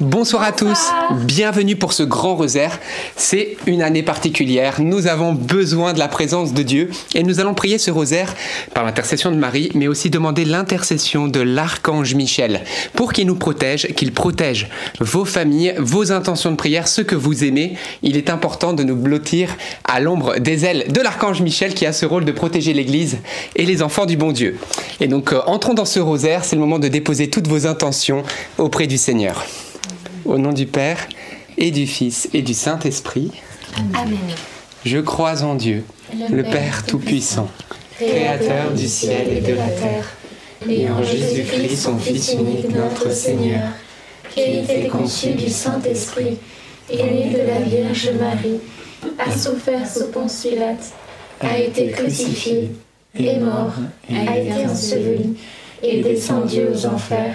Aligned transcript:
Bonsoir 0.00 0.42
à 0.44 0.52
tous, 0.52 0.88
bienvenue 1.26 1.76
pour 1.76 1.92
ce 1.92 2.02
grand 2.02 2.34
rosaire. 2.34 2.78
C'est 3.16 3.58
une 3.66 3.82
année 3.82 4.02
particulière, 4.02 4.80
nous 4.80 5.06
avons 5.06 5.34
besoin 5.34 5.92
de 5.92 5.98
la 5.98 6.08
présence 6.08 6.54
de 6.54 6.62
Dieu 6.62 6.88
et 7.14 7.22
nous 7.22 7.38
allons 7.38 7.52
prier 7.52 7.76
ce 7.76 7.90
rosaire 7.90 8.34
par 8.72 8.82
l'intercession 8.82 9.30
de 9.30 9.36
Marie, 9.36 9.68
mais 9.74 9.88
aussi 9.88 10.08
demander 10.08 10.46
l'intercession 10.46 11.28
de 11.28 11.40
l'archange 11.40 12.14
Michel 12.14 12.62
pour 12.94 13.12
qu'il 13.12 13.26
nous 13.26 13.34
protège, 13.34 13.88
qu'il 13.88 14.12
protège 14.12 14.70
vos 15.00 15.26
familles, 15.26 15.74
vos 15.76 16.12
intentions 16.12 16.52
de 16.52 16.56
prière, 16.56 16.88
ce 16.88 17.02
que 17.02 17.14
vous 17.14 17.44
aimez. 17.44 17.76
Il 18.02 18.16
est 18.16 18.30
important 18.30 18.72
de 18.72 18.82
nous 18.82 18.96
blottir 18.96 19.54
à 19.84 20.00
l'ombre 20.00 20.38
des 20.38 20.64
ailes 20.64 20.86
de 20.88 21.00
l'archange 21.02 21.42
Michel 21.42 21.74
qui 21.74 21.84
a 21.84 21.92
ce 21.92 22.06
rôle 22.06 22.24
de 22.24 22.32
protéger 22.32 22.72
l'Église 22.72 23.18
et 23.54 23.66
les 23.66 23.82
enfants 23.82 24.06
du 24.06 24.16
bon 24.16 24.32
Dieu. 24.32 24.56
Et 24.98 25.08
donc 25.08 25.34
euh, 25.34 25.42
entrons 25.44 25.74
dans 25.74 25.84
ce 25.84 26.00
rosaire, 26.00 26.46
c'est 26.46 26.56
le 26.56 26.62
moment 26.62 26.78
de 26.78 26.88
déposer 26.88 27.28
toutes 27.28 27.48
vos 27.48 27.66
intentions 27.66 28.22
auprès 28.56 28.86
du 28.86 28.96
Seigneur. 28.96 29.44
Au 30.24 30.38
nom 30.38 30.52
du 30.52 30.66
Père 30.66 31.08
et 31.56 31.70
du 31.70 31.86
Fils 31.86 32.28
et 32.32 32.42
du 32.42 32.54
Saint-Esprit. 32.54 33.30
Amen. 33.94 34.18
Je 34.84 34.98
crois 34.98 35.42
en 35.42 35.54
Dieu, 35.54 35.84
le 36.30 36.42
Père 36.42 36.84
Tout-Puissant, 36.86 37.48
Créateur 37.96 38.72
du 38.72 38.86
ciel 38.86 39.28
et 39.28 39.40
de 39.40 39.54
la 39.54 39.68
terre, 39.68 40.06
et 40.68 40.88
en 40.90 41.02
Jésus-Christ, 41.02 41.76
son 41.76 41.98
Fils 41.98 42.34
unique, 42.34 42.74
notre 42.74 43.12
Seigneur, 43.12 43.68
qui 44.30 44.40
a 44.40 44.46
été 44.46 44.88
conçu 44.88 45.30
du 45.32 45.50
Saint-Esprit, 45.50 46.38
et 46.90 47.02
né 47.02 47.30
de 47.32 47.46
la 47.46 47.60
Vierge 47.60 48.10
Marie, 48.18 48.60
a 49.18 49.30
souffert 49.36 49.86
sous 49.86 50.08
Ponce 50.10 50.42
Pilate, 50.42 50.92
a 51.40 51.58
été 51.58 51.90
crucifié, 51.90 52.70
est 53.18 53.38
mort, 53.38 53.74
a 54.10 54.38
été 54.38 54.66
enseveli, 54.66 55.36
et 55.82 56.02
descendu 56.02 56.60
aux 56.72 56.86
enfers. 56.86 57.34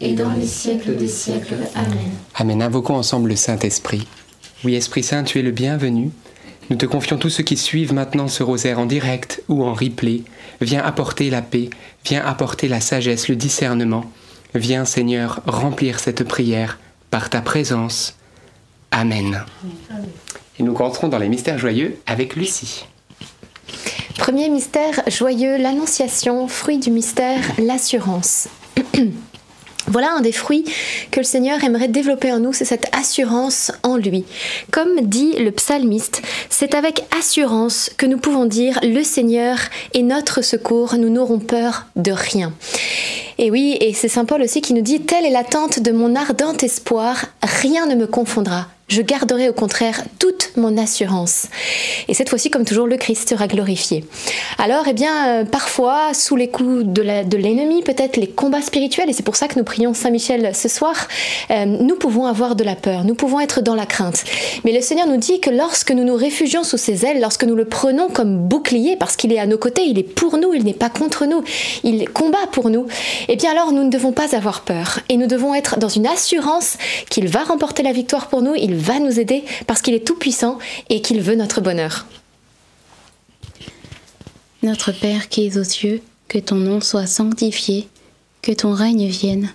et 0.00 0.14
dans 0.14 0.32
les 0.32 0.46
siècles 0.46 0.96
des 0.96 1.08
siècles. 1.08 1.56
Amen. 1.74 2.10
Amen. 2.34 2.62
Invoquons 2.62 2.96
ensemble 2.96 3.30
le 3.30 3.36
Saint-Esprit. 3.36 4.06
Oui, 4.64 4.74
Esprit 4.74 5.02
Saint, 5.02 5.24
tu 5.24 5.38
es 5.38 5.42
le 5.42 5.50
bienvenu. 5.50 6.10
Nous 6.70 6.76
te 6.76 6.86
confions 6.86 7.18
tous 7.18 7.30
ceux 7.30 7.42
qui 7.42 7.56
suivent 7.56 7.92
maintenant 7.92 8.28
ce 8.28 8.42
rosaire 8.42 8.78
en 8.78 8.86
direct 8.86 9.42
ou 9.48 9.64
en 9.64 9.74
replay. 9.74 10.22
Viens 10.60 10.82
apporter 10.82 11.30
la 11.30 11.42
paix, 11.42 11.70
viens 12.04 12.24
apporter 12.24 12.68
la 12.68 12.80
sagesse, 12.80 13.28
le 13.28 13.36
discernement. 13.36 14.04
Viens, 14.54 14.84
Seigneur, 14.84 15.40
remplir 15.46 15.98
cette 15.98 16.24
prière 16.24 16.78
par 17.10 17.28
ta 17.30 17.40
présence. 17.40 18.16
Amen. 18.90 19.44
Et 20.58 20.62
nous 20.62 20.74
rentrons 20.74 21.08
dans 21.08 21.18
les 21.18 21.28
mystères 21.28 21.58
joyeux 21.58 21.96
avec 22.06 22.36
Lucie. 22.36 22.86
Premier 24.18 24.48
mystère 24.48 25.02
joyeux, 25.08 25.56
l'annonciation, 25.56 26.46
fruit 26.46 26.78
du 26.78 26.90
mystère, 26.90 27.40
l'assurance. 27.58 28.48
Voilà 29.86 30.12
un 30.12 30.20
des 30.20 30.32
fruits 30.32 30.64
que 31.10 31.20
le 31.20 31.24
Seigneur 31.24 31.62
aimerait 31.64 31.88
développer 31.88 32.32
en 32.32 32.38
nous, 32.38 32.52
c'est 32.52 32.64
cette 32.64 32.94
assurance 32.94 33.72
en 33.82 33.96
lui. 33.96 34.24
Comme 34.70 35.00
dit 35.02 35.32
le 35.38 35.50
psalmiste, 35.50 36.22
c'est 36.48 36.74
avec 36.74 37.04
assurance 37.18 37.90
que 37.96 38.06
nous 38.06 38.18
pouvons 38.18 38.46
dire 38.46 38.78
le 38.82 39.02
Seigneur 39.02 39.58
est 39.94 40.02
notre 40.02 40.42
secours, 40.42 40.94
nous 40.96 41.10
n'aurons 41.10 41.38
peur 41.38 41.86
de 41.96 42.12
rien. 42.12 42.52
Et 43.38 43.50
oui, 43.50 43.78
et 43.80 43.94
c'est 43.94 44.08
Saint 44.08 44.26
Paul 44.26 44.42
aussi 44.42 44.60
qui 44.60 44.74
nous 44.74 44.82
dit, 44.82 45.00
telle 45.00 45.24
est 45.24 45.30
l'attente 45.30 45.80
de 45.80 45.92
mon 45.92 46.14
ardent 46.14 46.56
espoir, 46.58 47.24
rien 47.42 47.86
ne 47.86 47.94
me 47.94 48.06
confondra. 48.06 48.66
Je 48.90 49.02
garderai 49.02 49.48
au 49.48 49.52
contraire 49.52 50.02
toute 50.18 50.50
mon 50.56 50.76
assurance. 50.76 51.46
Et 52.08 52.14
cette 52.14 52.28
fois-ci, 52.28 52.50
comme 52.50 52.64
toujours, 52.64 52.88
le 52.88 52.96
Christ 52.96 53.28
sera 53.28 53.46
glorifié. 53.46 54.04
Alors, 54.58 54.88
eh 54.88 54.92
bien, 54.92 55.28
euh, 55.28 55.44
parfois, 55.44 56.12
sous 56.12 56.34
les 56.34 56.48
coups 56.48 56.84
de 56.84 57.36
l'ennemi, 57.36 57.84
peut-être 57.84 58.16
les 58.16 58.26
combats 58.26 58.62
spirituels, 58.62 59.08
et 59.08 59.12
c'est 59.12 59.22
pour 59.22 59.36
ça 59.36 59.46
que 59.46 59.56
nous 59.56 59.64
prions 59.64 59.94
Saint 59.94 60.10
Michel 60.10 60.56
ce 60.56 60.68
soir, 60.68 61.06
euh, 61.52 61.66
nous 61.66 61.94
pouvons 61.94 62.26
avoir 62.26 62.56
de 62.56 62.64
la 62.64 62.74
peur, 62.74 63.04
nous 63.04 63.14
pouvons 63.14 63.38
être 63.38 63.60
dans 63.60 63.76
la 63.76 63.86
crainte. 63.86 64.24
Mais 64.64 64.72
le 64.72 64.80
Seigneur 64.80 65.06
nous 65.06 65.18
dit 65.18 65.38
que 65.38 65.50
lorsque 65.50 65.92
nous 65.92 66.02
nous 66.02 66.16
réfugions 66.16 66.64
sous 66.64 66.76
ses 66.76 67.06
ailes, 67.06 67.20
lorsque 67.20 67.44
nous 67.44 67.54
le 67.54 67.66
prenons 67.66 68.08
comme 68.08 68.38
bouclier, 68.38 68.96
parce 68.96 69.14
qu'il 69.14 69.32
est 69.32 69.38
à 69.38 69.46
nos 69.46 69.58
côtés, 69.58 69.82
il 69.84 70.00
est 70.00 70.02
pour 70.02 70.36
nous, 70.36 70.52
il 70.52 70.64
n'est 70.64 70.74
pas 70.74 70.90
contre 70.90 71.26
nous, 71.26 71.44
il 71.84 72.08
combat 72.08 72.38
pour 72.50 72.70
nous, 72.70 72.86
eh 73.28 73.36
bien 73.36 73.52
alors 73.52 73.70
nous 73.70 73.84
ne 73.84 73.90
devons 73.90 74.10
pas 74.10 74.34
avoir 74.34 74.62
peur. 74.62 74.98
Et 75.08 75.16
nous 75.16 75.28
devons 75.28 75.54
être 75.54 75.78
dans 75.78 75.88
une 75.88 76.08
assurance 76.08 76.76
qu'il 77.08 77.28
va 77.28 77.44
remporter 77.44 77.84
la 77.84 77.92
victoire 77.92 78.28
pour 78.28 78.42
nous, 78.42 78.56
va 78.80 78.98
nous 78.98 79.20
aider, 79.20 79.44
parce 79.66 79.82
qu'il 79.82 79.94
est 79.94 80.06
tout 80.06 80.16
puissant 80.16 80.58
et 80.88 81.00
qu'il 81.00 81.20
veut 81.20 81.36
notre 81.36 81.60
bonheur. 81.60 82.06
Notre 84.62 84.92
Père 84.92 85.28
qui 85.28 85.46
es 85.46 85.56
aux 85.56 85.64
cieux, 85.64 86.02
que 86.28 86.38
ton 86.38 86.56
nom 86.56 86.80
soit 86.80 87.06
sanctifié, 87.06 87.88
que 88.42 88.52
ton 88.52 88.72
règne 88.72 89.06
vienne, 89.06 89.50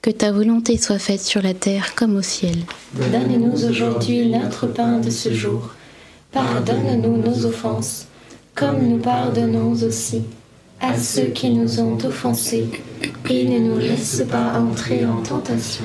que 0.00 0.10
ta 0.10 0.32
volonté 0.32 0.76
soit 0.76 0.98
faite 0.98 1.22
sur 1.22 1.42
la 1.42 1.54
terre 1.54 1.94
comme 1.94 2.16
au 2.16 2.22
ciel. 2.22 2.56
Donne-nous 2.92 3.64
aujourd'hui 3.64 4.26
notre 4.26 4.66
pain 4.66 4.98
de 4.98 5.10
ce 5.10 5.32
jour. 5.32 5.70
Pardonne-nous 6.30 7.16
nos 7.16 7.46
offenses, 7.46 8.06
comme 8.54 8.86
nous 8.86 8.98
pardonnons 8.98 9.72
aussi 9.72 10.22
à 10.80 10.98
ceux 10.98 11.26
qui 11.26 11.50
nous 11.50 11.80
ont 11.80 11.96
offensés. 12.04 12.66
Et 13.30 13.44
ne 13.44 13.58
nous 13.58 13.78
laisse 13.78 14.22
pas 14.30 14.58
entrer 14.58 15.06
en 15.06 15.22
tentation, 15.22 15.84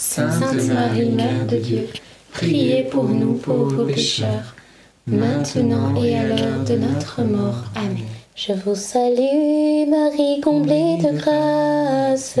Sainte 0.00 0.54
Marie, 0.68 1.10
Mère 1.10 1.44
de 1.50 1.56
Dieu, 1.56 1.88
priez 2.30 2.84
pour 2.84 3.02
nous 3.02 3.32
pauvres 3.32 3.84
pécheurs, 3.84 4.54
maintenant 5.08 5.92
et 6.00 6.16
à 6.16 6.22
l'heure 6.22 6.62
de 6.64 6.76
notre 6.76 7.22
mort. 7.22 7.64
Amen. 7.74 8.06
Je 8.36 8.52
vous 8.64 8.76
salue, 8.76 9.90
Marie 9.90 10.40
comblée 10.40 10.98
de 10.98 11.18
grâce, 11.18 12.38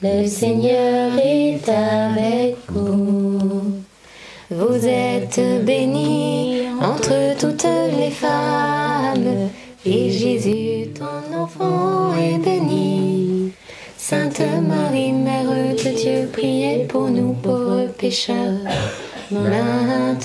le 0.00 0.24
Seigneur 0.28 1.10
est 1.18 1.68
avec 1.68 2.56
vous. 2.68 3.40
Vous 4.48 4.86
êtes 4.86 5.40
bénie 5.64 6.62
entre 6.80 7.36
toutes 7.40 7.66
les 7.98 8.12
femmes, 8.12 9.48
et 9.84 10.10
Jésus, 10.12 10.90
ton 10.94 11.42
enfant, 11.42 12.14
est 12.16 12.38
béni. 12.38 12.89
Sainte 14.10 14.42
Marie, 14.66 15.12
Mère 15.12 15.44
de 15.44 15.96
Dieu, 15.96 16.28
priez 16.32 16.84
pour 16.88 17.08
nous 17.08 17.32
pauvres 17.32 17.86
pécheurs, 17.96 18.58
maintenant 19.30 20.18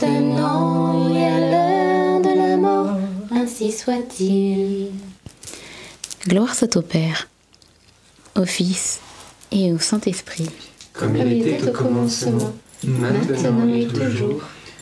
et 1.14 1.24
à 1.24 1.40
l'heure 1.40 2.20
de 2.20 2.36
la 2.36 2.58
mort, 2.58 2.98
ainsi 3.30 3.72
soit-il. 3.72 4.88
Gloire 6.28 6.56
soit 6.56 6.76
au 6.76 6.82
Père, 6.82 7.28
au 8.36 8.46
Fils 8.46 9.02
et 9.52 9.72
au 9.72 9.78
Saint-Esprit. 9.78 10.50
Comme 10.92 11.16
il 11.18 11.48
était 11.48 11.70
au 11.70 11.72
commencement, 11.72 12.56
maintenant 12.84 13.72
et 13.72 13.86
toujours, 13.86 14.42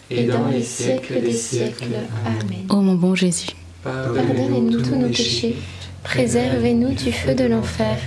et 0.09 0.23
dans 0.27 0.47
les 0.47 0.63
siècles 0.63 1.19
des 1.19 1.33
siècles. 1.33 1.88
Amen. 2.25 2.67
Ô 2.69 2.77
mon 2.77 2.95
bon 2.95 3.15
Jésus, 3.15 3.50
Pardonnez-nous 3.83 4.81
tous 4.81 4.95
nos 4.95 5.09
péchés, 5.09 5.57
préservez-nous 6.05 6.94
du 6.94 7.11
feu 7.11 7.35
de 7.35 7.44
l'enfer, 7.44 7.97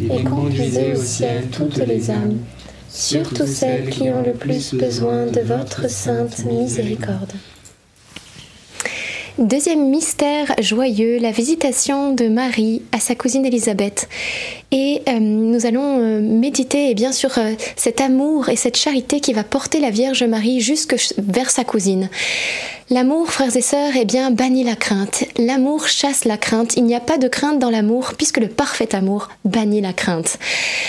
et 0.00 0.22
conduisez 0.24 0.92
au 0.92 1.02
ciel 1.02 1.48
toutes 1.50 1.78
les 1.78 2.10
âmes, 2.10 2.38
surtout 2.88 3.46
celles 3.46 3.90
qui 3.90 4.02
ont 4.10 4.22
le 4.22 4.32
plus 4.32 4.74
besoin 4.74 5.26
de 5.26 5.40
votre 5.40 5.88
sainte 5.88 6.44
miséricorde. 6.44 7.32
Deuxième 9.38 9.88
mystère 9.88 10.54
joyeux, 10.60 11.18
la 11.18 11.30
visitation 11.30 12.12
de 12.14 12.28
Marie 12.28 12.82
à 12.92 13.00
sa 13.00 13.14
cousine 13.14 13.46
Élisabeth. 13.46 14.06
Et 14.72 15.00
euh, 15.08 15.18
nous 15.18 15.64
allons 15.64 16.00
euh, 16.00 16.20
méditer 16.20 16.90
et 16.90 16.94
bien 16.94 17.12
sûr 17.12 17.30
euh, 17.38 17.52
cet 17.74 18.02
amour 18.02 18.50
et 18.50 18.56
cette 18.56 18.76
charité 18.76 19.20
qui 19.20 19.32
va 19.32 19.42
porter 19.42 19.80
la 19.80 19.88
Vierge 19.88 20.22
Marie 20.22 20.60
jusque 20.60 21.14
vers 21.16 21.50
sa 21.50 21.64
cousine. 21.64 22.10
L'amour, 22.92 23.30
frères 23.30 23.56
et 23.56 23.62
sœurs, 23.62 23.96
est 23.96 24.04
bien 24.04 24.30
banni 24.30 24.64
la 24.64 24.76
crainte. 24.76 25.24
L'amour 25.38 25.88
chasse 25.88 26.26
la 26.26 26.36
crainte. 26.36 26.76
Il 26.76 26.84
n'y 26.84 26.94
a 26.94 27.00
pas 27.00 27.16
de 27.16 27.26
crainte 27.26 27.58
dans 27.58 27.70
l'amour 27.70 28.12
puisque 28.18 28.36
le 28.36 28.48
parfait 28.48 28.94
amour 28.94 29.30
bannit 29.46 29.80
la 29.80 29.94
crainte. 29.94 30.38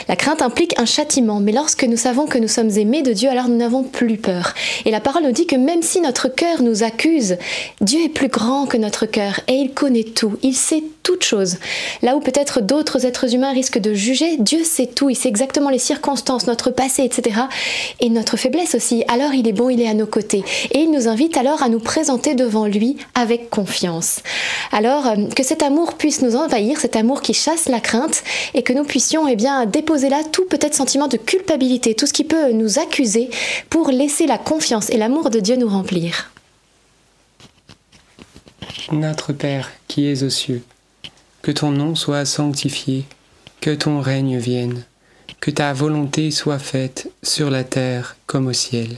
La 0.10 0.18
crainte 0.18 0.42
implique 0.42 0.78
un 0.78 0.86
châtiment, 0.86 1.40
mais 1.40 1.54
lorsque 1.54 1.86
nous 1.86 1.96
savons 1.96 2.26
que 2.26 2.38
nous 2.38 2.50
sommes 2.50 2.72
aimés 2.72 3.04
de 3.04 3.14
Dieu, 3.14 3.30
alors 3.30 3.48
nous 3.48 3.56
n'avons 3.56 3.84
plus 3.84 4.18
peur. 4.18 4.54
Et 4.84 4.92
la 4.92 5.00
parole 5.00 5.24
nous 5.24 5.32
dit 5.32 5.48
que 5.48 5.56
même 5.56 5.82
si 5.82 6.02
notre 6.02 6.28
cœur 6.28 6.62
nous 6.62 6.84
accuse, 6.84 7.38
Dieu 7.80 8.04
est 8.04 8.10
plus 8.10 8.28
grand 8.28 8.66
que 8.66 8.76
notre 8.76 9.06
cœur 9.06 9.40
et 9.48 9.54
il 9.54 9.74
connaît 9.74 10.04
tout. 10.04 10.38
Il 10.44 10.56
sait 10.56 10.84
toutes 11.04 11.24
choses. 11.24 11.58
Là 12.02 12.18
où 12.18 12.20
peut-être 12.20 12.62
d'autres 12.62 13.06
êtres 13.06 13.34
humains 13.34 13.54
risquent 13.54 13.80
de 13.80 13.94
juger, 13.94 14.36
Dieu 14.40 14.66
sait 14.66 14.88
tout. 14.88 15.10
Il 15.10 15.16
sait 15.16 15.30
exactement 15.30 15.70
les 15.70 15.80
circonstances, 15.80 16.48
notre 16.48 16.70
passé, 16.70 17.04
etc. 17.04 17.42
Et 18.02 18.10
notre 18.10 18.36
faiblesse 18.36 18.76
aussi. 18.76 19.06
Alors 19.08 19.34
il 19.34 19.48
est 19.48 19.54
bon, 19.54 19.70
il 19.70 19.82
est 19.82 19.88
à 19.88 19.94
nos 19.94 20.06
côtés. 20.06 20.44
Et 20.72 20.80
il 20.80 20.92
nous 20.92 21.08
invite 21.08 21.38
alors 21.38 21.64
à 21.64 21.70
nous 21.70 21.80
présenter 21.94 22.34
devant 22.34 22.66
lui 22.66 22.98
avec 23.14 23.52
confiance. 23.52 24.24
Alors 24.72 25.06
euh, 25.06 25.28
que 25.36 25.44
cet 25.44 25.62
amour 25.62 25.94
puisse 25.94 26.24
nous 26.24 26.36
envahir, 26.36 26.80
cet 26.80 26.96
amour 26.96 27.22
qui 27.22 27.36
chasse 27.36 27.70
la 27.70 27.80
crainte, 27.80 28.24
et 28.56 28.64
que 28.64 28.74
nous 28.74 28.84
puissions 28.84 29.28
eh 29.28 29.36
bien 29.36 29.68
déposer 29.68 30.10
là 30.10 30.24
tout 30.32 30.46
peut-être 30.46 30.74
sentiment 30.74 31.08
de 31.08 31.18
culpabilité, 31.18 31.94
tout 31.94 32.08
ce 32.08 32.14
qui 32.14 32.24
peut 32.24 32.52
nous 32.52 32.80
accuser, 32.80 33.30
pour 33.70 33.92
laisser 33.92 34.26
la 34.26 34.40
confiance 34.40 34.90
et 34.90 34.98
l'amour 34.98 35.30
de 35.30 35.40
Dieu 35.40 35.56
nous 35.56 35.70
remplir. 35.70 36.32
Notre 38.92 39.32
Père 39.32 39.70
qui 39.88 40.08
es 40.08 40.24
aux 40.24 40.32
cieux, 40.32 40.64
que 41.44 41.52
ton 41.52 41.70
nom 41.70 41.94
soit 41.94 42.26
sanctifié, 42.26 43.06
que 43.62 43.70
ton 43.70 44.02
règne 44.02 44.40
vienne, 44.40 44.84
que 45.40 45.52
ta 45.52 45.72
volonté 45.74 46.32
soit 46.32 46.58
faite 46.58 47.12
sur 47.22 47.52
la 47.52 47.64
terre 47.64 48.16
comme 48.26 48.48
au 48.48 48.54
ciel. 48.54 48.98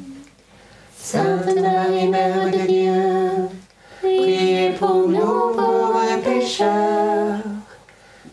Sainte 1.03 1.59
Marie, 1.59 2.07
Mère 2.07 2.51
de 2.51 2.67
Dieu, 2.67 3.49
priez 4.01 4.71
pour 4.77 5.07
nous 5.07 5.55
pauvres 5.55 6.21
pécheurs, 6.23 7.39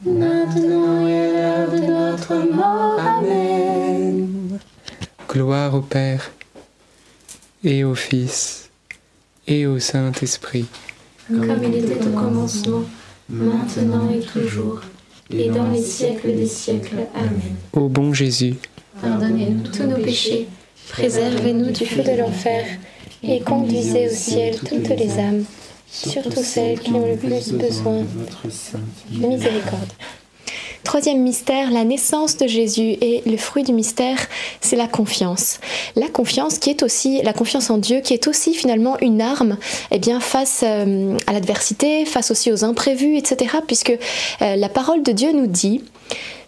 maintenant 0.04 1.08
et 1.08 1.18
à 1.18 1.32
l'heure 1.32 1.70
de 1.72 1.78
notre 1.78 2.34
mort. 2.54 3.00
Amen. 3.00 4.58
Gloire 5.28 5.74
au 5.74 5.80
Père, 5.80 6.30
et 7.64 7.84
au 7.84 7.94
Fils, 7.94 8.70
et 9.46 9.66
au 9.66 9.78
Saint-Esprit. 9.78 10.66
Comme 11.28 11.64
il 11.64 11.74
était 11.76 12.06
au 12.06 12.10
commencement, 12.10 12.84
maintenant 13.30 14.10
et 14.10 14.20
toujours, 14.20 14.82
et 15.30 15.48
dans 15.48 15.68
les 15.70 15.82
siècles 15.82 16.36
des 16.36 16.46
siècles. 16.46 17.06
Amen. 17.14 17.56
Ô 17.72 17.88
bon 17.88 18.12
Jésus, 18.12 18.56
Pardonnez-nous 19.00 19.62
tous 19.62 19.84
nos 19.84 19.96
péchés, 19.96 20.48
Préservez-nous 20.90 21.70
du 21.70 21.86
feu 21.86 22.02
de 22.02 22.18
l'enfer 22.18 22.64
et 23.22 23.40
conduisez 23.40 24.08
au 24.08 24.14
ciel 24.14 24.58
toutes 24.58 24.88
les 24.88 25.18
âmes, 25.18 25.44
surtout 25.90 26.42
celles 26.42 26.78
qui 26.80 26.92
ont 26.92 27.06
le 27.06 27.16
plus 27.16 27.52
besoin 27.52 28.04
de 29.10 29.26
miséricorde. 29.26 29.92
Troisième 30.88 31.20
mystère, 31.22 31.70
la 31.70 31.84
naissance 31.84 32.38
de 32.38 32.46
Jésus 32.46 32.96
et 33.02 33.22
le 33.26 33.36
fruit 33.36 33.62
du 33.62 33.74
mystère, 33.74 34.16
c'est 34.62 34.76
la 34.76 34.88
confiance. 34.88 35.60
La 35.96 36.08
confiance 36.08 36.58
qui 36.58 36.70
est 36.70 36.82
aussi 36.82 37.20
la 37.22 37.34
confiance 37.34 37.68
en 37.68 37.76
Dieu, 37.76 38.00
qui 38.00 38.14
est 38.14 38.26
aussi 38.26 38.54
finalement 38.54 38.96
une 39.00 39.20
arme, 39.20 39.58
eh 39.90 40.00
face 40.20 40.62
euh, 40.64 41.18
à 41.26 41.34
l'adversité, 41.34 42.06
face 42.06 42.30
aussi 42.30 42.50
aux 42.50 42.64
imprévus, 42.64 43.18
etc. 43.18 43.56
Puisque 43.66 43.90
euh, 44.40 44.56
la 44.56 44.68
parole 44.70 45.02
de 45.02 45.12
Dieu 45.12 45.32
nous 45.32 45.46
dit 45.46 45.82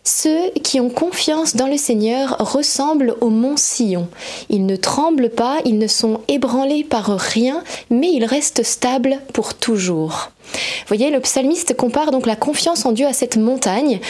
ceux 0.04 0.50
qui 0.62 0.80
ont 0.80 0.90
confiance 0.90 1.56
dans 1.56 1.66
le 1.66 1.76
Seigneur 1.76 2.36
ressemblent 2.38 3.14
au 3.20 3.28
mont 3.28 3.56
Sion. 3.56 4.08
Ils 4.48 4.66
ne 4.66 4.76
tremblent 4.76 5.30
pas, 5.30 5.58
ils 5.64 5.78
ne 5.78 5.86
sont 5.86 6.20
ébranlés 6.28 6.84
par 6.84 7.06
rien, 7.18 7.62
mais 7.90 8.10
ils 8.10 8.24
restent 8.24 8.62
stables 8.62 9.18
pour 9.32 9.54
toujours. 9.54 10.30
Vous 10.52 10.96
voyez, 10.96 11.10
le 11.10 11.20
psalmiste 11.20 11.76
compare 11.76 12.10
donc 12.10 12.26
la 12.26 12.36
confiance 12.36 12.84
en 12.84 12.92
Dieu 12.92 13.06
à 13.06 13.12
cette 13.12 13.36
montagne. 13.36 14.00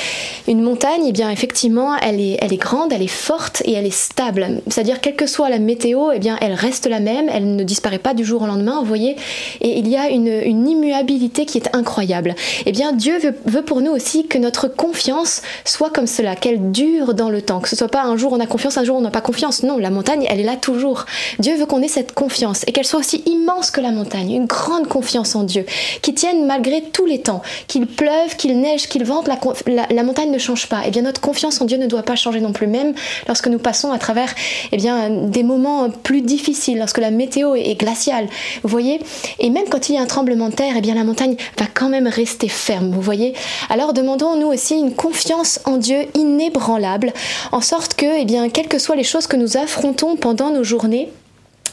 Une 0.49 0.63
montagne, 0.63 1.05
eh 1.07 1.13
bien 1.13 1.31
effectivement, 1.31 1.97
elle 1.97 2.21
est, 2.21 2.39
elle 2.41 2.53
est 2.53 2.59
grande, 2.59 2.93
elle 2.93 3.03
est 3.03 3.07
forte 3.07 3.63
et 3.65 3.73
elle 3.73 3.87
est 3.87 3.95
stable. 3.95 4.63
C'est-à-dire, 4.69 5.01
quelle 5.01 5.17
que 5.17 5.27
soit 5.27 5.49
la 5.49 5.59
météo, 5.59 6.13
eh 6.13 6.19
bien, 6.19 6.39
elle 6.41 6.55
reste 6.55 6.87
la 6.87 7.01
même, 7.01 7.29
elle 7.29 7.57
ne 7.57 7.65
disparaît 7.65 7.99
pas 7.99 8.15
du 8.15 8.25
jour 8.25 8.43
au 8.43 8.47
lendemain, 8.47 8.81
vous 8.81 8.87
voyez. 8.87 9.17
Et 9.61 9.79
il 9.79 9.89
y 9.89 9.97
a 9.97 10.09
une, 10.09 10.31
immuabilité 10.71 11.47
qui 11.47 11.59
est 11.59 11.75
incroyable. 11.75 12.35
Eh 12.67 12.73
bien, 12.73 12.93
Dieu 12.93 13.19
veut, 13.19 13.35
veut 13.47 13.63
pour 13.63 13.81
nous 13.81 13.91
aussi 13.91 14.27
que 14.27 14.39
notre 14.39 14.69
confiance 14.69 15.43
soit 15.65 15.91
comme 15.91 16.07
cela, 16.07 16.37
qu'elle 16.37 16.71
dure 16.71 17.15
dans 17.15 17.31
le 17.31 17.43
temps, 17.43 17.61
que 17.61 17.69
ce 17.69 17.77
soit 17.77 17.89
pas 17.89 18.03
un 18.03 18.17
jour 18.17 18.33
on 18.33 18.41
a 18.41 18.47
confiance, 18.47 18.79
un 18.79 18.85
jour 18.85 18.97
on 18.97 19.01
n'a 19.01 19.11
pas 19.11 19.21
confiance. 19.21 19.63
Non, 19.63 19.79
la 19.79 19.91
montagne, 19.91 20.27
elle 20.29 20.41
est 20.41 20.45
là 20.45 20.57
toujours. 20.57 21.07
Dieu 21.39 21.57
veut 21.57 21.67
qu'on 21.67 21.83
ait 21.83 21.89
cette 21.89 22.13
confiance 22.13 22.65
et 22.67 22.73
qu'elle 22.73 22.87
soit 22.87 23.01
aussi 23.01 23.23
immense 23.27 23.71
que 23.71 23.81
la 23.81 23.91
montagne, 23.91 24.33
une 24.33 24.47
grande 24.47 24.87
confiance 24.87 25.35
en 25.35 25.43
Dieu, 25.43 25.65
qui 26.03 26.15
tienne 26.15 26.30
malgré 26.47 26.83
tous 26.83 27.07
les 27.07 27.21
temps, 27.21 27.43
qu'il 27.67 27.87
pleuve, 27.87 28.37
qu'il 28.37 28.59
neige, 28.61 28.89
qu'il 28.89 29.05
vente, 29.05 29.29
la, 29.67 30.03
montagne 30.03 30.31
ne 30.31 30.39
change 30.39 30.69
pas. 30.69 30.81
Et 30.81 30.89
eh 30.89 30.91
bien 30.91 31.03
notre 31.03 31.21
confiance 31.21 31.61
en 31.61 31.65
Dieu 31.65 31.79
ne 31.79 31.87
doit 31.87 32.03
pas 32.03 32.17
changer 32.17 32.41
non 32.41 32.53
plus, 32.53 32.67
même 32.67 32.95
lorsque 33.27 33.47
nous 33.49 33.59
passons 33.59 33.93
à 33.93 33.99
travers 33.99 34.35
eh 34.73 34.77
bien, 34.77 35.11
des 35.11 35.43
moments 35.43 35.91
plus 35.91 36.23
difficiles, 36.23 36.79
lorsque 36.79 36.99
la 36.99 37.11
météo 37.11 37.55
est, 37.55 37.75
glaciale. 37.75 38.29
Vous 38.63 38.69
voyez 38.69 39.01
Et 39.39 39.51
même 39.51 39.69
quand 39.71 39.89
il 39.89 39.95
y 39.95 39.99
a 39.99 40.03
un 40.03 40.07
tremblement 40.07 40.49
de 40.49 40.55
terre, 40.55 40.75
eh 40.77 40.81
bien 40.81 40.95
la 40.95 41.05
montagne 41.05 41.37
va 41.59 41.67
quand 41.73 41.89
même 41.89 42.07
rester 42.07 42.49
ferme. 42.49 42.91
Vous 42.91 43.01
voyez 43.01 43.35
Alors 43.69 43.93
demandons-nous 43.93 44.49
aussi 44.49 44.75
une 44.75 44.95
confiance 44.95 45.61
en 45.65 45.77
Dieu 45.77 46.07
inébranlable, 46.15 47.13
en 47.53 47.61
sorte 47.61 47.95
que, 47.95 48.21
eh 48.21 48.25
bien, 48.25 48.49
quelles 48.49 48.69
que 48.69 48.79
soient 48.79 48.97
les 48.97 49.05
choses 49.05 49.27
que 49.27 49.37
nous 49.37 49.57
affrontons 49.57 50.17
pendant 50.17 50.51
nos 50.51 50.65
journées, 50.65 51.09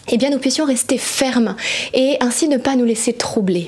eh 0.10 0.18
bien, 0.18 0.30
nous 0.30 0.40
puissions 0.40 0.66
rester 0.66 0.98
fermes 0.98 1.56
et 1.94 2.18
ainsi 2.22 2.48
ne 2.48 2.58
pas 2.58 2.76
nous 2.76 2.86
laisser 2.86 3.14
troubler. 3.14 3.68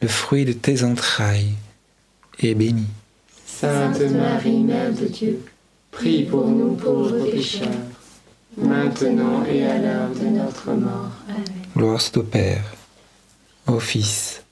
le 0.00 0.08
fruit 0.08 0.44
de 0.44 0.52
tes 0.52 0.82
entrailles, 0.82 1.54
est 2.42 2.54
béni. 2.54 2.86
Sainte 3.46 4.00
Marie, 4.12 4.60
Mère 4.60 4.92
de 4.92 5.06
Dieu, 5.06 5.40
prie 5.90 6.22
pour 6.22 6.46
nous 6.48 6.74
pauvres 6.74 7.26
pécheurs, 7.30 7.68
maintenant 8.56 9.44
et 9.44 9.66
à 9.66 9.78
l'heure 9.78 10.10
de 10.10 10.26
notre 10.26 10.70
mort. 10.72 11.10
Amen. 11.28 11.44
Gloire 11.76 12.00
soit 12.00 12.18
au 12.18 12.22
Père, 12.22 12.64
au 13.66 13.78
Fils 13.78 14.42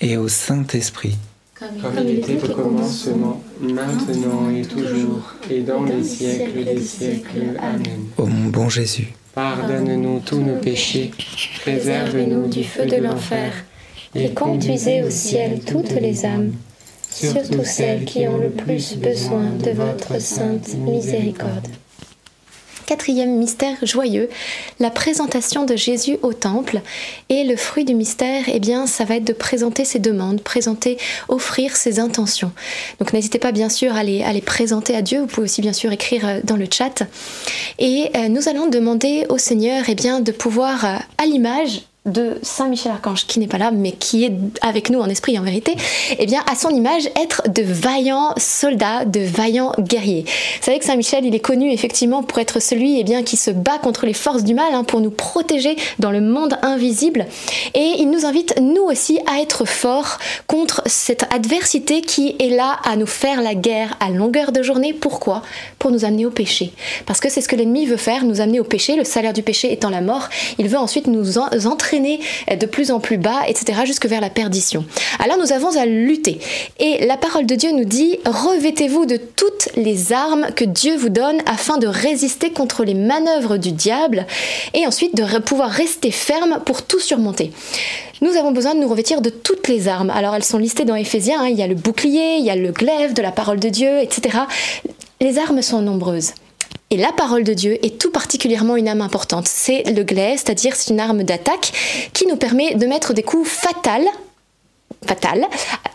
et 0.00 0.16
au 0.16 0.28
Saint-Esprit. 0.28 1.16
Comme 1.58 1.68
il 2.02 2.18
était 2.18 2.50
au 2.50 2.54
commencement, 2.54 3.42
maintenant 3.60 4.50
et 4.50 4.62
toujours, 4.62 5.32
et 5.50 5.62
dans 5.62 5.84
les 5.84 6.04
siècles 6.04 6.64
des 6.64 6.80
siècles. 6.82 7.56
Amen. 7.58 8.08
Ô 8.18 8.26
mon 8.26 8.50
bon 8.50 8.68
Jésus, 8.68 9.14
Pardonne-nous 9.34 10.20
tous 10.20 10.40
nos 10.40 10.56
péchés, 10.56 11.10
Préserve-nous 11.60 12.48
du 12.48 12.64
feu 12.64 12.86
de 12.86 12.96
l'enfer, 12.96 13.52
et 14.16 14.30
conduisez 14.30 15.02
au 15.02 15.10
ciel 15.10 15.60
toutes 15.60 15.92
les 15.92 16.24
âmes, 16.24 16.52
surtout 17.10 17.64
celles 17.64 18.04
qui 18.04 18.26
ont 18.26 18.38
le 18.38 18.50
plus 18.50 18.96
besoin 18.96 19.50
de 19.62 19.70
votre 19.70 20.20
sainte 20.20 20.74
miséricorde. 20.74 21.68
Quatrième 22.86 23.36
mystère 23.36 23.76
joyeux, 23.82 24.28
la 24.78 24.90
présentation 24.90 25.64
de 25.64 25.74
Jésus 25.74 26.18
au 26.22 26.32
temple. 26.32 26.80
Et 27.28 27.42
le 27.42 27.56
fruit 27.56 27.84
du 27.84 27.96
mystère, 27.96 28.44
eh 28.46 28.60
bien, 28.60 28.86
ça 28.86 29.04
va 29.04 29.16
être 29.16 29.24
de 29.24 29.32
présenter 29.32 29.84
ses 29.84 29.98
demandes, 29.98 30.40
présenter, 30.40 30.96
offrir 31.28 31.74
ses 31.74 31.98
intentions. 31.98 32.52
Donc 33.00 33.12
n'hésitez 33.12 33.40
pas 33.40 33.50
bien 33.50 33.70
sûr 33.70 33.96
à 33.96 34.04
les, 34.04 34.22
à 34.22 34.32
les 34.32 34.40
présenter 34.40 34.94
à 34.94 35.02
Dieu. 35.02 35.18
Vous 35.18 35.26
pouvez 35.26 35.46
aussi 35.46 35.62
bien 35.62 35.72
sûr 35.72 35.90
écrire 35.90 36.28
euh, 36.28 36.40
dans 36.44 36.56
le 36.56 36.66
chat. 36.72 37.02
Et 37.80 38.08
euh, 38.14 38.28
nous 38.28 38.48
allons 38.48 38.68
demander 38.68 39.26
au 39.30 39.38
Seigneur, 39.38 39.82
eh 39.88 39.96
bien, 39.96 40.20
de 40.20 40.30
pouvoir, 40.30 40.84
euh, 40.84 40.96
à 41.18 41.26
l'image 41.26 41.82
de 42.06 42.38
Saint 42.42 42.68
Michel 42.68 42.92
Archange 42.92 43.26
qui 43.26 43.38
n'est 43.40 43.46
pas 43.46 43.58
là 43.58 43.70
mais 43.70 43.92
qui 43.92 44.24
est 44.24 44.32
avec 44.62 44.90
nous 44.90 45.00
en 45.00 45.08
esprit 45.08 45.38
en 45.38 45.42
vérité, 45.42 45.74
eh 46.18 46.26
bien 46.26 46.42
à 46.50 46.54
son 46.54 46.70
image 46.70 47.06
être 47.20 47.42
de 47.48 47.62
vaillants 47.62 48.32
soldats, 48.38 49.04
de 49.04 49.20
vaillants 49.20 49.72
guerriers. 49.78 50.24
Vous 50.24 50.64
savez 50.64 50.78
que 50.78 50.84
Saint 50.84 50.96
Michel 50.96 51.24
il 51.24 51.34
est 51.34 51.40
connu 51.40 51.70
effectivement 51.72 52.22
pour 52.22 52.38
être 52.38 52.60
celui 52.60 52.98
eh 52.98 53.04
bien 53.04 53.22
qui 53.22 53.36
se 53.36 53.50
bat 53.50 53.78
contre 53.78 54.06
les 54.06 54.12
forces 54.14 54.44
du 54.44 54.54
mal 54.54 54.72
hein, 54.72 54.84
pour 54.84 55.00
nous 55.00 55.10
protéger 55.10 55.76
dans 55.98 56.10
le 56.10 56.20
monde 56.20 56.56
invisible 56.62 57.26
et 57.74 57.92
il 57.98 58.10
nous 58.10 58.24
invite 58.24 58.54
nous 58.60 58.82
aussi 58.82 59.18
à 59.26 59.40
être 59.40 59.64
forts 59.64 60.18
contre 60.46 60.82
cette 60.86 61.24
adversité 61.34 62.00
qui 62.02 62.36
est 62.38 62.50
là 62.50 62.76
à 62.84 62.96
nous 62.96 63.06
faire 63.06 63.42
la 63.42 63.54
guerre 63.54 63.96
à 64.00 64.10
longueur 64.10 64.52
de 64.52 64.62
journée. 64.62 64.92
Pourquoi? 64.92 65.42
Pour 65.78 65.90
nous 65.90 66.04
amener 66.04 66.26
au 66.26 66.30
péché. 66.30 66.72
Parce 67.06 67.20
que 67.20 67.28
c'est 67.28 67.40
ce 67.40 67.48
que 67.48 67.56
l'ennemi 67.56 67.86
veut 67.86 67.96
faire, 67.96 68.24
nous 68.24 68.40
amener 68.40 68.60
au 68.60 68.64
péché, 68.64 68.96
le 68.96 69.04
salaire 69.04 69.32
du 69.32 69.42
péché 69.42 69.72
étant 69.72 69.90
la 69.90 70.00
mort. 70.00 70.28
Il 70.58 70.68
veut 70.68 70.78
ensuite 70.78 71.06
nous 71.06 71.38
en- 71.38 71.48
de 72.00 72.66
plus 72.66 72.90
en 72.90 73.00
plus 73.00 73.18
bas, 73.18 73.42
etc., 73.48 73.80
jusque 73.84 74.06
vers 74.06 74.20
la 74.20 74.30
perdition. 74.30 74.84
Alors 75.18 75.38
nous 75.38 75.52
avons 75.52 75.76
à 75.76 75.86
lutter. 75.86 76.38
Et 76.78 77.06
la 77.06 77.16
parole 77.16 77.46
de 77.46 77.54
Dieu 77.54 77.72
nous 77.72 77.84
dit, 77.84 78.18
revêtez-vous 78.24 79.06
de 79.06 79.16
toutes 79.16 79.68
les 79.76 80.12
armes 80.12 80.48
que 80.54 80.64
Dieu 80.64 80.96
vous 80.96 81.08
donne 81.08 81.38
afin 81.46 81.78
de 81.78 81.86
résister 81.86 82.50
contre 82.50 82.84
les 82.84 82.94
manœuvres 82.94 83.56
du 83.56 83.72
diable 83.72 84.26
et 84.74 84.86
ensuite 84.86 85.16
de 85.16 85.38
pouvoir 85.38 85.70
rester 85.70 86.10
ferme 86.10 86.60
pour 86.64 86.82
tout 86.82 87.00
surmonter. 87.00 87.52
Nous 88.22 88.36
avons 88.36 88.52
besoin 88.52 88.74
de 88.74 88.80
nous 88.80 88.88
revêtir 88.88 89.20
de 89.20 89.28
toutes 89.30 89.68
les 89.68 89.88
armes. 89.88 90.10
Alors 90.10 90.34
elles 90.34 90.44
sont 90.44 90.58
listées 90.58 90.84
dans 90.84 90.94
Éphésiens, 90.94 91.42
hein. 91.42 91.48
il 91.48 91.58
y 91.58 91.62
a 91.62 91.66
le 91.66 91.74
bouclier, 91.74 92.36
il 92.38 92.44
y 92.44 92.50
a 92.50 92.56
le 92.56 92.72
glaive 92.72 93.12
de 93.12 93.22
la 93.22 93.32
parole 93.32 93.60
de 93.60 93.68
Dieu, 93.68 94.00
etc. 94.00 94.38
Les 95.20 95.38
armes 95.38 95.62
sont 95.62 95.82
nombreuses. 95.82 96.32
Et 96.90 96.96
la 96.96 97.12
parole 97.12 97.42
de 97.42 97.52
Dieu 97.52 97.84
est 97.84 97.98
tout 97.98 98.10
particulièrement 98.10 98.76
une 98.76 98.88
arme 98.88 99.00
importante. 99.00 99.48
C'est 99.48 99.82
le 99.84 100.04
glaive, 100.04 100.38
c'est-à-dire 100.38 100.76
c'est 100.76 100.92
une 100.92 101.00
arme 101.00 101.24
d'attaque 101.24 101.72
qui 102.12 102.26
nous 102.26 102.36
permet 102.36 102.74
de 102.74 102.86
mettre 102.86 103.12
des 103.12 103.24
coups 103.24 103.48
fatals, 103.48 104.06
fatals, 105.04 105.46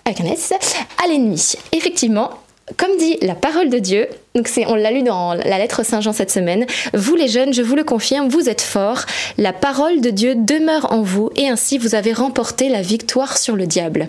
avec 0.04 0.20
un 0.20 0.26
S, 0.26 0.54
à 1.02 1.08
l'ennemi. 1.08 1.54
Effectivement, 1.72 2.32
comme 2.76 2.98
dit 2.98 3.18
la 3.22 3.36
parole 3.36 3.70
de 3.70 3.80
Dieu, 3.80 4.08
donc 4.34 4.48
c'est, 4.48 4.66
on 4.66 4.76
l'a 4.76 4.92
lu 4.92 5.04
dans 5.04 5.34
la 5.34 5.58
lettre 5.58 5.84
Saint 5.84 6.00
Jean 6.00 6.14
cette 6.14 6.32
semaine. 6.32 6.66
Vous 6.94 7.16
les 7.16 7.28
jeunes, 7.28 7.54
je 7.54 7.62
vous 7.62 7.76
le 7.76 7.84
confirme, 7.84 8.30
vous 8.30 8.48
êtes 8.48 8.62
forts. 8.62 9.02
La 9.38 9.52
parole 9.52 10.00
de 10.00 10.10
Dieu 10.10 10.36
demeure 10.36 10.94
en 10.94 11.02
vous 11.02 11.30
et 11.36 11.50
ainsi 11.50 11.78
vous 11.78 11.96
avez 11.96 12.14
remporté 12.14 12.70
la 12.70 12.82
victoire 12.82 13.38
sur 13.38 13.58
le 13.58 13.66
diable. 13.66 14.08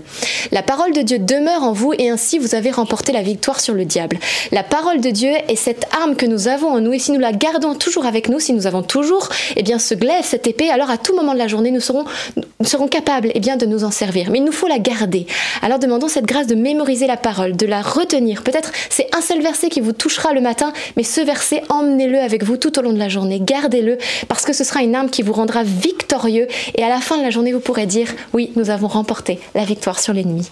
La 0.52 0.62
parole 0.62 0.92
de 0.92 1.02
Dieu 1.02 1.18
demeure 1.18 1.64
en 1.64 1.72
vous 1.72 1.92
et 1.98 2.08
ainsi 2.08 2.38
vous 2.38 2.54
avez 2.54 2.70
remporté 2.70 3.10
la 3.10 3.22
victoire 3.22 3.58
sur 3.58 3.74
le 3.74 3.84
diable. 3.84 4.20
La 4.52 4.62
parole 4.62 5.00
de 5.00 5.10
Dieu 5.10 5.32
est 5.48 5.56
cette 5.56 5.86
arme 6.00 6.14
que 6.14 6.26
nous 6.26 6.46
avons 6.46 6.68
en 6.68 6.80
nous 6.80 6.92
et 6.92 7.00
si 7.00 7.10
nous 7.10 7.18
la 7.18 7.32
gardons 7.32 7.74
toujours 7.74 8.06
avec 8.06 8.28
nous, 8.28 8.38
si 8.38 8.52
nous 8.52 8.68
avons 8.68 8.82
toujours 8.84 9.28
eh 9.56 9.64
bien 9.64 9.80
ce 9.80 9.94
glaive, 9.94 10.24
cette 10.24 10.46
épée, 10.46 10.70
alors 10.70 10.90
à 10.90 10.98
tout 10.98 11.16
moment 11.16 11.32
de 11.32 11.38
la 11.38 11.48
journée 11.48 11.72
nous 11.72 11.80
serons, 11.80 12.04
nous 12.36 12.66
serons 12.66 12.86
capables 12.86 13.32
eh 13.34 13.40
bien 13.40 13.56
de 13.56 13.66
nous 13.66 13.82
en 13.82 13.90
servir. 13.90 14.30
Mais 14.30 14.38
il 14.38 14.44
nous 14.44 14.52
faut 14.52 14.68
la 14.68 14.78
garder. 14.78 15.26
Alors 15.62 15.80
demandons 15.80 16.06
cette 16.06 16.26
grâce 16.26 16.46
de 16.46 16.54
mémoriser 16.54 17.08
la 17.08 17.16
parole, 17.16 17.56
de 17.56 17.66
la 17.66 17.82
retenir. 17.82 18.44
Peut-être 18.44 18.70
c'est 18.88 19.08
un 19.16 19.20
seul 19.20 19.42
verset 19.42 19.68
qui 19.68 19.80
vous 19.80 19.92
touche 19.92 20.11
le 20.34 20.40
matin, 20.40 20.72
mais 20.96 21.02
ce 21.02 21.20
verset, 21.20 21.62
emmenez-le 21.68 22.18
avec 22.18 22.44
vous 22.44 22.56
tout 22.56 22.78
au 22.78 22.82
long 22.82 22.92
de 22.92 22.98
la 22.98 23.08
journée, 23.08 23.40
gardez-le, 23.40 23.98
parce 24.28 24.44
que 24.44 24.52
ce 24.52 24.64
sera 24.64 24.82
une 24.82 24.94
arme 24.94 25.10
qui 25.10 25.22
vous 25.22 25.32
rendra 25.32 25.62
victorieux, 25.62 26.46
et 26.76 26.82
à 26.82 26.88
la 26.88 27.00
fin 27.00 27.18
de 27.18 27.22
la 27.22 27.30
journée, 27.30 27.52
vous 27.52 27.60
pourrez 27.60 27.86
dire, 27.86 28.08
oui, 28.32 28.52
nous 28.56 28.70
avons 28.70 28.88
remporté 28.88 29.40
la 29.54 29.64
victoire 29.64 29.98
sur 29.98 30.12
l'ennemi. 30.12 30.50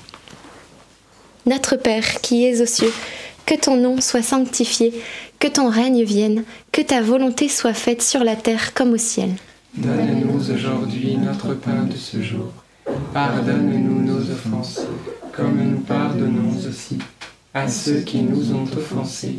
Notre 1.47 1.77
Père 1.77 2.21
qui 2.21 2.45
es 2.45 2.61
aux 2.61 2.67
cieux, 2.67 2.93
que 3.47 3.55
ton 3.55 3.77
nom 3.77 4.01
soit 4.01 4.23
sanctifié, 4.23 4.93
que 5.39 5.49
ton 5.49 5.69
règne 5.69 6.05
vienne, 6.05 6.45
que 6.73 6.83
ta 6.83 7.01
volonté 7.01 7.49
soit 7.49 7.75
faite 7.75 8.03
sur 8.03 8.25
la 8.25 8.37
terre 8.37 8.75
comme 8.75 8.93
au 8.93 8.99
ciel. 8.99 9.31
Donne-nous 9.75 10.51
aujourd'hui 10.51 11.17
notre 11.17 11.55
pain 11.55 11.85
de 11.85 11.97
ce 11.97 12.21
jour. 12.21 12.53
Pardonne-nous 13.15 14.03
nos 14.03 14.21
offenses, 14.31 14.81
comme 15.33 15.61
nous 15.63 15.81
pardonnons 15.81 16.51
aussi 16.69 16.99
à 17.55 17.69
ceux 17.69 18.01
qui 18.01 18.23
nous 18.23 18.53
ont 18.53 18.69
offensés 18.77 19.39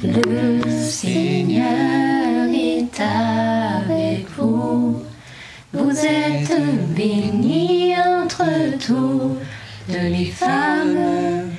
Le 0.00 0.60
Seigneur 0.70 1.64
est 2.54 3.00
avec 3.00 4.26
vous. 4.36 5.02
Vous 5.72 5.90
êtes 5.90 6.52
bénie 6.94 7.94
entre 7.96 8.44
toutes 8.78 9.98
les 10.00 10.26
femmes. 10.26 11.50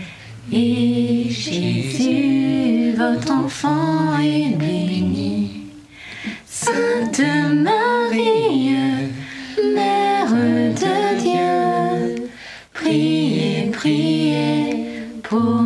Et 0.53 1.25
Jésus, 1.29 2.93
votre 2.97 3.29
enfant, 3.29 4.17
est 4.19 4.55
béni. 4.55 5.65
Sainte 6.45 7.21
Marie, 7.53 8.71
Mère 9.75 10.31
de 10.31 11.19
Dieu, 11.19 12.25
priez, 12.73 13.69
priez 13.73 14.85
pour 15.23 15.58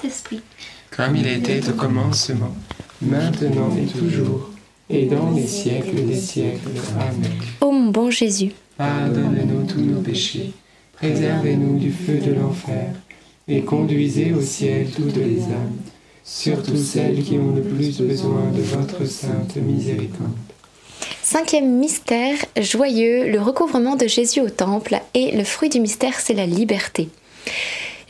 Saint-Esprit. 0.00 0.40
Comme 0.90 1.16
il 1.16 1.26
était 1.26 1.68
au 1.68 1.72
commencement, 1.72 2.54
maintenant 3.02 3.70
et 3.76 3.86
toujours, 3.86 4.50
et 4.88 5.06
dans 5.06 5.30
les 5.30 5.46
siècles 5.46 6.06
des 6.06 6.16
siècles. 6.16 6.70
Amen. 6.98 7.32
Ô 7.60 7.70
mon 7.70 7.90
bon 7.90 8.10
Jésus, 8.10 8.52
Pardonne-nous 8.76 9.66
tous 9.66 9.80
nos 9.80 10.00
péchés, 10.00 10.52
préservez-nous 10.94 11.78
du 11.78 11.92
feu 11.92 12.18
de 12.18 12.32
l'enfer, 12.32 12.94
et 13.46 13.62
conduisez 13.62 14.32
au 14.32 14.40
ciel 14.40 14.88
toutes 14.90 15.16
les 15.16 15.42
âmes, 15.42 15.76
surtout 16.24 16.76
celles 16.76 17.22
qui 17.22 17.34
ont 17.34 17.54
le 17.54 17.62
plus 17.62 18.00
besoin 18.00 18.50
de 18.54 18.62
votre 18.62 19.04
sainte 19.06 19.56
miséricorde. 19.56 20.30
Cinquième 21.22 21.78
mystère 21.78 22.38
joyeux, 22.60 23.30
le 23.30 23.40
recouvrement 23.40 23.96
de 23.96 24.06
Jésus 24.06 24.40
au 24.40 24.50
temple 24.50 25.00
et 25.14 25.36
le 25.36 25.44
fruit 25.44 25.68
du 25.68 25.80
mystère, 25.80 26.18
c'est 26.18 26.34
la 26.34 26.46
liberté. 26.46 27.08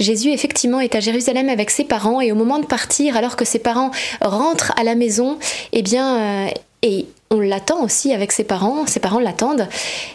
Jésus 0.00 0.30
effectivement 0.30 0.80
est 0.80 0.94
à 0.94 1.00
Jérusalem 1.00 1.48
avec 1.48 1.70
ses 1.70 1.84
parents 1.84 2.20
et 2.20 2.32
au 2.32 2.34
moment 2.34 2.58
de 2.58 2.66
partir, 2.66 3.16
alors 3.16 3.36
que 3.36 3.44
ses 3.44 3.58
parents 3.58 3.90
rentrent 4.20 4.72
à 4.76 4.82
la 4.82 4.94
maison, 4.94 5.38
eh 5.72 5.82
bien, 5.82 6.46
euh, 6.46 6.50
et 6.82 7.06
on 7.32 7.38
l'attend 7.38 7.84
aussi 7.84 8.12
avec 8.12 8.32
ses 8.32 8.42
parents, 8.42 8.88
ses 8.88 8.98
parents 8.98 9.20
l'attendent. 9.20 9.68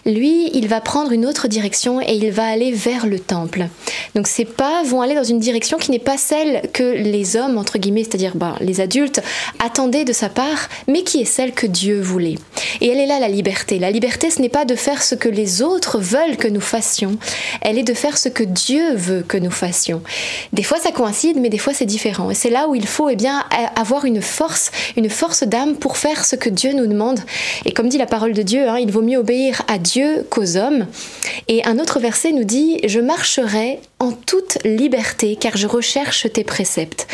Lui, 0.05 0.49
il 0.53 0.67
va 0.67 0.81
prendre 0.81 1.13
une 1.13 1.25
autre 1.25 1.47
direction 1.47 2.01
et 2.01 2.11
il 2.11 2.29
va 2.29 2.45
aller 2.45 2.73
vers 2.73 3.05
le 3.07 3.19
temple. 3.19 3.67
Donc 4.15 4.27
ses 4.27 4.43
pas 4.43 4.83
vont 4.83 5.01
aller 5.01 5.15
dans 5.15 5.23
une 5.23 5.39
direction 5.39 5.77
qui 5.77 5.91
n'est 5.91 5.99
pas 5.99 6.17
celle 6.17 6.69
que 6.73 6.83
les 6.83 7.37
hommes, 7.37 7.57
entre 7.57 7.77
guillemets, 7.77 8.03
c'est-à-dire 8.03 8.35
ben, 8.35 8.57
les 8.59 8.81
adultes, 8.81 9.21
attendaient 9.63 10.03
de 10.03 10.11
sa 10.11 10.27
part, 10.27 10.67
mais 10.89 11.03
qui 11.03 11.21
est 11.21 11.25
celle 11.25 11.53
que 11.53 11.65
Dieu 11.65 12.01
voulait. 12.01 12.35
Et 12.81 12.89
elle 12.89 12.99
est 12.99 13.05
là 13.05 13.21
la 13.21 13.29
liberté. 13.29 13.79
La 13.79 13.91
liberté, 13.91 14.29
ce 14.29 14.41
n'est 14.41 14.49
pas 14.49 14.65
de 14.65 14.75
faire 14.75 15.01
ce 15.01 15.15
que 15.15 15.29
les 15.29 15.61
autres 15.61 15.99
veulent 15.99 16.35
que 16.35 16.49
nous 16.49 16.59
fassions, 16.59 17.17
elle 17.61 17.77
est 17.77 17.83
de 17.83 17.93
faire 17.93 18.17
ce 18.17 18.27
que 18.27 18.43
Dieu 18.43 18.93
veut 18.93 19.23
que 19.25 19.37
nous 19.37 19.51
fassions. 19.51 20.01
Des 20.51 20.63
fois 20.63 20.79
ça 20.79 20.91
coïncide, 20.91 21.37
mais 21.39 21.47
des 21.47 21.59
fois 21.59 21.73
c'est 21.73 21.85
différent. 21.85 22.29
Et 22.29 22.35
c'est 22.35 22.49
là 22.49 22.67
où 22.67 22.75
il 22.75 22.85
faut 22.85 23.07
eh 23.07 23.15
bien, 23.15 23.45
avoir 23.77 24.03
une 24.03 24.21
force, 24.21 24.69
une 24.97 25.09
force 25.09 25.43
d'âme 25.43 25.77
pour 25.77 25.95
faire 25.95 26.25
ce 26.25 26.35
que 26.35 26.49
Dieu 26.49 26.73
nous 26.73 26.87
demande 26.87 27.04
et 27.65 27.71
comme 27.71 27.89
dit 27.89 27.97
la 27.97 28.05
parole 28.05 28.33
de 28.33 28.41
Dieu, 28.41 28.67
hein, 28.67 28.77
il 28.79 28.91
vaut 28.91 29.01
mieux 29.01 29.17
obéir 29.17 29.61
à 29.67 29.77
Dieu 29.77 30.25
qu'aux 30.29 30.57
hommes. 30.57 30.87
Et 31.47 31.63
un 31.65 31.79
autre 31.79 31.99
verset 31.99 32.31
nous 32.31 32.43
dit, 32.43 32.79
je 32.85 32.99
marcherai 32.99 33.79
en 33.99 34.11
toute 34.11 34.57
liberté 34.63 35.35
car 35.35 35.55
je 35.57 35.67
recherche 35.67 36.31
tes 36.31 36.43
préceptes. 36.43 37.07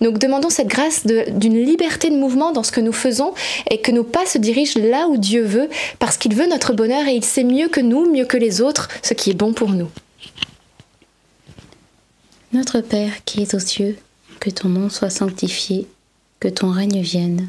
Donc 0.00 0.18
demandons 0.18 0.50
cette 0.50 0.68
grâce 0.68 1.06
d'une 1.06 1.64
liberté 1.64 2.10
de 2.10 2.16
mouvement 2.16 2.52
dans 2.52 2.62
ce 2.62 2.72
que 2.72 2.80
nous 2.80 2.92
faisons 2.92 3.34
et 3.70 3.80
que 3.80 3.92
nos 3.92 4.04
pas 4.04 4.26
se 4.26 4.38
dirigent 4.38 4.80
là 4.80 5.06
où 5.08 5.16
Dieu 5.16 5.42
veut 5.42 5.68
parce 5.98 6.16
qu'il 6.16 6.34
veut 6.34 6.48
notre 6.48 6.72
bonheur 6.72 7.06
et 7.06 7.14
il 7.14 7.24
sait 7.24 7.44
mieux 7.44 7.68
que 7.68 7.80
nous, 7.80 8.10
mieux 8.10 8.24
que 8.24 8.36
les 8.36 8.60
autres, 8.60 8.88
ce 9.02 9.14
qui 9.14 9.30
est 9.30 9.34
bon 9.34 9.52
pour 9.52 9.70
nous. 9.70 9.88
Notre 12.52 12.80
Père 12.80 13.24
qui 13.24 13.42
es 13.42 13.54
aux 13.54 13.60
cieux, 13.60 13.96
que 14.38 14.50
ton 14.50 14.68
nom 14.68 14.88
soit 14.88 15.10
sanctifié, 15.10 15.88
que 16.38 16.48
ton 16.48 16.70
règne 16.70 17.00
vienne 17.00 17.48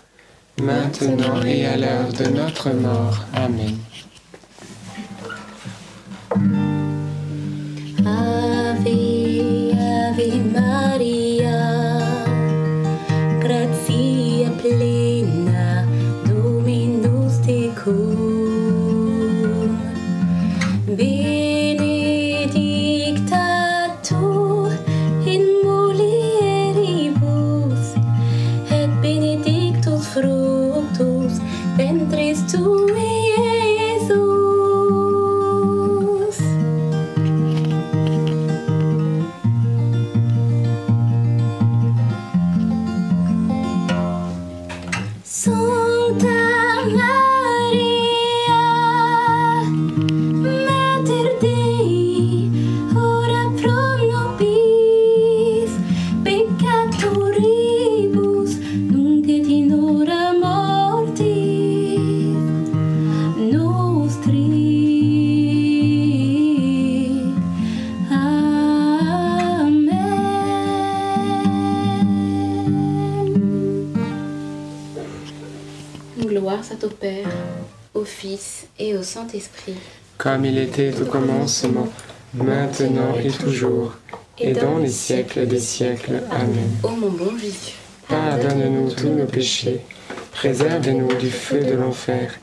maintenant 0.59 1.41
et 1.43 1.65
à 1.65 1.77
l'heure 1.77 2.11
de 2.11 2.25
notre 2.29 2.71
mort. 2.71 3.25
Amen. 3.33 3.77
Ave, 8.05 8.87
Ave 9.77 11.30
Saint-Esprit. 79.03 79.75
Comme 80.17 80.45
il 80.45 80.57
était 80.57 80.93
au 81.01 81.05
commencement, 81.05 81.87
maintenant 82.33 83.15
et 83.21 83.29
toujours, 83.29 83.95
et 84.39 84.53
dans 84.53 84.77
les 84.77 84.89
siècles 84.89 85.47
des 85.47 85.59
siècles. 85.59 86.21
Amen. 86.31 86.69
Ô 86.83 86.89
mon 86.89 87.09
bon 87.09 87.37
Jésus, 87.37 87.75
pardonne-nous 88.07 88.91
tous 88.91 89.09
nos 89.09 89.25
péchés, 89.25 89.81
préserve-nous 90.31 91.13
du 91.15 91.29
feu 91.29 91.59
de 91.59 91.73
l'enfer, 91.73 92.39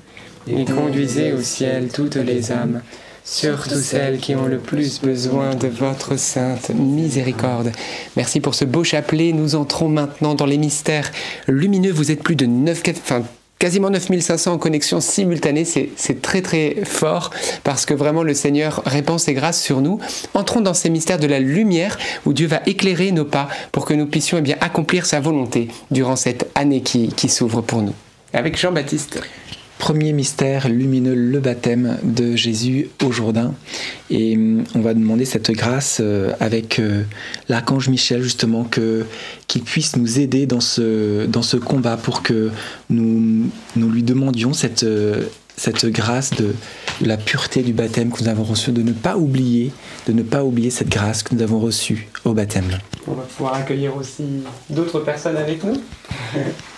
et 0.46 0.64
conduisez 0.64 1.32
au 1.32 1.40
ciel 1.40 1.88
toutes 1.88 2.16
les 2.16 2.52
âmes, 2.52 2.82
surtout 3.24 3.76
celles 3.76 4.18
qui 4.18 4.34
ont 4.34 4.46
le 4.46 4.58
plus 4.58 5.00
besoin 5.00 5.54
de 5.54 5.68
votre 5.68 6.18
sainte 6.18 6.70
miséricorde. 6.70 7.72
Merci 8.16 8.40
pour 8.40 8.54
ce 8.54 8.64
beau 8.64 8.84
chapelet. 8.84 9.32
Nous 9.32 9.54
entrons 9.54 9.88
maintenant 9.88 10.34
dans 10.34 10.46
les 10.46 10.58
mystères 10.58 11.10
lumineux. 11.46 11.92
Vous 11.92 12.10
êtes 12.10 12.22
plus 12.22 12.36
de 12.36 12.46
9, 12.46 12.82
enfin, 12.88 13.22
quasiment 13.58 13.90
9500 13.90 14.52
en 14.52 14.58
connexion 14.58 15.00
simultanée, 15.00 15.64
c'est 15.64 16.22
très 16.22 16.42
très 16.42 16.76
fort 16.84 17.30
parce 17.64 17.86
que 17.86 17.94
vraiment 17.94 18.22
le 18.22 18.34
Seigneur 18.34 18.82
répand 18.86 19.18
ses 19.18 19.34
grâces 19.34 19.62
sur 19.62 19.80
nous. 19.80 19.98
Entrons 20.34 20.60
dans 20.60 20.74
ces 20.74 20.90
mystères 20.90 21.18
de 21.18 21.26
la 21.26 21.40
lumière 21.40 21.98
où 22.24 22.32
Dieu 22.32 22.46
va 22.46 22.60
éclairer 22.66 23.12
nos 23.12 23.24
pas 23.24 23.48
pour 23.72 23.84
que 23.84 23.94
nous 23.94 24.06
puissions 24.06 24.38
eh 24.38 24.42
bien, 24.42 24.56
accomplir 24.60 25.06
sa 25.06 25.20
volonté 25.20 25.68
durant 25.90 26.16
cette 26.16 26.50
année 26.54 26.82
qui, 26.82 27.08
qui 27.08 27.28
s'ouvre 27.28 27.60
pour 27.60 27.82
nous. 27.82 27.94
Avec 28.32 28.58
Jean-Baptiste. 28.58 29.20
Premier 29.78 30.12
mystère 30.12 30.68
lumineux, 30.68 31.14
le 31.14 31.38
baptême 31.40 31.98
de 32.02 32.34
Jésus 32.34 32.88
au 33.04 33.12
Jourdain. 33.12 33.54
Et 34.10 34.36
hum, 34.36 34.64
on 34.74 34.80
va 34.80 34.92
demander 34.94 35.24
cette 35.24 35.50
grâce 35.52 35.98
euh, 36.00 36.32
avec 36.40 36.78
euh, 36.78 37.02
l'archange 37.48 37.88
Michel, 37.88 38.22
justement, 38.22 38.64
que, 38.64 39.06
qu'il 39.46 39.62
puisse 39.62 39.96
nous 39.96 40.18
aider 40.18 40.46
dans 40.46 40.60
ce, 40.60 41.26
dans 41.26 41.42
ce 41.42 41.56
combat 41.56 41.96
pour 41.96 42.22
que 42.22 42.50
nous, 42.90 43.50
nous 43.76 43.90
lui 43.90 44.02
demandions 44.02 44.52
cette, 44.52 44.82
euh, 44.82 45.24
cette 45.56 45.86
grâce 45.86 46.30
de, 46.30 46.54
la 47.00 47.16
pureté 47.16 47.62
du 47.62 47.72
baptême 47.72 48.10
que 48.10 48.22
nous 48.22 48.28
avons 48.28 48.44
reçu, 48.44 48.72
de 48.72 48.82
ne 48.82 48.92
pas 48.92 49.16
oublier, 49.16 49.72
de 50.06 50.12
ne 50.12 50.22
pas 50.22 50.44
oublier 50.44 50.70
cette 50.70 50.88
grâce 50.88 51.22
que 51.22 51.34
nous 51.34 51.42
avons 51.42 51.60
reçue 51.60 52.08
au 52.24 52.32
baptême. 52.32 52.78
On 53.06 53.14
va 53.14 53.22
pouvoir 53.22 53.54
accueillir 53.54 53.96
aussi 53.96 54.24
d'autres 54.68 55.00
personnes 55.00 55.36
avec 55.36 55.62
nous. 55.62 55.80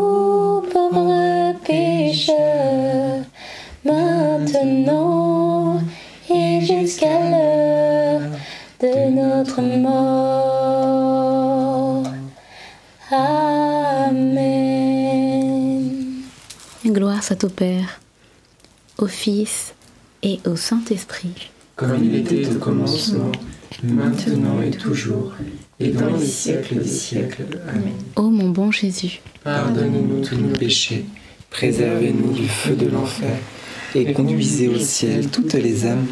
maintenant 4.63 5.81
et 6.29 6.61
jusqu'à 6.61 7.29
l'heure 7.29 8.21
de 8.79 9.09
notre 9.11 9.61
mort. 9.61 10.61
Amen. 13.11 14.51
Gloire 16.85 17.23
soit 17.23 17.43
au 17.43 17.49
Père, 17.49 17.99
au 18.97 19.07
Fils 19.07 19.73
et 20.23 20.39
au 20.45 20.55
Saint-Esprit. 20.55 21.51
Comme 21.75 22.03
il 22.03 22.15
était 22.15 22.47
au 22.47 22.59
commencement, 22.59 23.31
maintenant 23.83 24.61
et 24.61 24.71
toujours, 24.71 25.33
et 25.79 25.89
dans 25.89 26.15
les 26.15 26.25
siècles 26.25 26.75
des 26.75 26.85
siècles. 26.87 27.59
Amen. 27.67 27.93
Ô 28.15 28.29
mon 28.29 28.49
bon 28.49 28.71
Jésus, 28.71 29.21
Pardonnez-nous 29.43 30.23
tous 30.23 30.35
nos 30.35 30.55
péchés, 30.55 31.05
préservez-nous 31.49 32.31
du 32.33 32.47
feu 32.47 32.75
de 32.75 32.87
l'enfer, 32.87 33.35
Et 33.93 34.13
conduisez 34.13 34.69
au 34.69 34.79
ciel 34.79 35.27
toutes 35.27 35.53
les 35.53 35.85
âmes, 35.85 36.05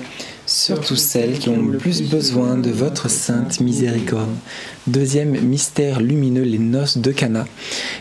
surtout 0.46 0.98
celles 0.98 1.40
qui 1.40 1.48
ont 1.48 1.66
le 1.66 1.78
plus 1.78 2.02
besoin 2.02 2.58
de 2.58 2.72
votre 2.72 3.10
sainte 3.10 3.62
miséricorde. 3.62 4.30
Deuxième 4.88 5.40
mystère 5.40 6.02
lumineux, 6.02 6.44
les 6.44 6.58
noces 6.58 6.98
de 6.98 7.12
Cana. 7.12 7.46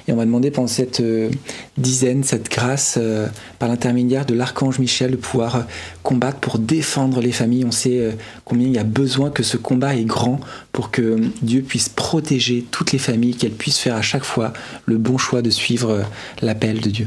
Et 0.08 0.12
on 0.12 0.16
va 0.16 0.24
demander 0.24 0.50
pendant 0.50 0.66
cette 0.66 1.00
euh, 1.00 1.30
dizaine, 1.76 2.24
cette 2.24 2.50
grâce, 2.50 2.96
euh, 2.98 3.28
par 3.60 3.68
l'intermédiaire 3.68 4.26
de 4.26 4.34
l'archange 4.34 4.80
Michel, 4.80 5.12
de 5.12 5.16
pouvoir 5.16 5.56
euh, 5.56 5.60
combattre 6.02 6.40
pour 6.40 6.58
défendre 6.58 7.20
les 7.20 7.32
familles. 7.32 7.64
On 7.64 7.70
sait 7.70 8.16
combien 8.44 8.66
il 8.66 8.74
y 8.74 8.78
a 8.78 8.84
besoin 8.84 9.30
que 9.30 9.44
ce 9.44 9.56
combat 9.56 9.94
est 9.94 10.04
grand 10.04 10.40
pour 10.72 10.90
que 10.90 11.20
Dieu 11.42 11.62
puisse 11.62 11.88
protéger 11.88 12.64
toutes 12.70 12.90
les 12.92 12.98
familles, 12.98 13.36
qu'elles 13.36 13.52
puissent 13.52 13.78
faire 13.78 13.94
à 13.94 14.02
chaque 14.02 14.24
fois 14.24 14.52
le 14.86 14.98
bon 14.98 15.18
choix 15.18 15.42
de 15.42 15.50
suivre 15.50 16.04
l'appel 16.42 16.80
de 16.80 16.90
Dieu. 16.90 17.06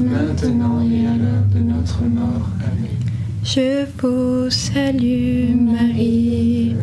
maintenant 0.00 0.80
et 0.80 1.06
à 1.06 1.16
l'heure 1.16 1.46
de 1.54 1.60
notre 1.60 2.02
mort. 2.02 2.48
Amen. 2.64 2.90
Je 3.42 3.84
vous 3.98 4.50
salue 4.50 5.54
Marie, 5.54 6.76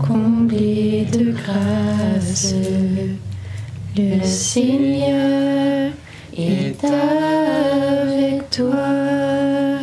comblée 0.00 1.06
de 1.12 1.32
grâce. 1.32 2.54
Le 3.96 4.22
Seigneur 4.22 5.92
est 6.36 6.84
avec 6.84 8.50
toi. 8.50 9.80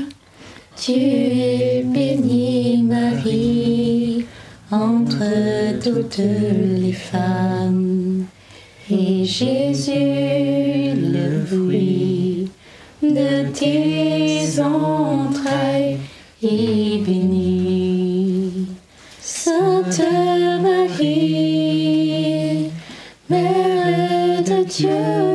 Tu 0.76 0.92
es 0.94 1.86
bénie 1.86 2.84
Marie 2.84 4.26
entre 4.72 5.80
toutes 5.84 6.18
les 6.18 6.94
femmes. 6.94 8.26
Et 8.89 9.24
Jésus, 9.24 9.92
le 9.94 11.46
fruit 11.46 12.01
de 13.14 13.47
tes 13.51 14.59
entrailles, 14.62 15.97
est 16.43 16.97
béni. 17.05 18.68
Sainte 19.20 20.01
Marie, 20.62 21.91
Mère 23.30 24.41
de 24.43 24.64
Dieu, 24.64 25.30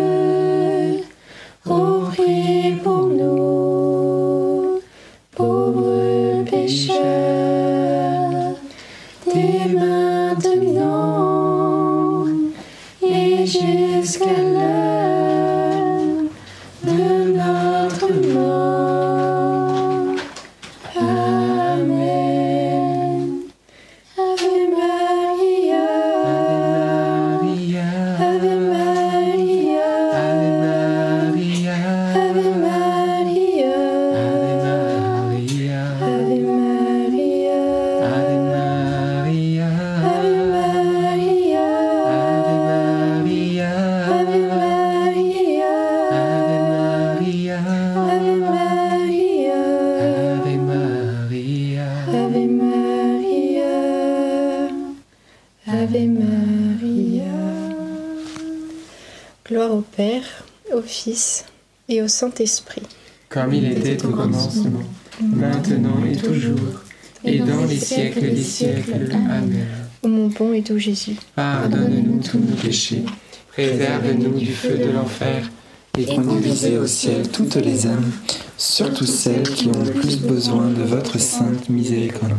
Saint-Esprit. 62.16 62.82
Comme 63.28 63.52
il 63.52 63.70
était 63.72 64.02
au 64.06 64.08
commencement, 64.08 64.80
maintenant 65.20 66.02
et 66.10 66.16
toujours, 66.16 66.80
et 67.22 67.40
dans 67.40 67.66
les 67.66 67.76
siècles 67.76 68.30
des 68.34 68.42
siècles. 68.42 69.12
Amen. 69.12 69.66
Ô 70.02 70.08
mon 70.08 70.28
bon 70.28 70.54
et 70.54 70.62
doux 70.62 70.78
Jésus, 70.78 71.16
pardonne-nous 71.34 72.22
tous 72.22 72.38
nos 72.38 72.56
péchés, 72.56 73.04
préserve-nous 73.52 74.38
du 74.38 74.46
feu 74.46 74.78
de 74.78 74.90
l'enfer, 74.92 75.50
et 75.98 76.06
conduisez 76.06 76.78
au 76.78 76.86
ciel 76.86 77.28
toutes 77.28 77.56
les 77.56 77.86
âmes, 77.86 78.10
surtout 78.56 79.04
celles 79.04 79.50
qui 79.50 79.66
ont 79.68 79.84
le 79.84 79.92
plus 79.92 80.16
besoin 80.16 80.68
de 80.68 80.82
votre 80.82 81.18
sainte 81.18 81.68
miséricorde. 81.68 82.32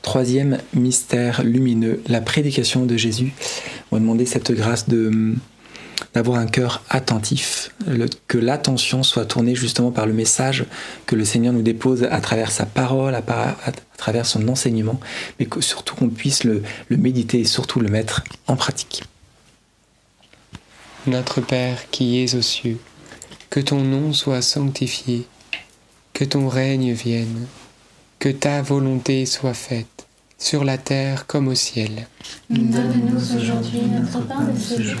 Troisième 0.00 0.56
mystère 0.72 1.42
lumineux, 1.44 2.00
la 2.08 2.22
prédication 2.22 2.86
de 2.86 2.96
Jésus. 2.96 3.34
On 3.90 3.96
va 3.96 4.00
demander 4.00 4.24
cette 4.24 4.52
grâce 4.52 4.88
de 4.88 5.34
d'avoir 6.14 6.38
un 6.38 6.46
cœur 6.46 6.82
attentif, 6.90 7.74
que 8.26 8.38
l'attention 8.38 9.02
soit 9.02 9.26
tournée 9.26 9.54
justement 9.54 9.90
par 9.90 10.06
le 10.06 10.12
message 10.12 10.64
que 11.06 11.16
le 11.16 11.24
Seigneur 11.24 11.52
nous 11.52 11.62
dépose 11.62 12.04
à 12.04 12.20
travers 12.20 12.50
sa 12.50 12.66
parole, 12.66 13.14
à, 13.14 13.22
travers 13.96 14.26
son 14.26 14.48
enseignement, 14.48 15.00
mais 15.38 15.46
que 15.46 15.60
surtout 15.60 15.94
qu'on 15.94 16.08
puisse 16.08 16.44
le, 16.44 16.62
le 16.88 16.96
méditer 16.96 17.40
et 17.40 17.44
surtout 17.44 17.80
le 17.80 17.88
mettre 17.88 18.22
en 18.46 18.56
pratique. 18.56 19.02
Notre 21.06 21.40
Père 21.40 21.90
qui 21.90 22.22
es 22.22 22.34
aux 22.34 22.42
cieux, 22.42 22.78
que 23.50 23.60
ton 23.60 23.80
nom 23.80 24.12
soit 24.12 24.42
sanctifié, 24.42 25.26
que 26.12 26.24
ton 26.24 26.48
règne 26.48 26.92
vienne, 26.92 27.46
que 28.18 28.28
ta 28.28 28.62
volonté 28.62 29.26
soit 29.26 29.54
faite, 29.54 30.06
sur 30.38 30.64
la 30.64 30.78
terre 30.78 31.26
comme 31.26 31.48
au 31.48 31.54
ciel. 31.54 32.06
Donne-nous 32.50 33.36
aujourd'hui 33.36 33.80
notre 33.82 34.26
pain 34.26 34.44
de 34.44 34.58
ce 34.58 34.82
jour 34.82 35.00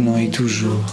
Maintenant 0.00 0.18
et 0.18 0.28
toujours, 0.28 0.84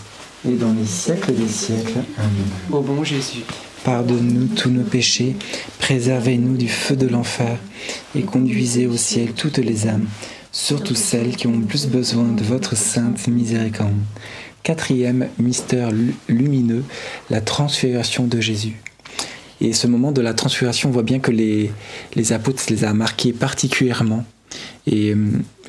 et 0.47 0.54
dans 0.54 0.74
les 0.74 0.86
siècles 0.86 1.34
des 1.34 1.47
siècles. 1.47 1.99
Amen. 2.18 2.30
Ô 2.72 2.82
bon 2.82 3.04
Jésus, 3.04 3.43
Pardonne-nous 3.84 4.47
tous 4.56 4.70
nos 4.70 4.84
péchés, 4.84 5.36
préservez-nous 5.80 6.56
du 6.56 6.70
feu 6.70 6.95
de 6.95 7.08
l'enfer, 7.08 7.58
et 8.16 8.22
conduisez 8.22 8.88
au 8.88 8.95
ciel 8.95 9.34
toutes 9.34 9.58
les 9.58 9.88
âmes, 9.88 10.08
surtout 10.51 10.95
celles 10.95 11.36
qui 11.36 11.47
ont 11.47 11.58
le 11.58 11.66
plus 11.66 11.88
besoin 11.88 12.30
de 12.30 12.43
votre 12.43 12.78
sainte 12.78 13.28
miséricorde. 13.28 13.91
Quatrième 14.64 15.28
mystère 15.38 15.91
lu- 15.91 16.16
lumineux, 16.30 16.86
la 17.30 17.41
transfiguration 17.41 18.26
de 18.26 18.39
Jésus. 18.39 18.80
Et 19.60 19.74
ce 19.74 19.88
moment 19.88 20.14
de 20.14 20.22
la 20.22 20.34
transfiguration, 20.34 20.88
on 20.89 20.91
voit 20.93 21.04
bien 21.04 21.20
que 21.20 21.32
les, 21.32 21.70
les 22.16 22.32
apôtres 22.32 22.64
les 22.70 22.86
a 22.86 22.93
marqués 22.93 23.34
particulièrement. 23.34 24.24
Et 24.88 25.12
euh, 25.12 25.18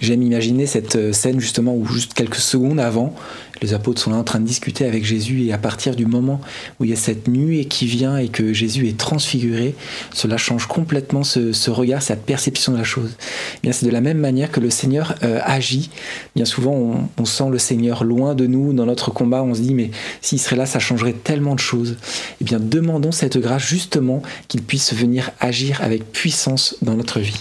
j'aime 0.04 0.22
imaginer 0.22 0.66
cette 0.66 0.96
euh, 0.96 1.12
scène 1.12 1.40
justement 1.40 1.74
où 1.74 1.84
juste 1.86 2.14
quelques 2.14 2.36
secondes 2.36 2.78
avant, 2.78 3.14
les 3.62 3.72
apôtres 3.72 4.00
sont 4.00 4.10
là 4.10 4.16
en 4.16 4.24
train 4.24 4.40
de 4.40 4.46
discuter 4.46 4.84
avec 4.84 5.04
Jésus 5.04 5.44
et 5.44 5.52
à 5.52 5.58
partir 5.58 5.96
du 5.96 6.06
moment 6.06 6.40
où 6.78 6.84
il 6.84 6.90
y 6.90 6.92
a 6.92 6.96
cette 6.96 7.28
nuée 7.28 7.64
qui 7.64 7.86
vient 7.86 8.18
et 8.18 8.28
que 8.28 8.52
Jésus 8.52 8.88
est 8.88 8.98
transfiguré, 8.98 9.74
cela 10.12 10.36
change 10.36 10.66
complètement 10.66 11.24
ce, 11.24 11.70
regard, 11.70 12.02
cette 12.02 12.24
perception 12.24 12.72
de 12.72 12.78
la 12.78 12.84
chose. 12.84 13.16
Eh 13.56 13.58
bien, 13.62 13.72
c'est 13.72 13.86
de 13.86 13.90
la 13.90 14.00
même 14.00 14.18
manière 14.18 14.50
que 14.50 14.60
le 14.60 14.70
Seigneur 14.70 15.14
euh, 15.22 15.40
agit. 15.44 15.90
Bien 16.36 16.44
souvent, 16.44 16.72
on, 16.72 17.08
on 17.18 17.24
sent 17.24 17.48
le 17.50 17.58
Seigneur 17.58 18.04
loin 18.04 18.34
de 18.34 18.46
nous 18.46 18.72
dans 18.72 18.86
notre 18.86 19.10
combat. 19.10 19.42
On 19.42 19.54
se 19.54 19.60
dit, 19.60 19.74
mais 19.74 19.90
s'il 20.20 20.40
serait 20.40 20.56
là, 20.56 20.66
ça 20.66 20.78
changerait 20.78 21.14
tellement 21.14 21.54
de 21.54 21.60
choses. 21.60 21.96
Eh 22.40 22.44
bien, 22.44 22.58
demandons 22.60 23.12
cette 23.12 23.38
grâce 23.38 23.62
justement 23.62 24.22
qu'il 24.48 24.62
puisse 24.62 24.92
venir 24.92 25.30
agir 25.40 25.80
avec 25.82 26.12
puissance 26.12 26.76
dans 26.82 26.94
notre 26.94 27.20
vie. 27.20 27.40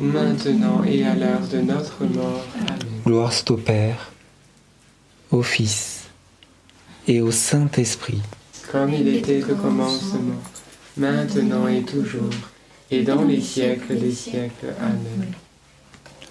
maintenant 0.00 0.82
et 0.84 1.04
à 1.04 1.14
l'heure 1.14 1.46
de 1.52 1.58
notre 1.58 2.04
mort. 2.04 2.44
Amen. 2.56 2.78
Gloire 3.06 3.32
soit 3.32 3.50
au 3.50 3.56
Père, 3.56 4.12
au 5.30 5.42
Fils 5.42 6.04
et 7.06 7.20
au 7.20 7.30
Saint-Esprit. 7.30 8.20
Comme 8.72 8.92
il 8.94 9.08
était 9.08 9.42
au 9.44 9.54
commencement, 9.56 10.36
maintenant 10.96 11.68
et 11.68 11.82
toujours, 11.82 12.30
et 12.90 13.02
dans 13.02 13.22
les 13.22 13.40
siècles 13.40 13.98
des 13.98 14.12
siècles. 14.12 14.74
Amen. 14.80 15.32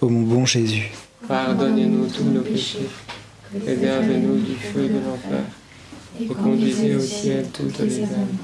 Ô 0.00 0.08
mon 0.08 0.22
bon 0.22 0.46
Jésus, 0.46 0.90
pardonnez-nous 1.28 2.06
tous 2.06 2.24
nos 2.24 2.40
péchés, 2.40 2.88
préservez-nous 3.62 4.38
du 4.38 4.54
feu 4.54 4.88
de 4.88 4.94
l'enfer, 4.94 5.44
et 6.18 6.26
conduisez 6.26 6.96
au 6.96 7.00
ciel 7.00 7.46
toutes 7.52 7.78
les 7.78 8.02
âmes, 8.04 8.38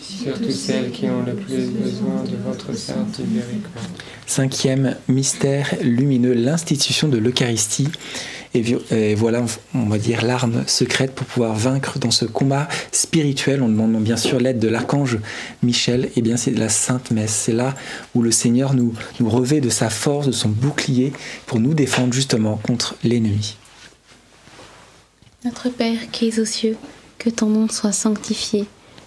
surtout 0.00 0.50
celles 0.50 0.90
qui 0.90 1.06
ont 1.06 1.22
le 1.24 1.34
plus 1.34 1.66
besoin 1.66 2.22
de 2.24 2.36
votre 2.44 2.72
sainte 2.76 3.18
miséricorde. 3.18 3.86
Cinquième 4.26 4.96
mystère 5.08 5.74
lumineux, 5.82 6.34
l'institution 6.34 7.08
de 7.08 7.18
l'Eucharistie. 7.18 7.88
Et, 8.52 9.14
voilà, 9.14 9.44
on 9.74 9.86
va 9.86 9.98
dire, 9.98 10.24
l'arme 10.24 10.64
secrète 10.66 11.14
pour 11.14 11.24
pouvoir 11.26 11.54
vaincre 11.54 12.00
dans 12.00 12.10
ce 12.10 12.24
combat 12.24 12.68
spirituel. 12.90 13.62
On 13.62 13.68
demande 13.68 14.02
bien 14.02 14.16
sûr 14.16 14.40
l'aide 14.40 14.58
de 14.58 14.66
l'archange 14.66 15.18
Michel. 15.62 16.06
Et 16.06 16.12
eh 16.16 16.22
bien, 16.22 16.36
c'est 16.36 16.50
la 16.50 16.68
Sainte 16.68 17.12
Messe. 17.12 17.32
C'est 17.32 17.52
là 17.52 17.76
où 18.14 18.22
le 18.22 18.32
Seigneur 18.32 18.74
nous, 18.74 18.92
nous 19.20 19.30
revêt 19.30 19.60
de 19.60 19.68
sa 19.68 19.88
force, 19.88 20.26
de 20.26 20.32
son 20.32 20.48
bouclier, 20.48 21.12
pour 21.46 21.60
nous 21.60 21.74
défendre 21.74 22.12
justement 22.12 22.56
contre 22.56 22.96
l'ennemi. 23.04 23.56
Notre 25.44 25.68
Père 25.70 26.10
qui 26.10 26.28
es 26.28 26.40
aux 26.40 26.44
cieux, 26.44 26.76
que 27.18 27.30
ton 27.30 27.46
nom 27.46 27.68
soit 27.68 27.92
sanctifié, 27.92 28.66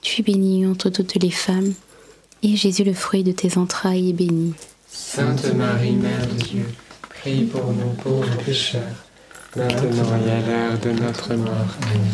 Tu 0.00 0.20
es 0.20 0.24
bénie 0.24 0.66
entre 0.66 0.90
toutes 0.90 1.16
les 1.16 1.30
femmes, 1.30 1.74
et 2.42 2.56
Jésus, 2.56 2.84
le 2.84 2.92
fruit 2.92 3.24
de 3.24 3.32
tes 3.32 3.58
entrailles, 3.58 4.10
est 4.10 4.12
béni. 4.12 4.54
Sainte 4.90 5.52
Marie, 5.54 5.92
Mère 5.92 6.26
de 6.26 6.42
Dieu, 6.42 6.66
Prie 7.08 7.44
pour 7.44 7.72
nous 7.72 7.92
pauvres 8.02 8.36
pécheurs, 8.44 8.82
maintenant 9.56 10.16
et 10.24 10.30
à 10.30 10.40
l'heure 10.40 10.78
de 10.78 10.90
notre 10.90 11.34
mort. 11.34 11.76
Amen. 11.82 12.12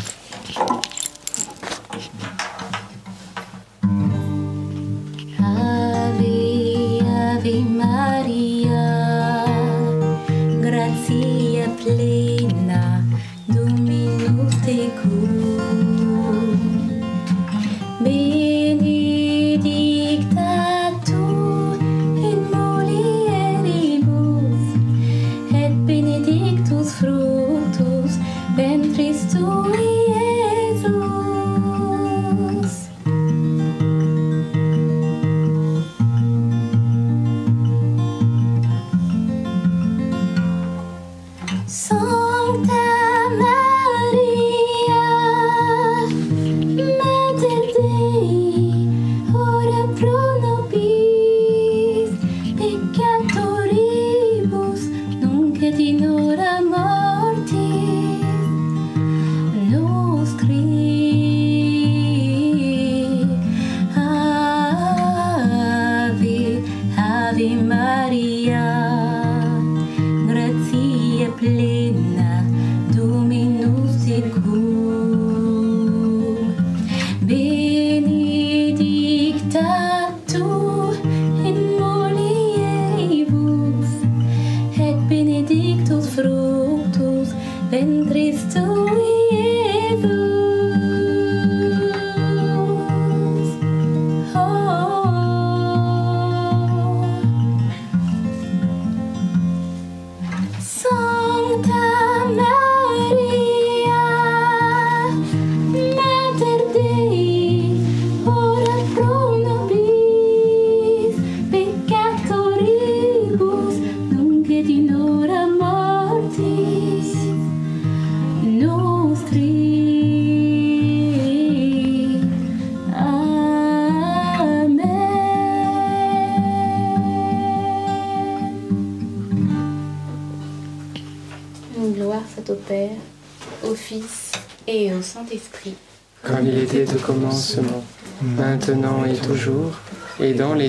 Ave, 5.39 7.01
Ave 7.05 7.61
Maria, 7.69 9.45
gratia 10.61 11.67
plena, 11.77 12.14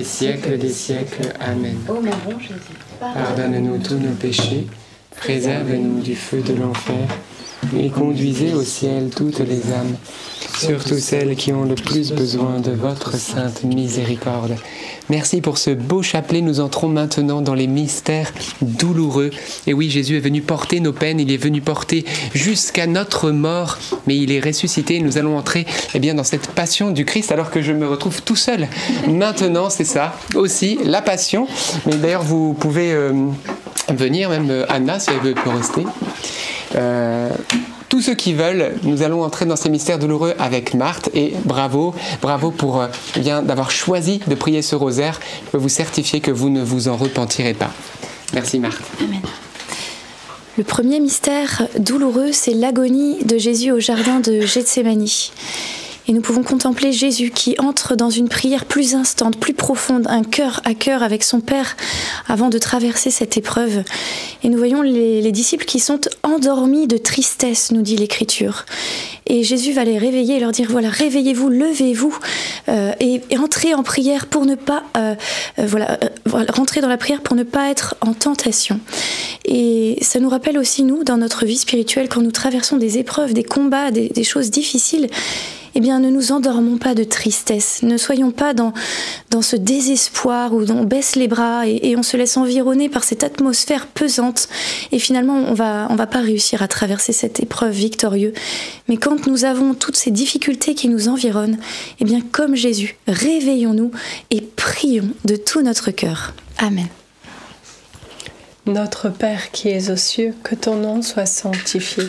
siècles 0.07 0.57
des 0.57 0.69
siècles. 0.69 1.33
Amen. 1.39 1.77
Ô 1.89 1.95
mon 1.95 2.01
bon 2.01 2.39
Jésus, 2.39 2.55
Pardonne-nous 2.99 3.77
tous 3.79 3.99
nos 3.99 4.13
péchés, 4.13 4.65
préserve-nous 5.15 6.01
du 6.01 6.15
feu 6.15 6.41
de 6.41 6.53
l'enfer, 6.53 7.07
et 7.77 7.89
conduisez 7.89 8.53
au 8.53 8.63
ciel 8.63 9.09
toutes 9.15 9.39
les 9.39 9.71
âmes, 9.73 9.95
surtout 10.57 10.97
celles 10.99 11.35
qui 11.35 11.53
ont 11.53 11.63
le 11.63 11.75
plus 11.75 12.11
besoin 12.11 12.59
de 12.59 12.71
votre 12.71 13.15
sainte 13.17 13.63
miséricorde. 13.63 14.55
Merci 15.09 15.41
pour 15.41 15.57
ce 15.57 15.69
beau 15.69 16.01
chapelet. 16.01 16.41
Nous 16.41 16.59
entrons 16.59 16.89
maintenant 16.89 17.41
dans 17.41 17.53
les 17.53 17.67
mystères 17.67 18.33
douloureux. 18.61 19.29
Et 19.65 19.73
oui, 19.73 19.89
Jésus 19.89 20.17
est 20.17 20.21
venu 20.21 20.41
porter 20.41 20.79
nos 20.79 20.91
peines, 20.91 21.19
il 21.19 21.31
est 21.31 21.37
venu 21.37 21.61
porter 21.61 22.05
jusqu'à 22.33 22.87
notre 22.87 23.31
mort, 23.31 23.77
mais 24.05 24.17
il 24.17 24.31
est 24.31 24.39
ressuscité. 24.39 24.99
Nous 24.99 25.17
allons 25.17 25.37
entrer 25.37 25.65
eh 25.93 25.99
bien, 25.99 26.15
dans 26.15 26.23
cette 26.23 26.47
passion 26.47 26.91
du 26.91 27.05
Christ 27.05 27.31
alors 27.31 27.51
que 27.51 27.61
je 27.61 27.71
me 27.71 27.87
retrouve 27.87 28.21
tout 28.21 28.35
seul. 28.35 28.67
Maintenant, 29.07 29.69
c'est 29.69 29.85
ça 29.85 30.15
aussi, 30.35 30.79
la 30.83 31.01
passion. 31.01 31.47
Mais 31.85 31.95
d'ailleurs, 31.95 32.23
vous 32.23 32.53
pouvez 32.53 32.91
euh, 32.91 33.13
venir, 33.89 34.29
même 34.29 34.49
euh, 34.49 34.65
Anna, 34.69 34.99
si 34.99 35.09
elle 35.11 35.19
veut 35.19 35.35
rester. 35.45 35.85
Euh, 36.75 37.29
tous 37.89 38.01
ceux 38.01 38.15
qui 38.15 38.33
veulent, 38.33 38.73
nous 38.83 39.01
allons 39.01 39.23
entrer 39.23 39.45
dans 39.45 39.55
ces 39.55 39.69
mystères 39.69 39.99
douloureux 39.99 40.33
avec 40.39 40.73
Marthe 40.73 41.09
et 41.13 41.33
bravo, 41.45 41.95
bravo 42.21 42.51
pour 42.51 42.81
euh, 42.81 42.87
bien 43.15 43.41
d'avoir 43.41 43.71
choisi 43.71 44.19
de 44.27 44.35
prier 44.35 44.61
ce 44.61 44.75
rosaire. 44.75 45.19
Je 45.45 45.51
peux 45.51 45.57
vous 45.57 45.69
certifier 45.69 46.19
que 46.19 46.31
vous 46.31 46.49
ne 46.49 46.61
vous 46.61 46.89
en 46.89 46.97
repentirez 46.97 47.53
pas. 47.53 47.71
Merci 48.33 48.59
Marthe. 48.59 48.81
Amen. 48.99 49.21
Le 50.57 50.63
premier 50.63 50.99
mystère 50.99 51.67
douloureux, 51.77 52.31
c'est 52.31 52.53
l'agonie 52.53 53.23
de 53.23 53.37
Jésus 53.37 53.71
au 53.71 53.79
jardin 53.79 54.19
de 54.19 54.41
Gethsemane. 54.41 55.05
Et 56.07 56.13
nous 56.13 56.21
pouvons 56.21 56.43
contempler 56.43 56.91
Jésus 56.93 57.31
qui 57.31 57.55
entre 57.59 57.95
dans 57.95 58.09
une 58.09 58.29
prière 58.29 58.65
plus 58.65 58.95
instante, 58.95 59.37
plus 59.37 59.53
profonde, 59.53 60.07
un 60.09 60.23
cœur 60.23 60.61
à 60.63 60.73
cœur 60.73 61.03
avec 61.03 61.23
son 61.23 61.41
Père 61.41 61.75
avant 62.27 62.49
de 62.49 62.57
traverser 62.57 63.11
cette 63.11 63.37
épreuve. 63.37 63.83
Et 64.43 64.49
nous 64.49 64.57
voyons 64.57 64.81
les, 64.81 65.21
les 65.21 65.31
disciples 65.31 65.65
qui 65.65 65.79
sont 65.79 65.99
endormis 66.23 66.87
de 66.87 66.97
tristesse, 66.97 67.71
nous 67.71 67.81
dit 67.81 67.97
l'Écriture. 67.97 68.65
Et 69.29 69.43
Jésus 69.43 69.73
va 69.73 69.83
les 69.83 69.97
réveiller 69.97 70.37
et 70.37 70.39
leur 70.39 70.51
dire 70.51 70.67
voilà, 70.69 70.89
réveillez-vous, 70.89 71.49
levez-vous 71.49 72.17
euh, 72.69 72.93
et, 72.99 73.21
entrez 73.37 73.73
en 73.73 73.83
prière 73.83 74.27
pour 74.27 74.45
ne 74.45 74.55
pas 74.55 74.83
euh, 74.95 75.15
euh, 75.59 75.65
voilà, 75.65 75.99
rentrer 76.49 76.81
dans 76.81 76.87
la 76.87 76.97
prière 76.97 77.21
pour 77.21 77.35
ne 77.35 77.43
pas 77.43 77.69
être 77.69 77.95
en 78.01 78.13
tentation. 78.13 78.79
Et 79.43 79.97
ça 80.01 80.19
nous 80.19 80.29
rappelle 80.29 80.57
aussi 80.57 80.83
nous 80.83 81.03
dans 81.03 81.17
notre 81.17 81.45
vie 81.45 81.57
spirituelle 81.57 82.07
quand 82.09 82.21
nous 82.21 82.31
traversons 82.31 82.77
des 82.77 82.97
épreuves, 82.97 83.33
des 83.33 83.43
combats, 83.43 83.91
des 83.91 84.23
choses 84.23 84.49
difficiles 84.49 85.07
eh 85.77 85.79
bien, 85.79 85.99
ne 85.99 86.09
nous 86.09 86.31
endormons 86.31 86.79
pas 86.79 86.95
de 86.95 87.03
tristesse. 87.03 87.83
Ne 87.83 87.97
soyons 87.97 88.31
pas 88.31 88.55
dans, 88.55 88.73
dans 89.29 89.43
ce 89.43 89.55
désespoir 89.55 90.51
où 90.55 90.65
on 90.71 90.83
baisse 90.83 91.15
les 91.15 91.27
bras 91.27 91.67
et, 91.67 91.95
on 91.95 92.01
se 92.01 92.17
laisse 92.17 92.35
environner 92.35 92.89
par 92.89 93.03
cette 93.03 93.23
atmosphère 93.23 93.85
pesante. 93.85 94.49
Et 94.91 94.97
finalement, 94.97 95.35
on 95.35 95.53
va, 95.53 95.85
on 95.91 95.95
va 95.95 96.07
pas 96.07 96.21
réussir 96.21 96.63
à 96.63 96.67
traverser 96.67 97.13
cette 97.13 97.41
épreuve 97.41 97.73
victorieux. 97.73 98.33
Mais 98.87 98.97
quand 98.97 99.27
nous 99.27 99.45
avons 99.45 99.75
toutes 99.75 99.97
ces 99.97 100.09
difficultés 100.09 100.73
qui 100.73 100.89
nous 100.89 101.09
environnent, 101.09 101.59
eh 101.99 102.05
bien, 102.05 102.21
comme 102.31 102.55
Jésus, 102.55 102.97
réveillons-nous 103.07 103.91
et 104.31 104.41
prions 104.41 105.09
de 105.25 105.35
tout 105.35 105.61
notre 105.61 105.91
cœur. 105.91 106.33
Amen. 106.57 106.87
Notre 108.65 109.09
Père 109.09 109.51
qui 109.51 109.69
es 109.69 109.91
aux 109.91 109.95
cieux, 109.95 110.33
que 110.41 110.55
ton 110.55 110.77
nom 110.77 111.03
soit 111.03 111.27
sanctifié, 111.27 112.05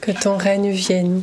que 0.00 0.10
ton 0.10 0.38
règne 0.38 0.70
vienne 0.70 1.22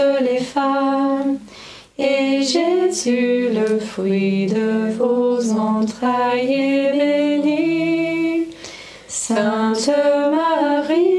toutes 0.00 0.26
les 0.26 0.40
femmes. 0.40 1.38
Et 1.98 2.42
Jésus, 2.42 3.50
le 3.52 3.78
fruit 3.78 4.46
de 4.46 4.90
vos 4.96 5.52
entrailles, 5.52 6.54
est 6.54 6.92
béni. 7.42 8.46
Sainte 9.06 9.90
Marie, 10.36 11.09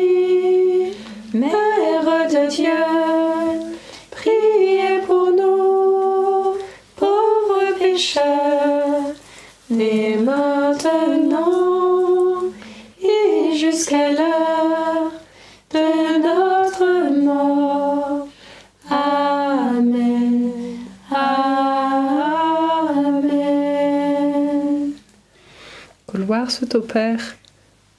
Gloire 26.32 26.50
soit 26.50 26.76
au 26.76 26.80
Père, 26.80 27.36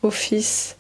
au 0.03 0.09
Fils 0.09 0.77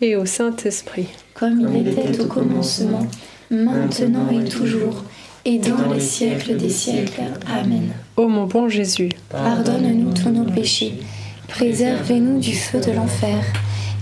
et 0.00 0.16
au 0.16 0.24
Saint-Esprit. 0.24 1.08
Comme 1.34 1.68
il 1.76 1.86
était 1.86 2.18
au 2.18 2.24
commencement, 2.24 3.06
maintenant 3.50 4.30
et 4.30 4.48
toujours, 4.48 5.04
et 5.44 5.58
dans 5.58 5.92
les 5.92 6.00
siècles 6.00 6.56
des 6.56 6.70
siècles. 6.70 7.24
Amen. 7.46 7.90
Ô 8.16 8.26
mon 8.26 8.46
bon 8.46 8.70
Jésus, 8.70 9.10
Pardonne-nous 9.28 10.14
tous 10.14 10.30
nos 10.30 10.50
péchés, 10.50 10.94
préservez-nous 11.48 12.38
du 12.38 12.54
feu 12.54 12.80
de 12.80 12.92
l'enfer, 12.92 13.44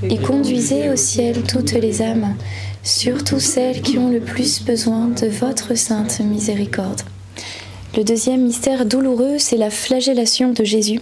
et 0.04 0.18
conduisez 0.18 0.88
au 0.88 0.94
ciel 0.94 1.42
toutes 1.42 1.72
les 1.72 2.02
âmes, 2.02 2.36
surtout 2.84 3.40
celles 3.40 3.82
qui 3.82 3.98
ont 3.98 4.10
le 4.10 4.20
plus 4.20 4.62
besoin 4.62 5.08
de 5.08 5.26
votre 5.26 5.74
sainte 5.74 6.20
miséricorde. 6.20 7.02
Le 7.96 8.04
deuxième 8.04 8.42
mystère 8.42 8.86
douloureux, 8.86 9.38
c'est 9.38 9.56
la 9.56 9.70
flagellation 9.70 10.52
de 10.52 10.62
Jésus. 10.62 11.00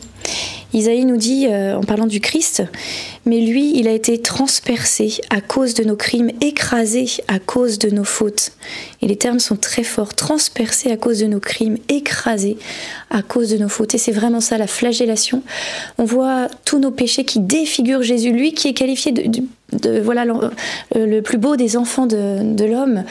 Isaïe 0.74 1.04
nous 1.04 1.16
dit, 1.16 1.46
euh, 1.46 1.76
en 1.76 1.82
parlant 1.82 2.06
du 2.06 2.20
Christ, 2.20 2.62
mais 3.24 3.40
lui, 3.40 3.72
il 3.78 3.88
a 3.88 3.92
été 3.92 4.20
transpercé 4.20 5.20
à 5.30 5.40
cause 5.40 5.72
de 5.74 5.84
nos 5.84 5.96
crimes, 5.96 6.30
écrasé 6.40 7.06
à 7.28 7.38
cause 7.38 7.78
de 7.78 7.90
nos 7.90 8.04
fautes. 8.04 8.52
Et 9.00 9.06
les 9.06 9.16
termes 9.16 9.38
sont 9.38 9.56
très 9.56 9.84
forts, 9.84 10.14
transpercé 10.14 10.90
à 10.90 10.96
cause 10.96 11.20
de 11.20 11.26
nos 11.26 11.40
crimes, 11.40 11.78
écrasé 11.88 12.58
à 13.10 13.22
cause 13.22 13.50
de 13.50 13.56
nos 13.56 13.68
fautes. 13.68 13.94
Et 13.94 13.98
c'est 13.98 14.12
vraiment 14.12 14.40
ça, 14.40 14.58
la 14.58 14.66
flagellation. 14.66 15.42
On 15.96 16.04
voit 16.04 16.48
tous 16.64 16.78
nos 16.78 16.90
péchés 16.90 17.24
qui 17.24 17.38
défigurent 17.40 18.02
Jésus, 18.02 18.32
lui 18.32 18.52
qui 18.52 18.68
est 18.68 18.74
qualifié 18.74 19.12
de, 19.12 19.22
de- 19.28 19.44
voilà 20.02 20.24
le, 20.24 20.34
le 20.94 21.20
plus 21.20 21.38
beau 21.38 21.56
des 21.56 21.76
enfants 21.76 22.06
de, 22.06 22.64
l'homme, 22.64 23.04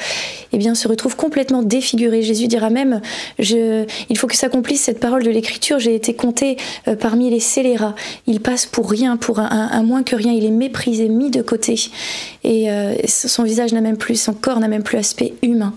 eh 0.51 0.57
bien 0.57 0.75
se 0.75 0.87
retrouve 0.87 1.15
complètement 1.15 1.63
défiguré. 1.63 2.21
Jésus 2.21 2.47
dira 2.47 2.69
même, 2.69 3.01
il 3.39 4.17
faut 4.17 4.27
que 4.27 4.35
s'accomplisse 4.35 4.81
cette 4.81 4.99
parole 4.99 5.23
de 5.23 5.29
l'Écriture. 5.29 5.79
J'ai 5.79 5.95
été 5.95 6.13
compté 6.13 6.57
euh, 6.87 6.95
parmi 6.95 7.29
les 7.29 7.39
scélérats. 7.39 7.95
Il 8.27 8.39
passe 8.39 8.65
pour 8.65 8.89
rien, 8.89 9.17
pour 9.17 9.39
un, 9.39 9.83
moins 9.83 10.03
que 10.03 10.15
rien. 10.15 10.31
Il 10.31 10.45
est 10.45 10.51
méprisé, 10.51 11.09
mis 11.09 11.31
de 11.31 11.41
côté, 11.41 11.75
et 12.43 12.71
euh, 12.71 12.93
son 13.07 13.43
visage 13.43 13.73
n'a 13.73 13.81
même 13.81 13.97
plus, 13.97 14.15
son 14.15 14.33
corps 14.33 14.59
n'a 14.59 14.67
même 14.67 14.83
plus 14.83 14.97
aspect 14.97 15.33
humain. 15.41 15.73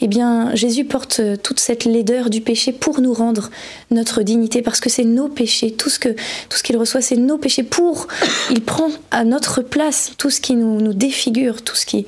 Eh 0.00 0.08
bien, 0.08 0.54
Jésus 0.54 0.84
porte 0.84 1.20
euh, 1.20 1.36
toute 1.36 1.60
cette 1.60 1.84
laideur 1.84 2.30
du 2.30 2.40
péché 2.40 2.72
pour 2.72 3.00
nous 3.00 3.12
rendre 3.12 3.50
notre 3.90 4.22
dignité, 4.22 4.62
parce 4.62 4.80
que 4.80 4.90
c'est 4.90 5.04
nos 5.04 5.28
péchés, 5.28 5.72
tout 5.72 5.88
ce 5.88 5.98
qu'il 5.98 6.76
reçoit, 6.76 7.00
c'est 7.00 7.16
nos 7.16 7.38
péchés. 7.38 7.62
Pour, 7.62 8.08
il 8.50 8.62
prend 8.62 8.88
à 9.10 9.24
notre 9.24 9.62
place 9.62 10.12
tout 10.18 10.30
ce 10.30 10.40
qui 10.40 10.56
nous, 10.56 10.92
défigure, 10.92 11.62
tout 11.62 11.76
ce 11.76 11.86
qui, 11.86 12.04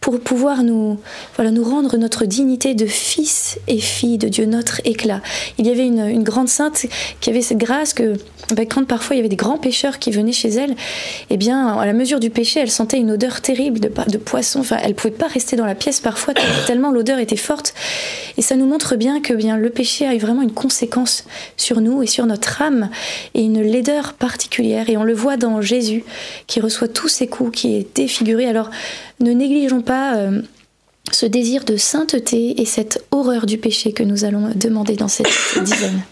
pour 0.00 0.18
pouvoir 0.18 0.62
nous, 0.62 0.98
voilà, 1.36 1.50
nous 1.50 1.62
rendre 1.62 1.98
notre 1.98 2.24
dignité 2.24 2.74
de 2.74 2.86
fils 2.86 3.58
et 3.68 3.78
filles 3.78 4.16
de 4.16 4.28
Dieu, 4.28 4.46
notre 4.46 4.80
éclat. 4.86 5.20
Il 5.58 5.66
y 5.66 5.70
avait 5.70 5.86
une, 5.86 6.22
grande 6.22 6.48
sainte 6.48 6.86
qui 7.20 7.28
avait 7.28 7.42
cette 7.42 7.58
grâce 7.58 7.92
que, 7.92 8.14
ben, 8.54 8.66
quand 8.66 8.86
parfois 8.86 9.14
il 9.14 9.18
y 9.18 9.20
avait 9.20 9.28
des 9.28 9.36
grands 9.36 9.58
pêcheurs 9.58 9.98
qui 9.98 10.10
venaient 10.10 10.32
chez 10.32 10.48
elle, 10.48 10.74
eh 11.28 11.36
bien, 11.36 11.76
à 11.76 11.84
la 11.84 11.92
mesure 11.92 12.18
du 12.18 12.30
péché, 12.30 12.60
elle 12.60 12.70
sentait 12.70 12.96
une 12.96 13.10
odeur 13.10 13.42
terrible 13.42 13.78
de, 13.78 13.88
poisson. 14.18 14.60
Enfin, 14.60 14.78
elle 14.82 14.94
pouvait 14.94 15.12
pas 15.12 15.26
rester 15.26 15.56
dans 15.56 15.66
la 15.66 15.74
pièce 15.74 16.00
parfois 16.00 16.32
tellement 16.66 16.90
l'odeur 16.90 17.18
était 17.18 17.36
forte. 17.36 17.74
Et 18.38 18.42
ça 18.42 18.56
nous 18.56 18.66
montre 18.66 18.96
bien 18.96 19.20
que 19.20 19.34
bien 19.34 19.58
le 19.58 19.68
péché 19.68 20.06
a 20.06 20.14
eu 20.14 20.18
vraiment 20.18 20.40
une 20.40 20.52
conséquence 20.52 21.24
sur 21.58 21.82
nous 21.82 22.02
et 22.02 22.06
sur 22.06 22.24
notre 22.24 22.62
âme 22.62 22.88
et 23.34 23.42
une 23.42 23.60
laideur 23.60 24.14
particulière. 24.14 24.88
Et 24.88 24.96
on 24.96 25.04
le 25.04 25.14
voit 25.14 25.36
dans 25.36 25.60
Jésus 25.60 26.04
qui 26.46 26.60
reçoit 26.60 26.88
tous 26.88 27.08
ces 27.08 27.26
coups, 27.26 27.49
qui 27.50 27.76
est 27.76 27.96
défiguré. 27.96 28.46
Alors 28.46 28.70
ne 29.20 29.32
négligeons 29.32 29.82
pas 29.82 30.16
euh, 30.16 30.42
ce 31.12 31.26
désir 31.26 31.64
de 31.64 31.76
sainteté 31.76 32.60
et 32.60 32.64
cette 32.64 33.04
horreur 33.10 33.46
du 33.46 33.58
péché 33.58 33.92
que 33.92 34.02
nous 34.02 34.24
allons 34.24 34.50
demander 34.54 34.96
dans 34.96 35.08
cette 35.08 35.28
dizaine. 35.62 36.02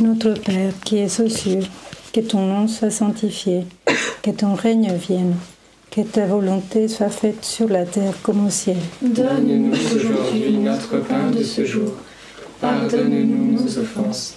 Notre 0.00 0.34
Père 0.34 0.72
qui 0.84 0.98
es 0.98 1.20
aux 1.20 1.28
cieux, 1.28 1.60
que 2.12 2.20
ton 2.20 2.46
nom 2.46 2.68
soit 2.68 2.90
sanctifié, 2.90 3.64
que 4.22 4.30
ton 4.30 4.54
règne 4.54 4.92
vienne, 4.94 5.34
que 5.90 6.00
ta 6.00 6.26
volonté 6.26 6.88
soit 6.88 7.10
faite 7.10 7.44
sur 7.44 7.68
la 7.68 7.84
terre 7.84 8.14
comme 8.22 8.46
au 8.46 8.50
ciel. 8.50 8.76
Donne-nous 9.00 9.72
aujourd'hui 9.94 10.58
notre 10.58 10.98
pain 10.98 11.30
de 11.30 11.42
ce 11.42 11.64
jour. 11.64 11.92
Pardonne-nous 12.60 13.52
nos 13.52 13.78
offenses, 13.78 14.36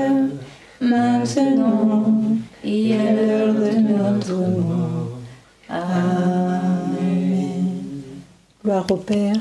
Au 8.71 8.95
Père, 8.95 9.35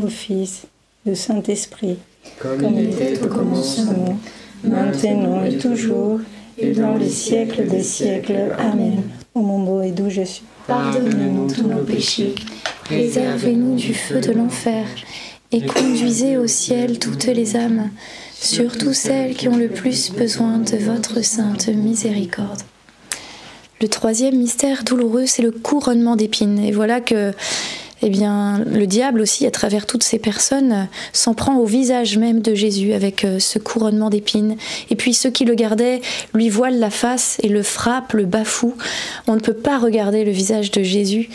au 0.00 0.06
Fils, 0.06 0.62
au 1.04 1.14
Saint-Esprit, 1.16 1.96
comme 2.38 2.78
il 2.78 2.90
était 2.90 3.20
au 3.20 3.26
commencement, 3.26 4.16
maintenant 4.62 5.44
et 5.44 5.58
toujours, 5.58 6.20
et 6.56 6.70
dans 6.70 6.94
les 6.94 7.08
siècles 7.08 7.66
des 7.66 7.82
siècles. 7.82 8.54
Amen. 8.56 9.02
Ô 9.34 9.40
mon 9.40 9.58
beau 9.58 9.82
et 9.82 9.90
doux 9.90 10.08
Jésus, 10.08 10.42
pardonnez-nous 10.68 11.52
tous 11.52 11.66
nos 11.66 11.82
péchés, 11.82 12.36
préservez-nous 12.84 13.74
du 13.74 13.92
feu 13.92 14.20
de 14.20 14.30
l'enfer, 14.30 14.86
et 15.50 15.66
conduisez 15.66 16.36
au 16.36 16.46
ciel 16.46 17.00
toutes 17.00 17.26
les 17.26 17.56
âmes, 17.56 17.90
surtout 18.34 18.92
celles 18.92 19.34
qui 19.34 19.48
ont 19.48 19.56
le 19.56 19.68
plus 19.68 20.12
besoin 20.12 20.58
de 20.58 20.76
votre 20.76 21.24
sainte 21.24 21.66
miséricorde. 21.68 22.62
Le 23.80 23.88
troisième 23.88 24.36
mystère 24.36 24.84
douloureux, 24.84 25.26
c'est 25.26 25.42
le 25.42 25.50
couronnement 25.50 26.14
d'épines. 26.14 26.60
Et 26.60 26.70
voilà 26.72 27.00
que 27.00 27.32
eh 28.02 28.10
bien, 28.10 28.62
le 28.66 28.86
diable 28.86 29.22
aussi, 29.22 29.46
à 29.46 29.50
travers 29.50 29.86
toutes 29.86 30.02
ces 30.02 30.18
personnes, 30.18 30.86
s'en 31.14 31.32
prend 31.32 31.56
au 31.56 31.64
visage 31.64 32.18
même 32.18 32.42
de 32.42 32.54
Jésus 32.54 32.92
avec 32.92 33.24
euh, 33.24 33.38
ce 33.38 33.58
couronnement 33.58 34.10
d'épines. 34.10 34.56
Et 34.90 34.96
puis 34.96 35.14
ceux 35.14 35.30
qui 35.30 35.46
le 35.46 35.54
gardaient 35.54 36.02
lui 36.34 36.50
voilent 36.50 36.78
la 36.78 36.90
face 36.90 37.38
et 37.42 37.48
le 37.48 37.62
frappent, 37.62 38.12
le 38.12 38.26
bafouent. 38.26 38.76
On 39.26 39.34
ne 39.34 39.40
peut 39.40 39.54
pas 39.54 39.78
regarder 39.78 40.24
le 40.24 40.30
visage 40.30 40.70
de 40.72 40.82
Jésus. 40.82 41.30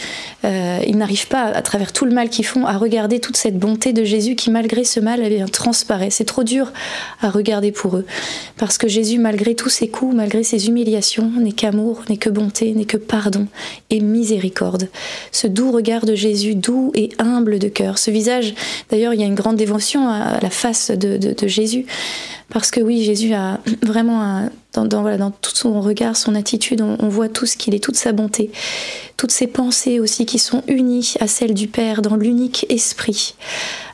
Euh, 0.46 0.80
ils 0.86 0.98
n'arrivent 0.98 1.28
pas, 1.28 1.46
à 1.46 1.62
travers 1.64 1.94
tout 1.94 2.06
le 2.06 2.12
mal 2.12 2.30
qu'ils 2.30 2.46
font, 2.46 2.66
à 2.68 2.78
regarder 2.78 3.20
toute 3.20 3.38
cette 3.38 3.58
bonté 3.58 3.92
de 3.92 4.04
Jésus 4.04 4.36
qui, 4.36 4.52
malgré 4.52 4.84
ce 4.84 5.00
mal, 5.00 5.22
eh 5.24 5.30
bien, 5.30 5.48
transparaît. 5.48 6.12
C'est 6.12 6.26
trop 6.26 6.44
dur 6.44 6.72
à 7.22 7.32
regarder 7.32 7.72
pour 7.72 7.98
eux. 7.98 8.06
Parce 8.58 8.78
que 8.78 8.88
Jésus, 8.88 9.18
malgré 9.18 9.56
tous 9.56 9.70
ses 9.70 9.88
coups, 9.88 10.16
malgré 10.16 10.44
ses 10.44 10.68
humiliations, 10.68 11.32
n'est 11.38 11.54
qu'amour, 11.54 12.04
n'est 12.08 12.18
que 12.18 12.30
bonté, 12.30 12.74
n'est 12.74 12.86
que 12.86 12.98
pardon 12.98 13.48
et 13.90 14.00
miséricorde. 14.00 14.90
Ce 15.32 15.48
doux 15.48 15.72
regard 15.72 16.06
de 16.06 16.14
Jésus 16.14 16.51
doux 16.56 16.91
et 16.95 17.10
humble 17.19 17.60
de 17.60 17.68
cœur. 17.68 17.98
Ce 17.98 18.11
visage, 18.11 18.53
d'ailleurs, 18.90 19.14
il 19.14 19.19
y 19.19 19.23
a 19.23 19.28
une 19.28 19.36
grande 19.36 19.56
dévotion 19.56 20.07
à 20.07 20.40
la 20.41 20.49
face 20.49 20.91
de, 20.91 21.48
Jésus, 21.48 21.86
parce 22.49 22.72
que 22.72 22.82
oui, 22.82 23.03
Jésus 23.03 23.34
a 23.34 23.60
vraiment, 23.82 24.49
dans, 24.73 25.32
tout 25.32 25.56
son 25.56 25.82
regard, 25.82 26.15
son 26.15 26.36
attitude, 26.36 26.82
on, 26.82 27.10
voit 27.10 27.30
tout 27.30 27.45
ce 27.45 27.57
qu'il 27.57 27.76
est, 27.76 27.84
toute 27.84 27.95
sa 27.95 28.11
bonté, 28.11 28.52
toutes 29.18 29.32
ses 29.32 29.48
pensées 29.48 29.99
aussi 29.99 30.26
qui 30.26 30.40
sont 30.40 30.64
unies 30.68 31.14
à 31.19 31.28
celles 31.28 31.53
du 31.53 31.68
Père 31.68 32.02
dans 32.02 32.15
l'unique 32.15 32.65
esprit. 32.69 33.36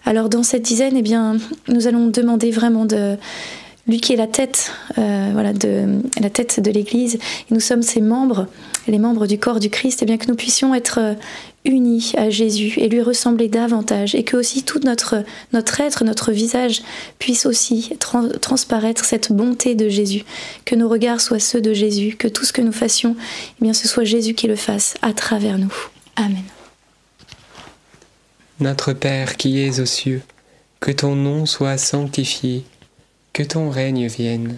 Alors 0.06 0.30
dans 0.30 0.44
cette 0.44 0.64
dizaine, 0.64 0.96
eh 0.98 1.02
bien, 1.02 1.38
nous 1.68 1.88
allons 1.88 2.08
demander 2.08 2.52
vraiment 2.52 2.86
de 2.86 3.18
lui 3.88 4.02
qui 4.02 4.14
est 4.14 4.18
la 4.18 4.28
tête, 4.28 4.72
euh, 4.98 5.30
voilà, 5.34 5.54
de 5.54 6.02
la 6.20 6.30
tête 6.30 6.60
de 6.60 6.72
l'Église, 6.72 7.16
et 7.16 7.54
nous 7.54 7.60
sommes 7.60 7.82
ses 7.82 8.02
membres, 8.02 8.48
les 8.88 9.00
membres 9.00 9.28
du 9.28 9.40
corps 9.40 9.60
du 9.60 9.70
Christ, 9.70 10.04
et 10.04 10.06
bien 10.06 10.18
que 10.18 10.28
nous 10.28 10.36
puissions 10.36 10.76
être 10.76 11.16
unis 11.68 12.14
à 12.18 12.30
Jésus 12.30 12.74
et 12.78 12.90
lui 12.90 13.02
ressembler 13.02 13.48
davantage, 13.48 14.16
et 14.16 14.24
que 14.24 14.38
aussi 14.38 14.64
tout 14.64 14.80
notre 14.80 15.24
notre 15.54 15.80
être, 15.82 16.04
notre 16.04 16.32
visage 16.32 16.82
puisse 17.20 17.46
aussi 17.46 17.96
trans 18.00 18.30
transparaître 18.42 19.06
cette 19.06 19.32
bonté 19.32 19.76
de 19.76 19.90
Jésus, 19.90 20.24
que 20.66 20.76
nos 20.76 20.90
regards 20.90 21.22
soient 21.22 21.40
ceux 21.40 21.62
de 21.62 21.74
Jésus, 21.74 22.16
que 22.18 22.28
tout 22.28 22.46
ce 22.46 22.54
que 22.54 22.62
nous 22.62 22.72
fassions, 22.72 23.16
eh 23.60 23.64
bien 23.64 23.74
ce 23.74 23.88
soit 23.88 24.06
Jésus 24.06 24.34
qui 24.34 24.48
le 24.48 24.56
fasse 24.56 24.96
à 25.02 25.14
travers 25.14 25.58
nous. 25.58 25.74
Amen. 26.16 26.44
Notre 28.60 28.94
Père 28.94 29.38
qui 29.38 29.60
es 29.62 29.80
aux 29.80 29.86
cieux, 29.86 30.24
que 30.80 30.92
ton 30.92 31.16
nom 31.16 31.46
soit 31.46 31.78
sanctifié 31.78 32.64
que 33.38 33.44
ton 33.44 33.70
règne 33.70 34.08
vienne, 34.08 34.58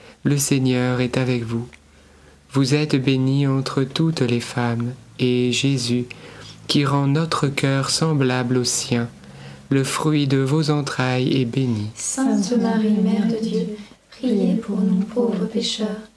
le 0.23 0.37
Seigneur 0.37 1.01
est 1.01 1.17
avec 1.17 1.43
vous. 1.43 1.67
Vous 2.53 2.73
êtes 2.73 2.95
bénie 2.95 3.47
entre 3.47 3.83
toutes 3.83 4.21
les 4.21 4.39
femmes, 4.39 4.93
et 5.19 5.51
Jésus, 5.51 6.05
qui 6.67 6.85
rend 6.85 7.07
notre 7.07 7.47
cœur 7.47 7.89
semblable 7.89 8.57
au 8.57 8.63
sien, 8.63 9.09
le 9.69 9.83
fruit 9.83 10.27
de 10.27 10.37
vos 10.37 10.69
entrailles 10.69 11.41
est 11.41 11.45
béni. 11.45 11.87
Sainte 11.95 12.51
Marie, 12.61 12.91
Mère 12.91 13.27
de 13.27 13.37
Dieu, 13.41 13.67
priez 14.09 14.55
pour 14.55 14.81
nous 14.81 14.99
pauvres 14.99 15.45
pécheurs, 15.45 16.09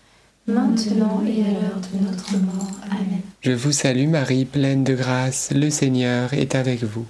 maintenant 0.47 1.23
et 1.25 1.43
à 1.43 1.53
l'heure 1.53 1.81
de 1.93 2.05
notre 2.05 2.33
mort. 2.33 2.71
Amen. 2.91 3.21
Je 3.41 3.53
vous 3.53 3.73
salue 3.73 4.09
Marie, 4.09 4.45
pleine 4.45 4.83
de 4.85 4.95
grâce, 4.95 5.51
le 5.55 5.71
Seigneur 5.71 6.35
est 6.35 6.57
avec 6.57 6.83
vous. 6.83 7.07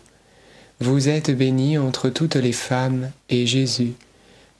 Vous 0.80 1.08
êtes 1.08 1.30
bénie 1.30 1.78
entre 1.78 2.10
toutes 2.10 2.36
les 2.36 2.52
femmes, 2.52 3.10
et 3.30 3.46
Jésus, 3.46 3.92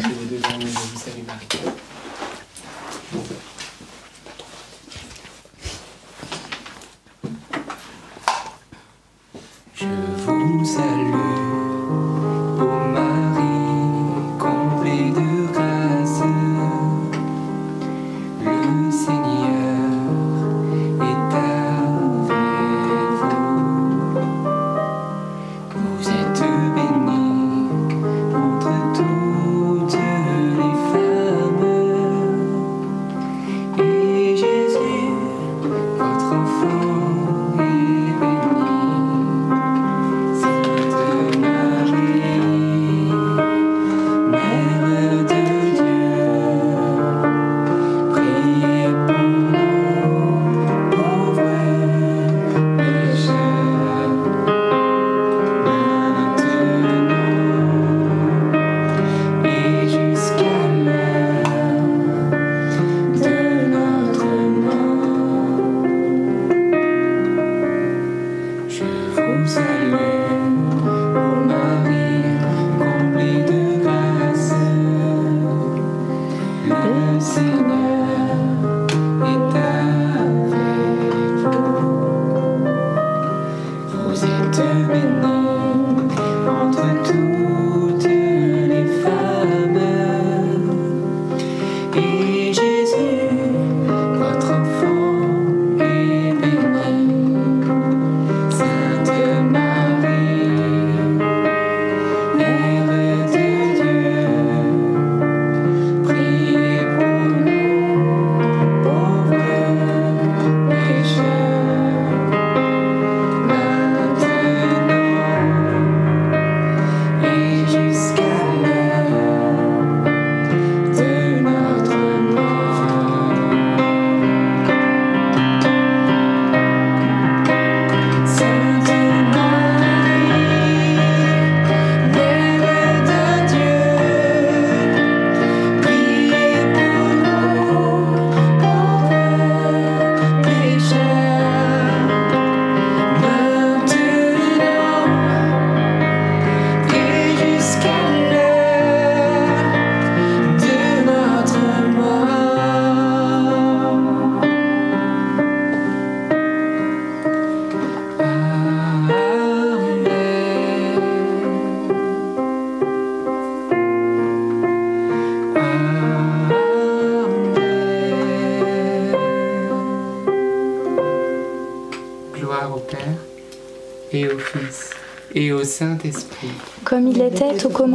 Chanter 0.00 0.14
les 0.20 0.26
deux 0.26 0.38
derniers 0.38 0.66
Je 0.66 0.78
vous 0.78 0.98
salue 0.98 1.24
Marie. 1.26 1.48
Je 9.74 9.86
vous 9.86 10.64
salue, 10.64 11.37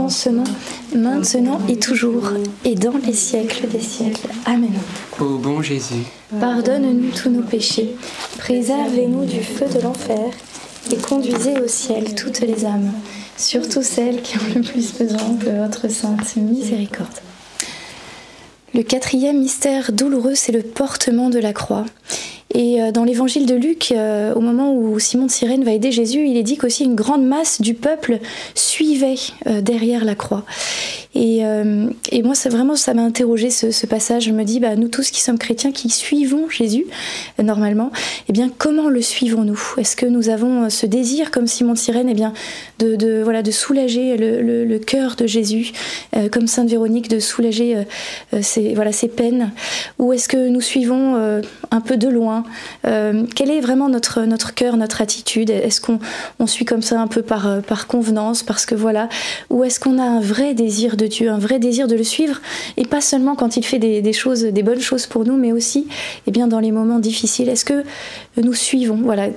commencement, 0.04 0.44
maintenant 0.94 1.62
et 1.70 1.78
toujours, 1.78 2.32
et 2.66 2.76
dans 2.76 2.98
les 3.06 3.14
siècles 3.14 3.70
des 3.70 3.80
siècles. 3.80 4.28
Amen. 4.46 4.74
Ô 5.18 5.38
bon 5.38 5.62
Jésus, 5.62 6.04
Pardonne-nous 6.42 7.12
tous 7.12 7.30
nos 7.30 7.42
péchés, 7.42 7.96
préservez-nous 8.38 9.24
du 9.24 9.42
feu 9.42 9.66
de 9.74 9.80
l'enfer, 9.80 10.26
et 10.92 10.98
conduisez 10.98 11.58
au 11.62 11.70
ciel 11.70 12.16
toutes 12.16 12.42
les 12.42 12.66
âmes, 12.66 12.92
surtout 13.38 13.82
celles 13.82 14.22
qui 14.22 14.36
ont 14.38 14.54
le 14.56 14.62
plus 14.62 14.94
besoin 14.94 15.30
de 15.30 15.52
votre 15.64 15.90
sainte 15.90 16.36
miséricorde. 16.36 17.08
Le 18.74 18.84
quatrième 18.84 19.40
mystère 19.40 19.94
douloureux, 19.94 20.36
c'est 20.36 20.52
le 20.52 20.64
portement 20.64 21.30
de 21.30 21.40
la 21.40 21.54
croix. 21.54 21.86
Et 22.54 22.82
euh, 22.82 22.92
dans 22.92 23.04
l'évangile 23.04 23.46
de 23.46 23.56
Luc, 23.56 23.92
euh, 23.92 24.34
au 24.36 24.40
moment 24.40 24.74
où 24.76 25.00
Simon 25.00 25.26
de 25.26 25.32
Cyrène 25.32 25.64
va 25.64 25.72
aider 25.72 25.92
Jésus, 25.92 26.28
il 26.28 26.38
est 26.38 26.44
dit 26.44 26.58
qu'aussi 26.58 26.84
une 26.84 26.96
grande 26.96 27.26
masse 27.26 27.62
du 27.62 27.74
peuple 27.74 28.20
euh, 29.48 29.62
derrière 29.62 30.06
la 30.06 30.16
croix. 30.16 30.44
Et, 31.16 31.44
et 32.12 32.24
moi, 32.24 32.34
c'est 32.34 32.50
vraiment, 32.50 32.76
ça 32.76 32.96
m'a 32.96 33.04
interrogé 33.04 33.52
ce, 33.52 33.86
passage. 33.86 34.24
Je 34.24 34.32
me 34.32 34.44
dis, 34.44 34.60
bah, 34.60 34.76
nous 34.76 34.88
tous 34.88 35.12
qui 35.12 35.22
sommes 35.22 35.38
chrétiens, 35.38 35.72
qui 35.72 35.92
suivons 35.92 36.50
Jésus 36.50 36.86
normalement, 37.38 37.92
eh 38.30 38.34
bien, 38.34 38.50
comment 38.58 38.90
le 38.90 39.00
suivons-nous? 39.00 39.62
Est-ce 39.78 39.96
que 39.96 40.08
nous 40.08 40.30
avons 40.30 40.72
ce 40.72 40.88
désir, 40.88 41.30
comme 41.30 41.46
Simon 41.46 41.74
de 41.74 41.78
Cyrène, 41.78 42.10
eh 42.10 42.16
bien, 42.16 42.34
de, 42.84 43.22
voilà, 43.24 43.42
de 43.42 43.52
soulager 43.52 44.18
le, 44.18 44.66
le, 44.66 44.80
cœur 44.80 45.16
de 45.16 45.28
Jésus, 45.28 45.72
comme 46.32 46.48
Sainte 46.48 46.70
Véronique, 46.70 47.10
de 47.10 47.20
soulager 47.20 47.78
ses, 48.42 48.74
voilà, 48.74 48.92
ses 48.92 49.08
peines. 49.08 49.52
Ou 50.00 50.14
est-ce 50.14 50.28
que 50.28 50.50
nous 50.50 50.62
suivons 50.62 51.42
un 51.72 51.82
peu 51.82 51.98
de 51.98 52.08
loin 52.08 52.44
euh, 52.86 53.26
quel 53.36 53.52
est 53.52 53.60
vraiment 53.60 53.90
notre, 53.90 54.22
notre 54.22 54.54
cœur, 54.54 54.78
notre 54.78 55.02
attitude? 55.02 55.50
Est-ce 55.50 55.82
qu'on 55.82 56.00
on 56.40 56.48
suit 56.48 56.66
comme 56.66 56.82
ça 56.82 57.00
un 57.00 57.08
peu 57.08 57.22
par, 57.22 57.48
euh, 57.48 57.62
par 57.62 57.88
convenance, 57.88 58.44
parce 58.44 58.66
que 58.66 58.76
voilà? 58.76 59.10
Ou 59.50 59.64
est-ce 59.64 59.80
qu'on 59.80 60.00
a 60.00 60.04
un 60.04 60.20
vrai 60.20 60.54
désir 60.54 60.98
de 60.98 61.08
Dieu, 61.08 61.30
un 61.30 61.38
vrai 61.38 61.60
désir 61.60 61.88
de 61.88 61.96
le 61.96 62.04
suivre? 62.04 62.42
Et 62.78 62.86
pas 62.86 63.02
seulement 63.02 63.36
quand 63.36 63.58
il 63.58 63.66
fait 63.66 63.80
des, 63.80 64.14
choses, 64.14 64.44
des 64.44 64.64
bonnes 64.64 64.80
choses 64.80 65.08
pour 65.08 65.26
nous, 65.26 65.38
mais 65.38 65.52
aussi 65.52 65.88
eh 66.28 66.32
bien, 66.32 66.48
dans 66.48 66.60
les 66.60 66.72
moments 66.72 67.00
difficiles. 67.00 67.50
Est-ce 67.50 67.66
que 67.66 67.84
nous 68.42 68.54
suivons 68.54 68.98
voilà, 68.98 69.30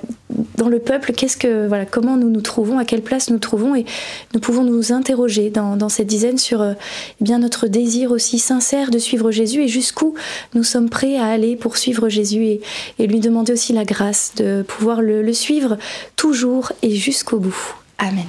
Dans 0.57 0.69
le 0.69 0.79
peuple, 0.79 1.13
qu'est-ce 1.13 1.37
que, 1.37 1.67
voilà, 1.67 1.85
comment 1.85 2.17
nous 2.17 2.29
nous 2.29 2.41
trouvons, 2.41 2.79
à 2.79 2.85
quelle 2.85 3.03
place 3.03 3.29
nous 3.29 3.37
trouvons 3.37 3.75
Et 3.75 3.85
nous 4.33 4.39
pouvons 4.39 4.63
nous 4.63 4.91
interroger 4.91 5.49
dans, 5.49 5.89
cette 5.89 6.07
dizaine 6.07 6.37
sur 6.37 6.63
eh 6.63 7.23
bien, 7.23 7.39
notre 7.39 7.67
désir 7.67 8.11
aussi 8.11 8.39
sincère 8.39 8.89
de 8.89 8.97
suivre 8.97 9.31
Jésus 9.31 9.63
et 9.63 9.67
jusqu'où 9.67 10.15
nous 10.53 10.63
sommes 10.63 10.89
prêts 10.89 11.17
à 11.17 11.25
aller 11.25 11.55
pour 11.55 11.77
suivre 11.77 12.09
Jésus 12.09 12.45
et, 12.45 12.61
et 12.99 13.07
lui 13.07 13.19
demander 13.19 13.53
aussi 13.53 13.73
la 13.73 13.85
grâce 13.85 14.33
de 14.35 14.63
pouvoir 14.67 15.01
le, 15.01 15.33
suivre 15.33 15.77
toujours 16.15 16.71
et 16.81 16.95
jusqu'au 16.95 17.39
bout. 17.39 17.75
Amen. 17.97 18.25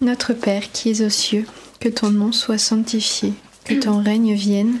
Notre 0.00 0.32
Père 0.32 0.70
qui 0.72 0.90
es 0.90 1.04
aux 1.04 1.10
cieux, 1.10 1.46
que 1.80 1.88
ton 1.88 2.10
nom 2.10 2.32
soit 2.32 2.58
sanctifié, 2.58 3.32
que 3.64 3.74
ton 3.74 4.02
règne 4.02 4.34
vienne, 4.34 4.80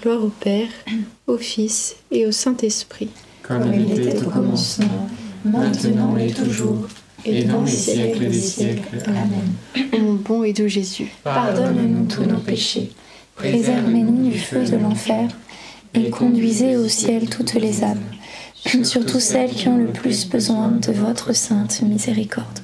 Gloire 0.00 0.22
au 0.22 0.28
Père, 0.28 0.68
au 1.26 1.38
Fils 1.38 1.96
et 2.12 2.24
au 2.26 2.30
Saint-Esprit. 2.30 3.08
Comme, 3.42 3.72
il 3.74 3.98
était 3.98 4.24
au 4.24 4.30
commencement, 4.30 5.08
maintenant 5.44 6.16
et 6.16 6.30
toujours, 6.30 6.86
et 7.24 7.42
dans 7.44 7.62
les 7.62 7.70
siècles 7.70 8.28
des 8.28 8.32
siècles. 8.32 9.02
Amen. 9.06 9.98
Mon 10.00 10.14
bon 10.14 10.44
et 10.44 10.52
doux 10.52 10.68
Jésus, 10.68 11.10
pardonne-nous 11.24 12.06
tous 12.06 12.24
nos 12.24 12.38
péchés, 12.38 12.92
préservez-nous 13.34 14.30
du 14.30 14.38
feu 14.38 14.64
de 14.64 14.76
l'enfer, 14.76 15.28
et 15.94 16.10
conduisez 16.10 16.76
au 16.76 16.86
ciel 16.86 17.28
toutes 17.28 17.54
les 17.54 17.82
âmes, 17.82 18.04
surtout 18.84 19.20
celles 19.20 19.50
qui 19.50 19.66
ont 19.68 19.78
le 19.78 19.88
plus 19.88 20.28
besoin 20.28 20.68
de 20.68 20.92
votre 20.92 21.34
sainte 21.34 21.82
miséricorde. 21.82 22.60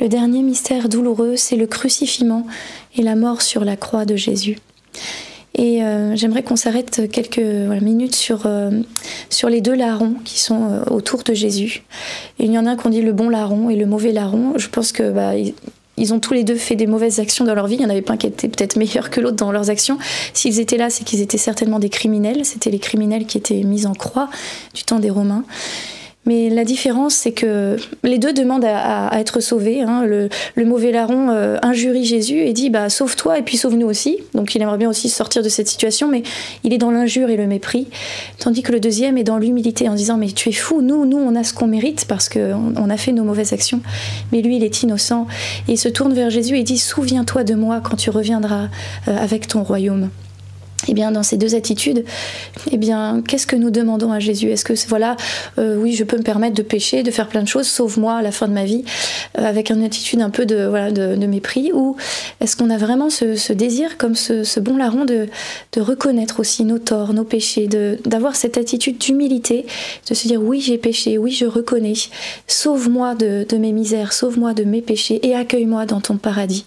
Le 0.00 0.08
dernier 0.08 0.42
mystère 0.42 0.88
douloureux, 0.88 1.36
c'est 1.36 1.56
le 1.56 1.66
crucifiement 1.66 2.46
et 2.96 3.02
la 3.02 3.14
mort 3.14 3.42
sur 3.42 3.64
la 3.64 3.76
croix 3.76 4.06
de 4.06 4.16
Jésus. 4.16 4.56
Et 5.60 5.84
euh, 5.84 6.16
j'aimerais 6.16 6.42
qu'on 6.42 6.56
s'arrête 6.56 7.02
quelques 7.12 7.38
minutes 7.38 8.14
sur, 8.14 8.46
euh, 8.46 8.70
sur 9.28 9.50
les 9.50 9.60
deux 9.60 9.74
larrons 9.74 10.14
qui 10.24 10.40
sont 10.40 10.64
euh, 10.64 10.84
autour 10.90 11.22
de 11.22 11.34
Jésus. 11.34 11.82
Il 12.38 12.50
y 12.50 12.58
en 12.58 12.64
a 12.64 12.70
un 12.70 12.76
qu'on 12.76 12.88
dit 12.88 13.02
le 13.02 13.12
bon 13.12 13.28
larron 13.28 13.68
et 13.68 13.76
le 13.76 13.84
mauvais 13.84 14.10
larron. 14.10 14.54
Je 14.56 14.68
pense 14.70 14.90
que 14.90 15.10
bah, 15.10 15.32
ils, 15.98 16.14
ont 16.14 16.18
tous 16.18 16.32
les 16.32 16.44
deux 16.44 16.54
fait 16.54 16.76
des 16.76 16.86
mauvaises 16.86 17.20
actions 17.20 17.44
dans 17.44 17.54
leur 17.54 17.66
vie. 17.66 17.74
Il 17.74 17.80
n'y 17.80 17.84
en 17.84 17.90
avait 17.90 18.00
pas 18.00 18.14
un 18.14 18.16
qui 18.16 18.26
était 18.26 18.48
peut-être 18.48 18.76
meilleur 18.76 19.10
que 19.10 19.20
l'autre 19.20 19.36
dans 19.36 19.52
leurs 19.52 19.68
actions. 19.68 19.98
S'ils 20.32 20.60
étaient 20.60 20.78
là, 20.78 20.88
c'est 20.88 21.04
qu'ils 21.04 21.20
étaient 21.20 21.36
certainement 21.36 21.78
des 21.78 21.90
criminels. 21.90 22.46
C'était 22.46 22.70
les 22.70 22.78
criminels 22.78 23.26
qui 23.26 23.36
étaient 23.36 23.62
mis 23.62 23.84
en 23.84 23.92
croix 23.92 24.30
du 24.72 24.84
temps 24.84 24.98
des 24.98 25.10
Romains. 25.10 25.44
Mais 26.26 26.50
la 26.50 26.64
différence, 26.64 27.14
c'est 27.14 27.32
que 27.32 27.76
les 28.04 28.18
deux 28.18 28.34
demandent 28.34 28.66
à, 28.66 29.10
être 29.18 29.40
sauvés. 29.40 29.80
Hein. 29.80 30.04
Le, 30.04 30.28
mauvais 30.64 30.92
larron 30.92 31.30
euh, 31.30 31.56
injurie 31.62 32.04
Jésus 32.04 32.40
et 32.40 32.52
dit 32.52 32.68
bah, 32.68 32.90
Sauve-toi 32.90 33.38
et 33.38 33.42
puis 33.42 33.56
sauve-nous 33.56 33.86
aussi. 33.86 34.18
Donc 34.34 34.54
il 34.54 34.60
aimerait 34.60 34.76
bien 34.76 34.90
aussi 34.90 35.08
sortir 35.08 35.42
de 35.42 35.48
cette 35.48 35.68
situation, 35.68 36.08
mais 36.08 36.22
il 36.62 36.74
est 36.74 36.78
dans 36.78 36.90
l'injure 36.90 37.30
et 37.30 37.36
le 37.36 37.46
mépris. 37.46 37.88
Tandis 38.38 38.62
que 38.62 38.70
le 38.70 38.80
deuxième 38.80 39.16
est 39.16 39.24
dans 39.24 39.38
l'humilité 39.38 39.88
en 39.88 39.94
disant 39.94 40.18
Mais 40.18 40.28
tu 40.28 40.50
es 40.50 40.52
fou, 40.52 40.82
nous, 40.82 41.06
nous, 41.06 41.18
on 41.18 41.34
a 41.34 41.42
ce 41.42 41.54
qu'on 41.54 41.66
mérite 41.66 42.04
parce 42.06 42.28
qu'on 42.28 42.74
on 42.76 42.90
a 42.90 42.96
fait 42.98 43.12
nos 43.12 43.24
mauvaises 43.24 43.54
actions. 43.54 43.80
Mais 44.30 44.42
lui, 44.42 44.56
il 44.56 44.64
est 44.64 44.82
innocent. 44.82 45.26
Et 45.68 45.72
il 45.72 45.78
se 45.78 45.88
tourne 45.88 46.12
vers 46.12 46.28
Jésus 46.28 46.58
et 46.58 46.62
dit 46.62 46.78
Souviens-toi 46.78 47.44
de 47.44 47.54
moi 47.54 47.80
quand 47.82 47.96
tu 47.96 48.10
reviendras 48.10 48.68
euh, 49.08 49.16
avec 49.16 49.48
ton 49.48 49.62
royaume. 49.62 50.10
Eh 50.88 50.94
bien, 50.94 51.12
dans 51.12 51.22
ces 51.22 51.36
deux 51.36 51.54
attitudes, 51.54 52.04
eh 52.70 52.76
bien, 52.78 53.22
qu'est-ce 53.26 53.46
que 53.46 53.56
nous 53.56 53.70
demandons 53.70 54.12
à 54.12 54.18
Jésus? 54.18 54.50
Est-ce 54.50 54.64
que, 54.64 54.72
voilà, 54.88 55.16
euh, 55.58 55.76
oui, 55.76 55.94
je 55.94 56.04
peux 56.04 56.16
me 56.16 56.22
permettre 56.22 56.54
de 56.54 56.62
pécher, 56.62 57.02
de 57.02 57.10
faire 57.10 57.28
plein 57.28 57.42
de 57.42 57.48
choses, 57.48 57.66
sauve-moi 57.66 58.14
à 58.14 58.22
la 58.22 58.32
fin 58.32 58.48
de 58.48 58.54
ma 58.54 58.64
vie, 58.64 58.84
euh, 59.38 59.44
avec 59.44 59.70
une 59.70 59.84
attitude 59.84 60.22
un 60.22 60.30
peu 60.30 60.46
de, 60.46 60.90
de, 60.90 61.26
mépris? 61.26 61.70
Ou 61.74 61.96
est-ce 62.40 62.56
qu'on 62.56 62.70
a 62.70 62.78
vraiment 62.78 63.10
ce, 63.10 63.52
désir, 63.52 63.98
comme 63.98 64.14
ce, 64.14 64.60
bon 64.60 64.76
larron, 64.78 65.04
de, 65.04 65.28
de, 65.72 65.80
reconnaître 65.80 66.40
aussi 66.40 66.64
nos 66.64 66.78
torts, 66.78 67.12
nos 67.12 67.24
péchés, 67.24 67.68
d'avoir 68.06 68.34
cette 68.34 68.56
attitude 68.56 68.98
d'humilité, 68.98 69.66
de 70.08 70.14
se 70.14 70.28
dire, 70.28 70.42
oui, 70.42 70.60
j'ai 70.60 70.78
péché, 70.78 71.18
oui, 71.18 71.32
je 71.32 71.44
reconnais, 71.44 71.92
sauve-moi 72.46 73.14
de, 73.14 73.46
mes 73.56 73.72
misères, 73.72 74.12
sauve-moi 74.14 74.54
de 74.54 74.64
mes 74.64 74.80
péchés 74.80 75.20
et 75.22 75.34
accueille-moi 75.34 75.84
dans 75.84 76.00
ton 76.00 76.16
paradis? 76.16 76.64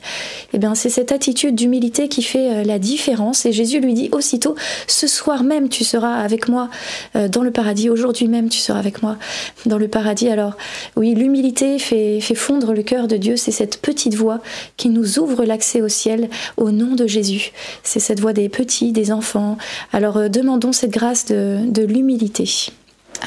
Eh 0.53 0.60
bien, 0.60 0.76
c'est 0.76 0.90
cette 0.90 1.11
attitude 1.11 1.56
d'humilité 1.56 2.07
qui 2.07 2.22
fait 2.22 2.52
euh, 2.52 2.64
la 2.64 2.77
différence. 2.77 3.45
Et 3.45 3.52
Jésus 3.52 3.80
lui 3.80 3.94
dit, 3.94 4.02
aussitôt, 4.11 4.55
ce 4.88 5.07
soir 5.07 5.43
même 5.43 5.69
tu 5.69 5.84
seras 5.84 6.15
avec 6.15 6.47
moi 6.47 6.69
euh, 7.15 7.27
dans 7.27 7.41
le 7.41 7.51
paradis, 7.51 7.89
aujourd'hui 7.89 8.27
même 8.27 8.49
tu 8.49 8.59
seras 8.59 8.80
avec 8.80 9.01
moi 9.01 9.17
dans 9.65 9.77
le 9.77 9.88
paradis. 9.88 10.30
Alors 10.30 10.57
oui, 10.95 11.15
l'humilité 11.15 11.80
fait, 11.80 12.19
fondre 12.35 12.73
le 12.73 12.84
cœur 12.84 13.07
de 13.07 13.17
Dieu, 13.17 13.38
c'est 13.38 13.51
cette 13.51 13.81
petite 13.81 14.15
voix 14.15 14.39
qui 14.77 14.89
nous 14.89 15.19
ouvre 15.19 15.45
l'accès 15.45 15.81
au 15.81 15.89
ciel 15.89 16.30
au 16.57 16.71
nom 16.71 16.95
de 16.95 17.07
Jésus. 17.07 17.51
C'est 17.84 17.99
cette 17.99 18.19
voix 18.19 18.34
des 18.34 18.49
petits, 18.49 18.91
des 18.91 19.11
enfants. 19.11 19.57
Alors 19.91 20.17
euh, 20.17 20.30
demandons 20.30 20.71
cette 20.71 20.91
grâce 20.91 21.25
de, 21.25 21.59
de 21.65 21.84
l'humilité. 21.84 22.49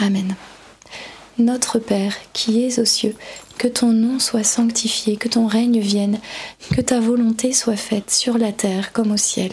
Amen. 0.00 0.34
Notre 1.38 1.78
Père 1.78 2.14
qui 2.32 2.64
es 2.64 2.80
aux 2.80 2.86
cieux, 2.86 3.14
que 3.58 3.68
ton 3.68 3.92
nom 3.92 4.18
soit 4.18 4.44
sanctifié, 4.44 5.16
que 5.16 5.28
ton 5.28 5.46
règne 5.46 5.80
vienne, 5.80 6.18
que 6.74 6.80
ta 6.80 7.00
volonté 7.00 7.52
soit 7.52 7.76
faite 7.76 8.10
sur 8.10 8.38
la 8.38 8.52
terre 8.52 8.92
comme 8.92 9.12
au 9.12 9.16
ciel. 9.16 9.52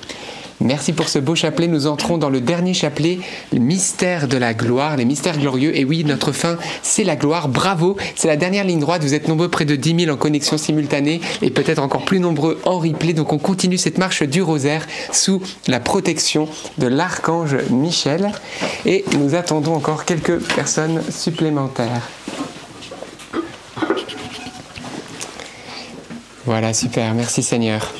Merci 0.61 0.93
pour 0.93 1.09
ce 1.09 1.17
beau 1.17 1.33
chapelet. 1.33 1.67
Nous 1.67 1.87
entrons 1.87 2.19
dans 2.19 2.29
le 2.29 2.39
dernier 2.39 2.75
chapelet, 2.75 3.19
le 3.51 3.57
mystère 3.57 4.27
de 4.27 4.37
la 4.37 4.53
gloire, 4.53 4.95
les 4.95 5.05
mystères 5.05 5.39
glorieux. 5.39 5.75
Et 5.75 5.83
oui, 5.83 6.03
notre 6.03 6.31
fin, 6.31 6.57
c'est 6.83 7.03
la 7.03 7.15
gloire. 7.15 7.49
Bravo, 7.49 7.97
c'est 8.15 8.27
la 8.27 8.37
dernière 8.37 8.63
ligne 8.63 8.79
droite. 8.79 9.01
Vous 9.01 9.15
êtes 9.15 9.27
nombreux, 9.27 9.49
près 9.49 9.65
de 9.65 9.75
10 9.75 10.05
000 10.05 10.13
en 10.13 10.17
connexion 10.17 10.59
simultanée 10.59 11.19
et 11.41 11.49
peut-être 11.49 11.79
encore 11.79 12.05
plus 12.05 12.19
nombreux 12.19 12.61
en 12.63 12.77
replay. 12.77 13.13
Donc 13.13 13.33
on 13.33 13.39
continue 13.39 13.79
cette 13.79 13.97
marche 13.97 14.21
du 14.21 14.43
rosaire 14.43 14.85
sous 15.11 15.41
la 15.67 15.79
protection 15.79 16.47
de 16.77 16.85
l'archange 16.85 17.55
Michel. 17.71 18.31
Et 18.85 19.03
nous 19.17 19.33
attendons 19.33 19.73
encore 19.73 20.05
quelques 20.05 20.37
personnes 20.53 21.01
supplémentaires. 21.09 22.07
Voilà, 26.45 26.73
super. 26.73 27.15
Merci 27.15 27.41
Seigneur. 27.41 27.91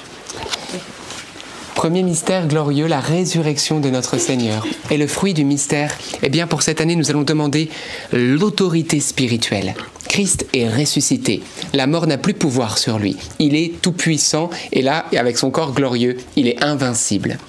Premier 1.81 2.03
mystère 2.03 2.47
glorieux, 2.47 2.85
la 2.85 2.99
résurrection 2.99 3.79
de 3.79 3.89
notre 3.89 4.19
Seigneur. 4.19 4.67
Et 4.91 4.97
le 4.97 5.07
fruit 5.07 5.33
du 5.33 5.43
mystère, 5.43 5.97
eh 6.21 6.29
bien 6.29 6.45
pour 6.45 6.61
cette 6.61 6.79
année, 6.79 6.95
nous 6.95 7.09
allons 7.09 7.23
demander 7.23 7.71
l'autorité 8.13 8.99
spirituelle. 8.99 9.73
Christ 10.07 10.45
est 10.53 10.69
ressuscité. 10.69 11.41
La 11.73 11.87
mort 11.87 12.05
n'a 12.05 12.19
plus 12.19 12.35
pouvoir 12.35 12.77
sur 12.77 12.99
lui. 12.99 13.17
Il 13.39 13.55
est 13.55 13.81
tout 13.81 13.93
puissant 13.93 14.51
et 14.71 14.83
là, 14.83 15.07
avec 15.17 15.39
son 15.39 15.49
corps 15.49 15.73
glorieux, 15.73 16.17
il 16.35 16.47
est 16.47 16.63
invincible. 16.63 17.39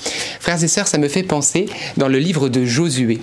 Frères 0.41 0.65
et 0.65 0.69
sœurs, 0.69 0.89
ça 0.89 0.97
me 0.97 1.09
fait 1.09 1.25
penser 1.25 1.67
dans 1.99 2.09
le 2.09 2.19
livre 2.19 2.49
de 2.49 2.65
Josué. 2.65 3.21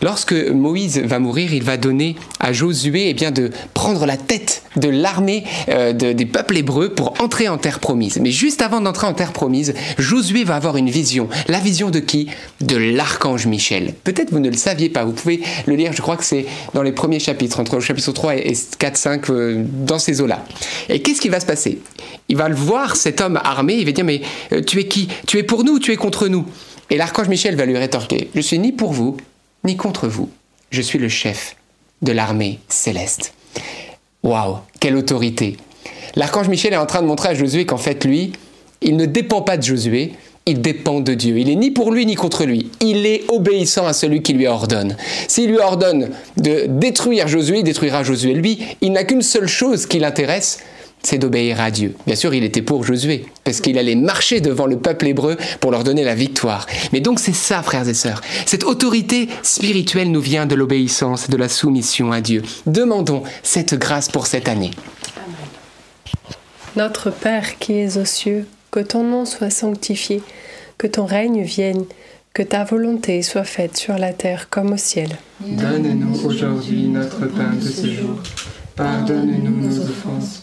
Lorsque 0.00 0.32
Moïse 0.32 0.98
va 1.00 1.18
mourir, 1.18 1.52
il 1.52 1.64
va 1.64 1.76
donner 1.76 2.16
à 2.40 2.54
Josué 2.54 3.10
eh 3.10 3.14
bien, 3.14 3.30
de 3.30 3.50
prendre 3.74 4.06
la 4.06 4.16
tête 4.16 4.62
de 4.76 4.88
l'armée 4.88 5.44
euh, 5.68 5.92
des 5.92 6.26
peuples 6.26 6.56
hébreux 6.56 6.90
pour 6.90 7.20
entrer 7.20 7.48
en 7.48 7.58
terre 7.58 7.80
promise. 7.80 8.18
Mais 8.20 8.30
juste 8.30 8.62
avant 8.62 8.80
d'entrer 8.80 9.06
en 9.06 9.14
terre 9.14 9.32
promise, 9.32 9.74
Josué 9.98 10.44
va 10.44 10.56
avoir 10.56 10.76
une 10.76 10.90
vision. 10.90 11.28
La 11.48 11.58
vision 11.58 11.90
de 11.90 11.98
qui? 11.98 12.28
De 12.60 12.76
l'archange 12.76 13.46
Michel. 13.46 13.94
Peut-être 14.04 14.30
vous 14.30 14.40
ne 14.40 14.50
le 14.50 14.56
saviez 14.56 14.88
pas. 14.88 15.04
Vous 15.04 15.12
pouvez 15.12 15.40
le 15.66 15.74
lire, 15.74 15.92
je 15.92 16.02
crois 16.02 16.16
que 16.16 16.24
c'est 16.24 16.46
dans 16.74 16.82
les 16.82 16.92
premiers 16.92 17.20
chapitres, 17.20 17.60
entre 17.60 17.76
le 17.76 17.80
chapitre 17.80 18.12
3 18.12 18.36
et 18.36 18.52
4, 18.78 18.96
5, 18.96 19.30
euh, 19.30 19.64
dans 19.66 19.98
ces 19.98 20.20
eaux-là. 20.20 20.44
Et 20.88 21.00
qu'est-ce 21.00 21.20
qui 21.20 21.28
va 21.28 21.40
se 21.40 21.46
passer? 21.46 21.80
Il 22.28 22.36
va 22.36 22.48
le 22.48 22.54
voir, 22.54 22.96
cet 22.96 23.20
homme 23.20 23.40
armé, 23.42 23.74
il 23.74 23.86
va 23.86 23.92
dire, 23.92 24.04
mais 24.04 24.20
euh, 24.52 24.62
tu 24.62 24.80
es 24.80 24.86
qui? 24.86 25.08
Tu 25.26 25.38
es 25.38 25.42
pour 25.42 25.64
nous 25.64 25.74
ou 25.74 25.78
tu 25.78 25.92
es 25.92 25.96
contre 25.96 26.28
nous 26.28 26.44
Et 26.90 26.96
l'archange 26.96 27.28
Michel 27.28 27.56
va 27.56 27.66
lui 27.66 27.76
rétorquer, 27.76 28.30
je 28.34 28.40
suis 28.40 28.58
ni 28.58 28.72
pour 28.72 28.92
vous, 28.92 29.16
ni 29.64 29.76
contre 29.76 30.08
vous. 30.08 30.30
Je 30.70 30.82
suis 30.82 30.98
le 30.98 31.08
chef 31.08 31.56
de 32.02 32.12
l'armée 32.12 32.58
céleste. 32.68 33.32
Waouh, 34.22 34.58
quelle 34.80 34.96
autorité 34.96 35.56
L'archange 36.14 36.48
Michel 36.48 36.72
est 36.72 36.78
en 36.78 36.86
train 36.86 37.02
de 37.02 37.06
montrer 37.06 37.30
à 37.30 37.34
Josué 37.34 37.66
qu'en 37.66 37.76
fait, 37.76 38.04
lui, 38.04 38.32
il 38.82 38.96
ne 38.96 39.06
dépend 39.06 39.42
pas 39.42 39.56
de 39.56 39.62
Josué, 39.62 40.12
il 40.46 40.60
dépend 40.60 41.00
de 41.00 41.12
Dieu. 41.12 41.38
Il 41.38 41.50
est 41.50 41.56
ni 41.56 41.72
pour 41.72 41.90
lui 41.90 42.06
ni 42.06 42.14
contre 42.14 42.44
lui. 42.44 42.70
Il 42.80 43.04
est 43.04 43.24
obéissant 43.28 43.86
à 43.86 43.92
celui 43.92 44.22
qui 44.22 44.32
lui 44.32 44.46
ordonne. 44.46 44.96
S'il 45.26 45.50
lui 45.50 45.58
ordonne 45.58 46.10
de 46.36 46.66
détruire 46.68 47.26
Josué, 47.26 47.58
il 47.58 47.64
détruira 47.64 48.04
Josué. 48.04 48.32
Lui, 48.32 48.60
il 48.80 48.92
n'a 48.92 49.02
qu'une 49.02 49.22
seule 49.22 49.48
chose 49.48 49.86
qui 49.86 49.98
l'intéresse, 49.98 50.60
c'est 51.02 51.18
d'obéir 51.18 51.60
à 51.60 51.70
Dieu. 51.70 51.94
Bien 52.06 52.16
sûr, 52.16 52.34
il 52.34 52.44
était 52.44 52.62
pour 52.62 52.84
Josué, 52.84 53.26
parce 53.44 53.60
qu'il 53.60 53.78
allait 53.78 53.94
marcher 53.94 54.40
devant 54.40 54.66
le 54.66 54.78
peuple 54.78 55.06
hébreu 55.06 55.36
pour 55.60 55.70
leur 55.70 55.84
donner 55.84 56.04
la 56.04 56.14
victoire. 56.14 56.66
Mais 56.92 57.00
donc 57.00 57.20
c'est 57.20 57.34
ça, 57.34 57.62
frères 57.62 57.88
et 57.88 57.94
sœurs. 57.94 58.20
Cette 58.44 58.64
autorité 58.64 59.28
spirituelle 59.42 60.10
nous 60.10 60.20
vient 60.20 60.46
de 60.46 60.54
l'obéissance 60.54 61.28
et 61.28 61.32
de 61.32 61.36
la 61.36 61.48
soumission 61.48 62.12
à 62.12 62.20
Dieu. 62.20 62.42
Demandons 62.66 63.22
cette 63.42 63.74
grâce 63.74 64.08
pour 64.08 64.26
cette 64.26 64.48
année. 64.48 64.72
Notre 66.76 67.10
Père 67.10 67.58
qui 67.58 67.74
es 67.74 67.96
aux 67.96 68.04
cieux, 68.04 68.46
que 68.70 68.80
ton 68.80 69.02
nom 69.02 69.24
soit 69.24 69.50
sanctifié, 69.50 70.22
que 70.76 70.86
ton 70.86 71.06
règne 71.06 71.42
vienne, 71.42 71.84
que 72.34 72.42
ta 72.42 72.64
volonté 72.64 73.22
soit 73.22 73.44
faite 73.44 73.78
sur 73.78 73.96
la 73.96 74.12
terre 74.12 74.50
comme 74.50 74.74
au 74.74 74.76
ciel. 74.76 75.16
Donne-nous 75.40 76.26
aujourd'hui 76.26 76.88
notre 76.88 77.24
pain 77.26 77.54
de 77.54 77.66
ce 77.66 77.86
jour. 77.86 78.20
Pardonne-nous 78.74 79.68
nos 79.68 79.78
offenses, 79.80 80.42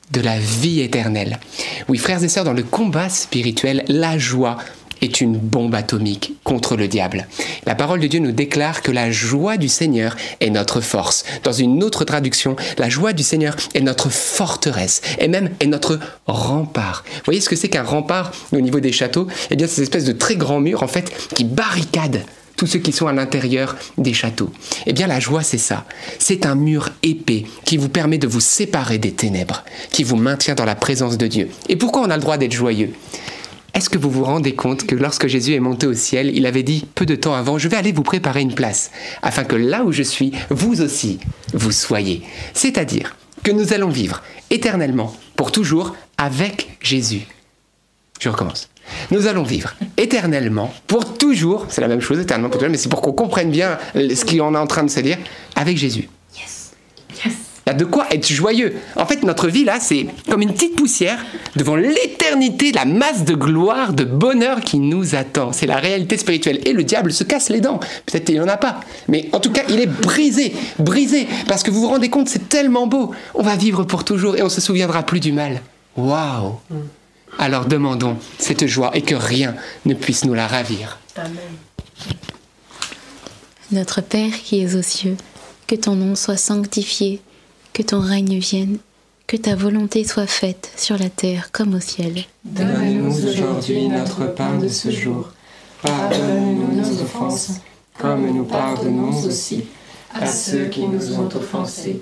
de 0.11 0.21
la 0.21 0.39
vie 0.39 0.81
éternelle. 0.81 1.39
Oui, 1.87 1.97
frères 1.97 2.23
et 2.23 2.29
sœurs, 2.29 2.45
dans 2.45 2.53
le 2.53 2.63
combat 2.63 3.09
spirituel, 3.09 3.83
la 3.87 4.17
joie 4.17 4.57
est 5.01 5.21
une 5.21 5.37
bombe 5.37 5.75
atomique 5.75 6.33
contre 6.43 6.75
le 6.75 6.87
diable. 6.87 7.27
La 7.65 7.75
parole 7.75 7.99
de 7.99 8.07
Dieu 8.07 8.19
nous 8.19 8.31
déclare 8.31 8.81
que 8.81 8.91
la 8.91 9.11
joie 9.11 9.57
du 9.57 9.67
Seigneur 9.67 10.15
est 10.39 10.49
notre 10.49 10.79
force. 10.79 11.25
Dans 11.43 11.51
une 11.51 11.83
autre 11.83 12.05
traduction, 12.05 12.55
la 12.77 12.89
joie 12.89 13.13
du 13.13 13.23
Seigneur 13.23 13.55
est 13.73 13.81
notre 13.81 14.09
forteresse 14.09 15.01
et 15.19 15.27
même 15.27 15.49
est 15.59 15.65
notre 15.65 15.99
rempart. 16.27 17.03
Vous 17.07 17.21
voyez 17.25 17.41
ce 17.41 17.49
que 17.49 17.55
c'est 17.55 17.69
qu'un 17.69 17.83
rempart 17.83 18.31
au 18.51 18.61
niveau 18.61 18.79
des 18.79 18.91
châteaux? 18.91 19.27
Eh 19.49 19.55
bien, 19.55 19.67
c'est 19.67 19.75
cette 19.75 19.95
espèce 19.95 20.05
de 20.05 20.13
très 20.13 20.35
grand 20.35 20.59
mur 20.59 20.83
en 20.83 20.87
fait 20.87 21.11
qui 21.33 21.43
barricade 21.43 22.23
tous 22.61 22.67
ceux 22.67 22.77
qui 22.77 22.91
sont 22.91 23.07
à 23.07 23.11
l'intérieur 23.11 23.75
des 23.97 24.13
châteaux. 24.13 24.51
Eh 24.85 24.93
bien, 24.93 25.07
la 25.07 25.19
joie, 25.19 25.41
c'est 25.41 25.57
ça. 25.57 25.83
C'est 26.19 26.45
un 26.45 26.53
mur 26.53 26.89
épais 27.01 27.45
qui 27.65 27.75
vous 27.75 27.89
permet 27.89 28.19
de 28.19 28.27
vous 28.27 28.39
séparer 28.39 28.99
des 28.99 29.13
ténèbres, 29.13 29.63
qui 29.91 30.03
vous 30.03 30.15
maintient 30.15 30.53
dans 30.53 30.63
la 30.63 30.75
présence 30.75 31.17
de 31.17 31.25
Dieu. 31.25 31.49
Et 31.69 31.75
pourquoi 31.75 32.03
on 32.03 32.11
a 32.11 32.15
le 32.17 32.21
droit 32.21 32.37
d'être 32.37 32.53
joyeux? 32.53 32.93
Est-ce 33.73 33.89
que 33.89 33.97
vous 33.97 34.11
vous 34.11 34.23
rendez 34.23 34.53
compte 34.53 34.85
que 34.85 34.93
lorsque 34.93 35.25
Jésus 35.25 35.55
est 35.55 35.59
monté 35.59 35.87
au 35.87 35.95
ciel, 35.95 36.29
il 36.35 36.45
avait 36.45 36.61
dit 36.61 36.85
peu 36.93 37.07
de 37.07 37.15
temps 37.15 37.33
avant, 37.33 37.57
je 37.57 37.67
vais 37.67 37.77
aller 37.77 37.93
vous 37.93 38.03
préparer 38.03 38.41
une 38.41 38.53
place, 38.53 38.91
afin 39.23 39.43
que 39.43 39.55
là 39.55 39.83
où 39.83 39.91
je 39.91 40.03
suis, 40.03 40.31
vous 40.51 40.83
aussi, 40.83 41.17
vous 41.55 41.71
soyez. 41.71 42.21
C'est-à-dire 42.53 43.15
que 43.41 43.49
nous 43.49 43.73
allons 43.73 43.89
vivre 43.89 44.21
éternellement, 44.51 45.15
pour 45.35 45.51
toujours, 45.51 45.95
avec 46.19 46.77
Jésus. 46.79 47.25
Je 48.19 48.29
recommence. 48.29 48.70
Nous 49.11 49.27
allons 49.27 49.43
vivre 49.43 49.75
éternellement, 49.97 50.73
pour 50.87 51.17
toujours, 51.17 51.65
c'est 51.69 51.81
la 51.81 51.87
même 51.87 52.01
chose, 52.01 52.19
éternellement 52.19 52.49
pour 52.49 52.59
toujours, 52.59 52.71
mais 52.71 52.77
c'est 52.77 52.89
pour 52.89 53.01
qu'on 53.01 53.13
comprenne 53.13 53.51
bien 53.51 53.77
ce 53.95 54.25
qu'on 54.25 54.55
est 54.55 54.57
en 54.57 54.67
train 54.67 54.83
de 54.83 54.89
se 54.89 54.99
dire, 54.99 55.17
avec 55.55 55.77
Jésus. 55.77 56.07
Il 57.63 57.69
y 57.69 57.69
a 57.69 57.73
de 57.75 57.85
quoi 57.85 58.07
être 58.09 58.27
joyeux? 58.27 58.73
En 58.95 59.05
fait, 59.05 59.21
notre 59.21 59.47
vie, 59.47 59.63
là, 59.63 59.79
c'est 59.79 60.07
comme 60.27 60.41
une 60.41 60.51
petite 60.51 60.75
poussière 60.75 61.23
devant 61.55 61.75
l'éternité, 61.75 62.71
la 62.71 62.85
masse 62.85 63.23
de 63.23 63.35
gloire, 63.35 63.93
de 63.93 64.03
bonheur 64.03 64.61
qui 64.61 64.79
nous 64.79 65.13
attend. 65.13 65.53
C'est 65.53 65.67
la 65.67 65.77
réalité 65.77 66.17
spirituelle. 66.17 66.59
Et 66.65 66.73
le 66.73 66.83
diable 66.83 67.13
se 67.13 67.23
casse 67.23 67.49
les 67.49 67.61
dents. 67.61 67.79
Peut-être 68.07 68.25
qu'il 68.25 68.33
n'y 68.33 68.41
en 68.41 68.47
a 68.47 68.57
pas. 68.57 68.79
Mais 69.07 69.29
en 69.31 69.39
tout 69.39 69.51
cas, 69.51 69.61
il 69.69 69.79
est 69.79 69.85
brisé, 69.85 70.53
brisé. 70.79 71.27
Parce 71.47 71.61
que 71.61 71.69
vous 71.69 71.81
vous 71.81 71.89
rendez 71.89 72.09
compte, 72.09 72.29
c'est 72.29 72.49
tellement 72.49 72.87
beau. 72.87 73.11
On 73.35 73.43
va 73.43 73.55
vivre 73.55 73.83
pour 73.83 74.03
toujours 74.03 74.35
et 74.35 74.41
on 74.41 74.49
se 74.49 74.59
souviendra 74.59 75.03
plus 75.03 75.19
du 75.19 75.31
mal. 75.31 75.61
Waouh 75.95 76.55
Alors 77.37 77.65
demandons 77.65 78.17
cette 78.37 78.67
joie 78.67 78.91
et 78.95 79.01
que 79.01 79.15
rien 79.15 79.55
ne 79.85 79.93
puisse 79.93 80.25
nous 80.25 80.33
la 80.33 80.47
ravir. 80.47 80.99
Amen. 81.15 81.37
Notre 83.71 84.01
Père 84.01 84.33
qui 84.43 84.61
es 84.61 84.75
aux 84.75 84.81
cieux, 84.81 85.15
que 85.67 85.75
ton 85.75 85.95
nom 85.95 86.15
soit 86.15 86.37
sanctifié, 86.37 87.21
que 87.73 87.81
ton 87.81 88.01
règne 88.01 88.37
vienne, 88.37 88.77
que 89.27 89.37
ta 89.37 89.55
volonté 89.55 90.03
soit 90.03 90.27
faite 90.27 90.73
sur 90.75 90.97
la 90.97 91.09
terre 91.09 91.51
comme 91.53 91.73
au 91.73 91.79
ciel. 91.79 92.25
Donne-nous 92.43 93.27
aujourd'hui 93.27 93.87
notre 93.87 94.25
pain 94.33 94.57
de 94.57 94.67
ce 94.67 94.91
jour. 94.91 95.29
Pardonne-nous 95.81 96.75
nos 96.75 97.01
offenses, 97.01 97.61
comme 97.97 98.29
nous 98.29 98.43
pardonnons 98.43 99.23
aussi 99.23 99.63
à 100.13 100.25
ceux 100.25 100.65
qui 100.65 100.85
nous 100.85 101.13
ont 101.13 101.29
offensés. 101.33 102.01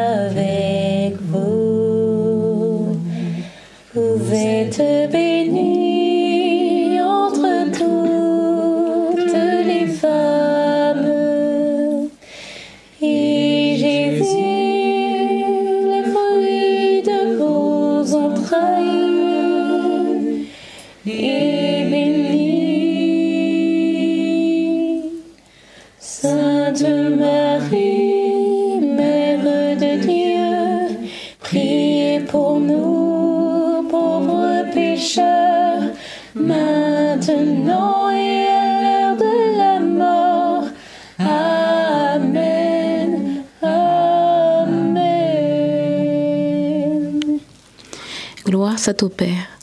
Gloire 48.81 48.95
soit 48.95 49.03
au 49.03 49.09
Père, 49.09 49.59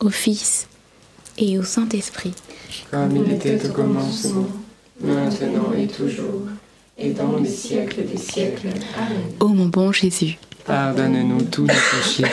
au 0.00 0.10
Fils 0.10 0.66
et 1.38 1.58
au 1.58 1.62
Saint-Esprit. 1.62 2.34
Comme 2.90 3.16
il 3.16 3.32
était 3.32 3.66
au 3.66 3.72
commencement, 3.72 4.46
maintenant 5.00 5.72
et 5.74 5.86
toujours, 5.86 6.42
et 6.98 7.10
dans 7.10 7.38
les 7.38 7.48
siècles 7.48 8.04
des 8.04 8.18
siècles. 8.18 8.68
Amen. 8.98 9.22
Ô 9.40 9.48
mon 9.48 9.68
bon 9.68 9.90
Jésus, 9.90 10.38
Pardonne-nous 10.66 11.44
tous 11.44 11.62
nos 11.62 11.68
péchés, 11.68 12.30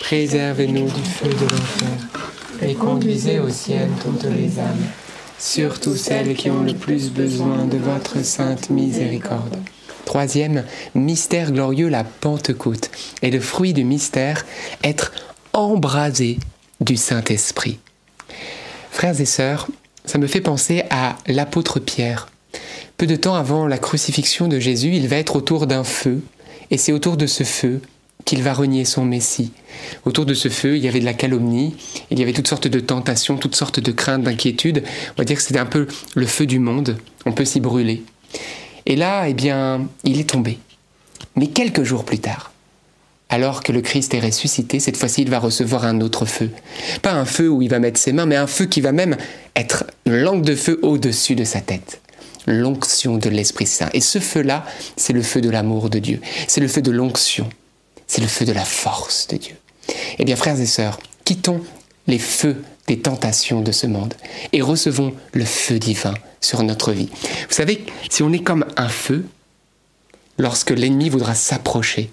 préservez-nous 0.00 0.86
du 0.86 1.02
feu 1.04 1.28
de 1.28 1.44
l'enfer, 1.44 2.68
Et 2.68 2.74
conduisez 2.74 3.38
au 3.38 3.48
ciel 3.48 3.88
toutes 4.02 4.24
les 4.24 4.58
âmes, 4.58 4.86
surtout 5.38 5.94
celles 5.94 6.34
qui 6.34 6.50
ont 6.50 6.64
le 6.64 6.74
plus 6.74 7.12
besoin 7.12 7.64
de 7.64 7.76
votre 7.76 8.24
sainte 8.24 8.70
miséricorde. 8.70 9.56
Troisième, 10.08 10.64
mystère 10.94 11.52
glorieux, 11.52 11.88
la 11.88 12.02
Pentecôte. 12.02 12.90
Et 13.20 13.30
le 13.30 13.40
fruit 13.40 13.74
du 13.74 13.84
mystère, 13.84 14.46
être 14.82 15.12
embrasé 15.52 16.38
du 16.80 16.96
Saint-Esprit. 16.96 17.78
Frères 18.90 19.20
et 19.20 19.26
sœurs, 19.26 19.68
ça 20.04 20.18
me 20.18 20.26
fait 20.26 20.40
penser 20.40 20.84
à 20.90 21.16
l'apôtre 21.26 21.80
Pierre. 21.80 22.28
Peu 22.96 23.06
de 23.06 23.16
temps 23.16 23.34
avant 23.34 23.66
la 23.66 23.78
crucifixion 23.78 24.48
de 24.48 24.58
Jésus, 24.58 24.92
il 24.94 25.08
va 25.08 25.16
être 25.16 25.36
autour 25.36 25.66
d'un 25.66 25.84
feu, 25.84 26.20
et 26.70 26.78
c'est 26.78 26.92
autour 26.92 27.16
de 27.16 27.26
ce 27.26 27.44
feu 27.44 27.80
qu'il 28.24 28.42
va 28.42 28.52
renier 28.52 28.84
son 28.84 29.04
Messie. 29.04 29.52
Autour 30.04 30.26
de 30.26 30.34
ce 30.34 30.48
feu, 30.48 30.76
il 30.76 30.84
y 30.84 30.88
avait 30.88 31.00
de 31.00 31.04
la 31.04 31.14
calomnie, 31.14 31.76
il 32.10 32.18
y 32.18 32.22
avait 32.22 32.32
toutes 32.32 32.48
sortes 32.48 32.68
de 32.68 32.80
tentations, 32.80 33.36
toutes 33.36 33.56
sortes 33.56 33.80
de 33.80 33.92
craintes, 33.92 34.22
d'inquiétudes. 34.22 34.82
On 35.10 35.14
va 35.18 35.24
dire 35.24 35.36
que 35.36 35.42
c'était 35.42 35.58
un 35.58 35.66
peu 35.66 35.86
le 36.14 36.26
feu 36.26 36.46
du 36.46 36.58
monde, 36.58 36.98
on 37.24 37.32
peut 37.32 37.44
s'y 37.44 37.60
brûler. 37.60 38.02
Et 38.86 38.96
là, 38.96 39.28
eh 39.28 39.34
bien, 39.34 39.86
il 40.04 40.18
est 40.18 40.28
tombé. 40.28 40.58
Mais 41.36 41.46
quelques 41.46 41.84
jours 41.84 42.04
plus 42.04 42.18
tard, 42.18 42.52
alors 43.30 43.62
que 43.62 43.72
le 43.72 43.82
Christ 43.82 44.14
est 44.14 44.20
ressuscité, 44.20 44.80
cette 44.80 44.96
fois-ci, 44.96 45.22
il 45.22 45.30
va 45.30 45.38
recevoir 45.38 45.84
un 45.84 46.00
autre 46.00 46.24
feu. 46.24 46.50
Pas 47.02 47.12
un 47.12 47.26
feu 47.26 47.48
où 47.48 47.60
il 47.60 47.68
va 47.68 47.78
mettre 47.78 48.00
ses 48.00 48.12
mains, 48.12 48.26
mais 48.26 48.36
un 48.36 48.46
feu 48.46 48.64
qui 48.64 48.80
va 48.80 48.92
même 48.92 49.16
être 49.54 49.84
une 50.06 50.16
langue 50.16 50.42
de 50.42 50.54
feu 50.54 50.78
au-dessus 50.82 51.34
de 51.34 51.44
sa 51.44 51.60
tête. 51.60 52.00
L'onction 52.46 53.18
de 53.18 53.28
l'Esprit 53.28 53.66
Saint. 53.66 53.90
Et 53.92 54.00
ce 54.00 54.18
feu-là, 54.18 54.64
c'est 54.96 55.12
le 55.12 55.22
feu 55.22 55.42
de 55.42 55.50
l'amour 55.50 55.90
de 55.90 55.98
Dieu. 55.98 56.20
C'est 56.46 56.62
le 56.62 56.68
feu 56.68 56.80
de 56.80 56.90
l'onction. 56.90 57.50
C'est 58.06 58.22
le 58.22 58.26
feu 58.26 58.46
de 58.46 58.52
la 58.52 58.64
force 58.64 59.26
de 59.26 59.36
Dieu. 59.36 59.56
Eh 60.18 60.24
bien, 60.24 60.36
frères 60.36 60.58
et 60.58 60.66
sœurs, 60.66 60.98
quittons 61.24 61.60
les 62.06 62.18
feux 62.18 62.56
des 62.86 62.98
tentations 62.98 63.60
de 63.60 63.70
ce 63.70 63.86
monde 63.86 64.14
et 64.52 64.62
recevons 64.62 65.14
le 65.32 65.44
feu 65.44 65.78
divin 65.78 66.14
sur 66.40 66.62
notre 66.62 66.92
vie. 66.92 67.10
Vous 67.48 67.54
savez, 67.54 67.84
si 68.08 68.22
on 68.22 68.32
est 68.32 68.42
comme 68.42 68.64
un 68.78 68.88
feu, 68.88 69.26
lorsque 70.38 70.70
l'ennemi 70.70 71.10
voudra 71.10 71.34
s'approcher, 71.34 72.10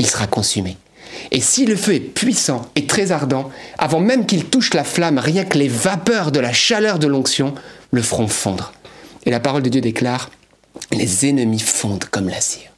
il 0.00 0.06
sera 0.06 0.26
consumé. 0.26 0.78
Et 1.30 1.40
si 1.40 1.66
le 1.66 1.76
feu 1.76 1.94
est 1.94 2.00
puissant 2.00 2.62
et 2.74 2.86
très 2.86 3.12
ardent, 3.12 3.50
avant 3.76 4.00
même 4.00 4.24
qu'il 4.24 4.46
touche 4.46 4.72
la 4.72 4.82
flamme, 4.82 5.18
rien 5.18 5.44
que 5.44 5.58
les 5.58 5.68
vapeurs 5.68 6.32
de 6.32 6.40
la 6.40 6.54
chaleur 6.54 6.98
de 6.98 7.06
l'onction 7.06 7.54
le 7.90 8.00
feront 8.00 8.26
fondre. 8.26 8.72
Et 9.26 9.30
la 9.30 9.40
parole 9.40 9.62
de 9.62 9.68
Dieu 9.68 9.82
déclare, 9.82 10.30
les 10.90 11.26
ennemis 11.26 11.60
fondent 11.60 12.06
comme 12.06 12.30
la 12.30 12.40
cire. 12.40 12.70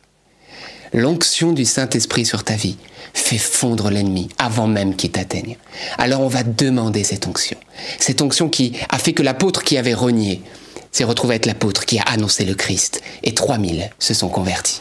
L'onction 0.93 1.53
du 1.53 1.65
Saint-Esprit 1.65 2.27
sur 2.27 2.43
ta 2.43 2.57
vie 2.57 2.77
fait 3.15 3.39
fondre 3.39 3.89
l'ennemi 3.89 4.29
avant 4.39 4.67
même 4.67 4.97
qu'il 4.97 5.13
t'atteigne. 5.13 5.57
Alors 5.99 6.23
on 6.23 6.29
va 6.29 6.43
demander 6.43 7.05
cette 7.05 7.29
onction. 7.29 7.57
Cette 8.01 8.21
onction 8.21 8.49
qui 8.49 8.73
a 8.89 8.99
fait 8.99 9.13
que 9.13 9.23
l'apôtre 9.23 9.63
qui 9.63 9.79
avait 9.79 9.95
renié 9.95 10.43
s'est 10.91 11.05
retrouvé 11.05 11.37
être 11.37 11.47
l'apôtre 11.47 11.87
qui 11.87 12.01
a 12.01 12.03
annoncé 12.03 12.45
le 12.45 12.55
Christ. 12.55 13.01
Et 13.23 13.33
3000 13.33 13.91
se 14.01 14.13
sont 14.13 14.29
convertis. 14.29 14.81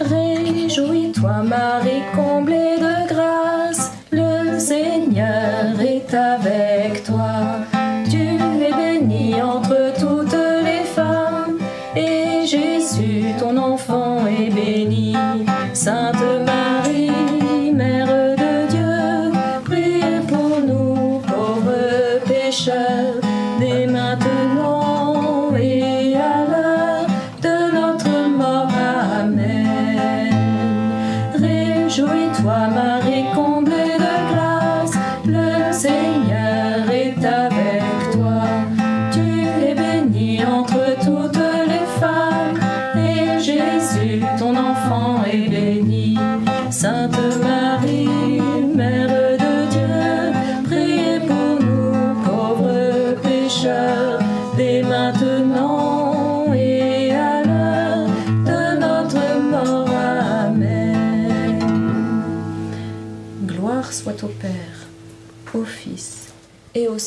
Réjouis-toi, 0.00 1.42
Marie, 1.44 2.02
comblée 2.14 2.76
de 2.78 3.08
grâce, 3.08 3.92
le 4.10 4.58
Seigneur 4.58 5.80
est 5.80 6.12
avec 6.14 7.04
toi. 7.04 7.64
Tu 8.10 8.18
es 8.18 8.72
bénie 8.76 9.40
entre 9.40 9.94
toutes 9.98 10.36
les 10.64 10.84
femmes, 10.84 11.58
et 11.96 12.46
Jésus, 12.46 13.32
ton 13.38 13.56
enfant, 13.56 14.26
est 14.26 14.50
béni. 14.50 15.16
Sainte 15.72 16.16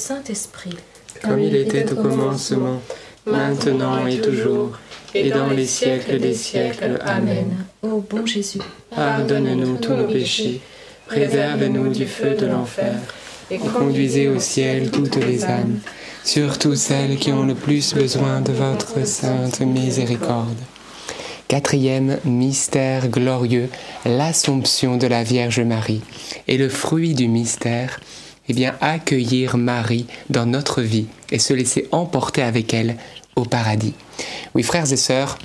Saint-Esprit. 0.09 0.75
comme 1.21 1.39
il 1.39 1.55
était 1.55 1.91
au 1.91 1.95
commencement, 1.97 2.81
maintenant 3.27 4.07
et 4.07 4.19
toujours, 4.19 4.71
et 5.13 5.29
dans 5.29 5.51
les 5.51 5.67
siècles 5.67 6.17
des 6.19 6.33
siècles. 6.33 6.97
Amen. 7.05 7.65
Ô 7.83 8.03
bon 8.09 8.25
Jésus, 8.25 8.57
Pardonne-nous 8.89 9.77
tous 9.77 9.93
nos 9.93 10.07
péchés, 10.07 10.61
préserve-nous 11.05 11.93
du 11.93 12.07
feu 12.07 12.33
de 12.33 12.47
l'enfer, 12.47 12.95
et 13.51 13.59
conduisez 13.59 14.29
au 14.29 14.39
ciel 14.39 14.89
toutes 14.89 15.17
les 15.17 15.45
âmes, 15.45 15.77
surtout 16.23 16.73
celles 16.73 17.17
qui 17.17 17.31
ont 17.31 17.45
le 17.45 17.53
plus 17.53 17.93
besoin 17.93 18.41
de 18.41 18.51
votre 18.51 19.05
sainte 19.05 19.59
miséricorde. 19.59 20.57
Quatrième 21.47 22.17
mystère 22.25 23.09
glorieux, 23.09 23.69
l'Assomption 24.05 24.97
de 24.97 25.05
la 25.05 25.23
Vierge 25.23 25.61
Marie. 25.61 26.01
Et 26.47 26.57
le 26.57 26.69
fruit 26.69 27.13
du 27.15 27.27
mystère, 27.27 27.99
eh 28.49 28.53
bien, 28.53 28.75
accueillir 28.81 29.57
Marie 29.57 30.07
dans 30.29 30.45
notre 30.45 30.81
vie 30.81 31.05
et 31.31 31.39
se 31.39 31.53
laisser 31.53 31.87
emporter 31.91 32.41
avec 32.41 32.73
elle 32.73 32.97
au 33.35 33.45
paradis. 33.45 33.93
Oui, 34.55 34.63
frères 34.63 34.91
et 34.91 34.97
sœurs, 34.97 35.37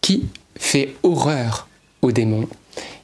qui 0.00 0.24
fait 0.56 0.94
horreur 1.02 1.68
aux 2.02 2.12
démons? 2.12 2.48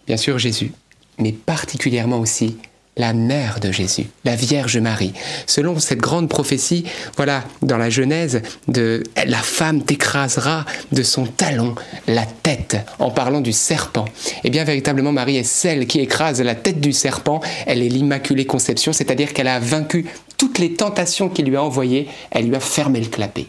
Bien 0.07 0.17
sûr 0.17 0.39
Jésus, 0.39 0.73
mais 1.19 1.33
particulièrement 1.33 2.19
aussi 2.19 2.57
la 2.97 3.13
mère 3.13 3.61
de 3.61 3.71
Jésus, 3.71 4.07
la 4.25 4.37
Vierge 4.37 4.79
Marie. 4.79 5.13
Selon 5.47 5.79
cette 5.79 5.99
grande 5.99 6.29
prophétie, 6.29 6.85
voilà, 7.17 7.45
dans 7.63 7.77
la 7.77 7.91
Genèse, 7.91 8.41
de 8.69 9.03
la 9.27 9.39
femme 9.39 9.83
t'écrasera 9.83 10.65
de 10.93 11.03
son 11.03 11.27
talon 11.27 11.75
la 12.07 12.25
tête, 12.25 12.79
en 12.99 13.11
parlant 13.11 13.43
du 13.43 13.53
serpent. 13.53 14.07
Eh 14.45 14.51
bien, 14.51 14.65
véritablement, 14.65 15.13
Marie 15.13 15.37
est 15.37 15.45
celle 15.45 15.87
qui 15.87 16.01
écrase 16.01 16.41
la 16.41 16.55
tête 16.55 16.81
du 16.81 16.93
serpent. 16.93 17.41
Elle 17.67 17.83
est 17.83 17.89
l'Immaculée 17.89 18.47
Conception, 18.47 18.93
c'est-à-dire 18.93 19.35
qu'elle 19.35 19.49
a 19.49 19.61
vaincu 19.61 20.07
toutes 20.39 20.59
les 20.59 20.75
tentations 20.75 21.29
qu'il 21.29 21.47
lui 21.47 21.57
a 21.57 21.63
envoyées. 21.63 22.09
Elle 22.31 22.49
lui 22.49 22.57
a 22.57 22.61
fermé 22.61 23.01
le 23.01 23.09
clapet. 23.09 23.47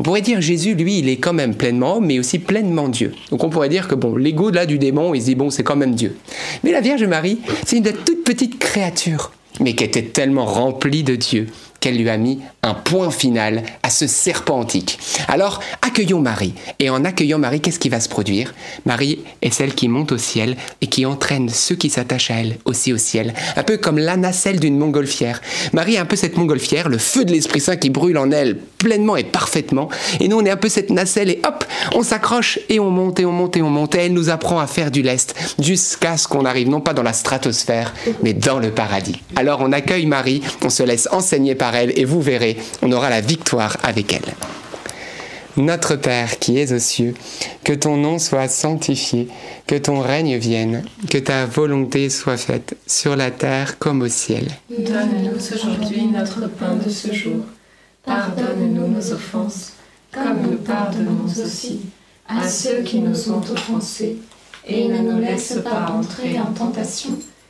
On 0.00 0.02
pourrait 0.02 0.22
dire 0.22 0.40
Jésus, 0.40 0.74
lui, 0.74 1.00
il 1.00 1.10
est 1.10 1.18
quand 1.18 1.34
même 1.34 1.54
pleinement 1.54 1.98
homme, 1.98 2.06
mais 2.06 2.18
aussi 2.18 2.38
pleinement 2.38 2.88
Dieu. 2.88 3.12
Donc 3.30 3.44
on 3.44 3.50
pourrait 3.50 3.68
dire 3.68 3.86
que 3.86 3.94
bon, 3.94 4.16
l'ego 4.16 4.48
là 4.48 4.64
du 4.64 4.78
démon, 4.78 5.12
il 5.12 5.20
se 5.20 5.26
dit 5.26 5.34
bon, 5.34 5.50
c'est 5.50 5.62
quand 5.62 5.76
même 5.76 5.94
Dieu. 5.94 6.16
Mais 6.64 6.72
la 6.72 6.80
Vierge 6.80 7.04
Marie, 7.04 7.38
c'est 7.66 7.76
une 7.76 7.82
toute 7.82 8.24
petite 8.24 8.58
créature, 8.58 9.30
mais 9.60 9.74
qui 9.74 9.84
était 9.84 10.04
tellement 10.04 10.46
remplie 10.46 11.02
de 11.02 11.16
Dieu 11.16 11.48
qu'elle 11.80 11.96
lui 11.96 12.08
a 12.08 12.16
mis 12.16 12.40
un 12.62 12.74
point 12.74 13.10
final 13.10 13.62
à 13.82 13.90
ce 13.90 14.06
serpent 14.06 14.58
antique. 14.58 14.98
Alors, 15.28 15.60
accueillons 15.82 16.20
Marie. 16.20 16.54
Et 16.78 16.90
en 16.90 17.04
accueillant 17.04 17.38
Marie, 17.38 17.60
qu'est-ce 17.60 17.78
qui 17.78 17.88
va 17.88 18.00
se 18.00 18.08
produire? 18.08 18.54
Marie 18.86 19.20
est 19.42 19.50
celle 19.50 19.74
qui 19.74 19.88
monte 19.88 20.12
au 20.12 20.18
ciel 20.18 20.56
et 20.80 20.86
qui 20.86 21.06
entraîne 21.06 21.48
ceux 21.48 21.74
qui 21.74 21.90
s'attachent 21.90 22.30
à 22.30 22.40
elle 22.40 22.58
aussi 22.64 22.92
au 22.92 22.98
ciel. 22.98 23.34
Un 23.56 23.62
peu 23.62 23.78
comme 23.78 23.98
la 23.98 24.16
nacelle 24.16 24.60
d'une 24.60 24.78
montgolfière. 24.78 25.40
Marie 25.72 25.94
est 25.94 25.98
un 25.98 26.04
peu 26.04 26.16
cette 26.16 26.36
montgolfière, 26.36 26.88
le 26.88 26.98
feu 26.98 27.24
de 27.24 27.32
l'Esprit 27.32 27.60
Saint 27.60 27.76
qui 27.76 27.90
brûle 27.90 28.18
en 28.18 28.30
elle 28.30 28.56
pleinement 28.56 29.16
et 29.16 29.24
parfaitement. 29.24 29.88
Et 30.20 30.28
nous, 30.28 30.38
on 30.38 30.44
est 30.44 30.50
un 30.50 30.56
peu 30.56 30.68
cette 30.68 30.90
nacelle 30.90 31.30
et 31.30 31.40
hop, 31.46 31.64
on 31.94 32.02
s'accroche 32.02 32.58
et 32.68 32.80
on 32.80 32.90
monte 32.90 33.20
et 33.20 33.26
on 33.26 33.32
monte 33.32 33.56
et 33.56 33.62
on 33.62 33.70
monte. 33.70 33.94
Et 33.94 33.98
elle 33.98 34.12
nous 34.12 34.30
apprend 34.30 34.58
à 34.58 34.66
faire 34.66 34.90
du 34.90 35.02
lest 35.02 35.34
jusqu'à 35.58 36.16
ce 36.16 36.28
qu'on 36.28 36.44
arrive 36.44 36.68
non 36.68 36.80
pas 36.80 36.94
dans 36.94 37.02
la 37.02 37.12
stratosphère, 37.12 37.94
mais 38.22 38.32
dans 38.32 38.58
le 38.58 38.70
paradis. 38.70 39.20
Alors 39.36 39.60
on 39.60 39.72
accueille 39.72 40.06
Marie, 40.06 40.42
on 40.62 40.70
se 40.70 40.82
laisse 40.82 41.08
enseigner 41.10 41.54
par 41.54 41.69
elle 41.74 41.98
et 41.98 42.04
vous 42.04 42.20
verrez, 42.20 42.56
on 42.82 42.92
aura 42.92 43.10
la 43.10 43.20
victoire 43.20 43.76
avec 43.82 44.12
elle. 44.12 44.34
Notre 45.56 45.96
Père 45.96 46.38
qui 46.38 46.58
es 46.58 46.72
aux 46.72 46.78
cieux, 46.78 47.14
que 47.64 47.72
ton 47.72 47.96
nom 47.96 48.18
soit 48.18 48.48
sanctifié, 48.48 49.28
que 49.66 49.74
ton 49.74 50.00
règne 50.00 50.36
vienne, 50.36 50.84
que 51.10 51.18
ta 51.18 51.44
volonté 51.44 52.08
soit 52.08 52.36
faite 52.36 52.76
sur 52.86 53.16
la 53.16 53.30
terre 53.30 53.78
comme 53.78 54.02
au 54.02 54.08
ciel. 54.08 54.46
Donne-nous 54.70 55.36
aujourd'hui 55.36 56.06
notre 56.06 56.48
pain 56.48 56.76
de 56.76 56.88
ce 56.88 57.12
jour. 57.12 57.44
Pardonne-nous 58.04 58.86
nos 58.86 59.12
offenses, 59.12 59.72
comme 60.12 60.42
nous 60.50 60.58
pardonnons 60.58 61.24
aussi 61.26 61.80
à 62.28 62.48
ceux 62.48 62.82
qui 62.82 63.00
nous 63.00 63.30
ont 63.30 63.40
offensés. 63.40 64.18
Et 64.66 64.88
ne 64.88 64.98
nous 64.98 65.18
laisse 65.18 65.58
pas 65.64 65.90
entrer 65.90 66.38
en 66.38 66.52
tentation, 66.52 67.18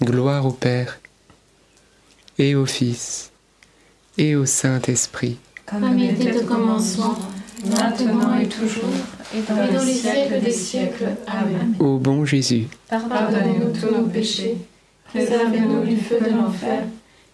Gloire 0.00 0.46
au 0.46 0.52
Père, 0.52 1.00
et 2.38 2.54
au 2.54 2.66
Fils, 2.66 3.32
et 4.16 4.36
au 4.36 4.46
Saint-Esprit. 4.46 5.38
Comme 5.66 5.98
il 5.98 6.10
était 6.10 6.40
au 6.40 6.44
commencement, 6.44 7.18
maintenant 7.66 8.38
et 8.38 8.46
toujours, 8.46 8.90
et 9.34 9.40
dans, 9.42 9.84
les 9.84 9.92
siècles 9.92 10.40
des 10.40 10.52
siècles. 10.52 11.08
Amen. 11.26 11.74
Ô 11.80 11.98
bon 11.98 12.24
Jésus, 12.24 12.68
Pardonnez-nous 12.88 13.72
tous 13.72 13.92
nos 13.92 14.04
péchés, 14.04 14.58
préservez-nous 15.06 15.84
du 15.84 15.96
feu 15.96 16.18
de 16.20 16.30
l'enfer, 16.30 16.84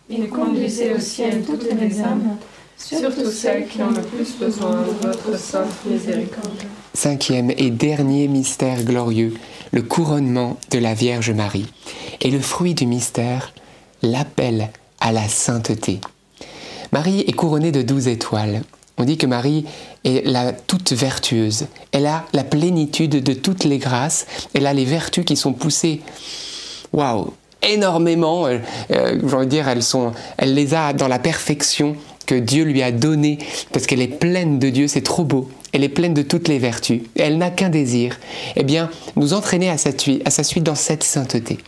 et 0.08 0.26
conduisez 0.28 0.94
au 0.94 1.00
ciel 1.00 1.42
toutes 1.44 1.70
les 1.70 2.00
âmes, 2.00 2.38
surtout 2.78 3.30
celles 3.30 3.66
qui 3.66 3.82
ont 3.82 3.90
le 3.90 4.00
plus 4.00 4.38
besoin 4.38 4.70
de 4.70 5.06
votre 5.06 5.38
sainte 5.38 5.84
miséricorde. 5.86 6.62
cinquième 6.94 7.50
et 7.50 7.70
dernier 7.70 8.26
mystère 8.26 8.82
glorieux, 8.84 9.34
le 9.74 9.82
couronnement 9.82 10.56
de 10.70 10.78
la 10.78 10.94
Vierge 10.94 11.32
Marie. 11.32 11.66
Et 12.20 12.30
le 12.30 12.38
fruit 12.38 12.74
du 12.74 12.86
mystère, 12.86 13.52
l'appel 14.02 14.70
à 15.00 15.10
la 15.10 15.28
sainteté. 15.28 16.00
Marie 16.92 17.24
est 17.26 17.32
couronnée 17.32 17.72
de 17.72 17.82
douze 17.82 18.06
étoiles. 18.06 18.62
On 18.98 19.04
dit 19.04 19.18
que 19.18 19.26
Marie 19.26 19.64
est 20.04 20.24
la 20.24 20.52
toute 20.52 20.92
vertueuse. 20.92 21.66
Elle 21.90 22.06
a 22.06 22.24
la 22.32 22.44
plénitude 22.44 23.20
de 23.20 23.32
toutes 23.34 23.64
les 23.64 23.78
grâces. 23.78 24.26
Elle 24.54 24.68
a 24.68 24.72
les 24.72 24.84
vertus 24.84 25.24
qui 25.24 25.36
sont 25.36 25.52
poussées. 25.52 26.00
Waouh 26.92 27.32
énormément, 27.66 28.46
euh, 28.46 28.58
euh, 28.90 29.18
j'ai 29.26 29.34
envie 29.34 29.46
de 29.46 29.50
dire, 29.50 29.66
elles, 29.68 29.82
sont, 29.82 30.12
elle 30.36 30.52
les 30.52 30.74
a 30.74 30.92
dans 30.92 31.08
la 31.08 31.18
perfection 31.18 31.96
que 32.26 32.34
Dieu 32.34 32.64
lui 32.64 32.82
a 32.82 32.92
donnée, 32.92 33.38
parce 33.72 33.86
qu'elle 33.86 34.02
est 34.02 34.18
pleine 34.18 34.58
de 34.58 34.68
Dieu, 34.68 34.86
c'est 34.86 35.00
trop 35.00 35.24
beau. 35.24 35.48
Elle 35.74 35.82
est 35.82 35.88
pleine 35.88 36.14
de 36.14 36.22
toutes 36.22 36.46
les 36.46 36.58
vertus. 36.58 37.02
elle 37.16 37.36
n'a 37.36 37.50
qu'un 37.50 37.68
désir. 37.68 38.18
Eh 38.54 38.62
bien, 38.62 38.88
nous 39.16 39.34
entraîner 39.34 39.68
à 39.68 39.76
sa 39.76 40.44
suite 40.44 40.62
dans 40.62 40.76
cette 40.76 41.02
sainteté. 41.02 41.58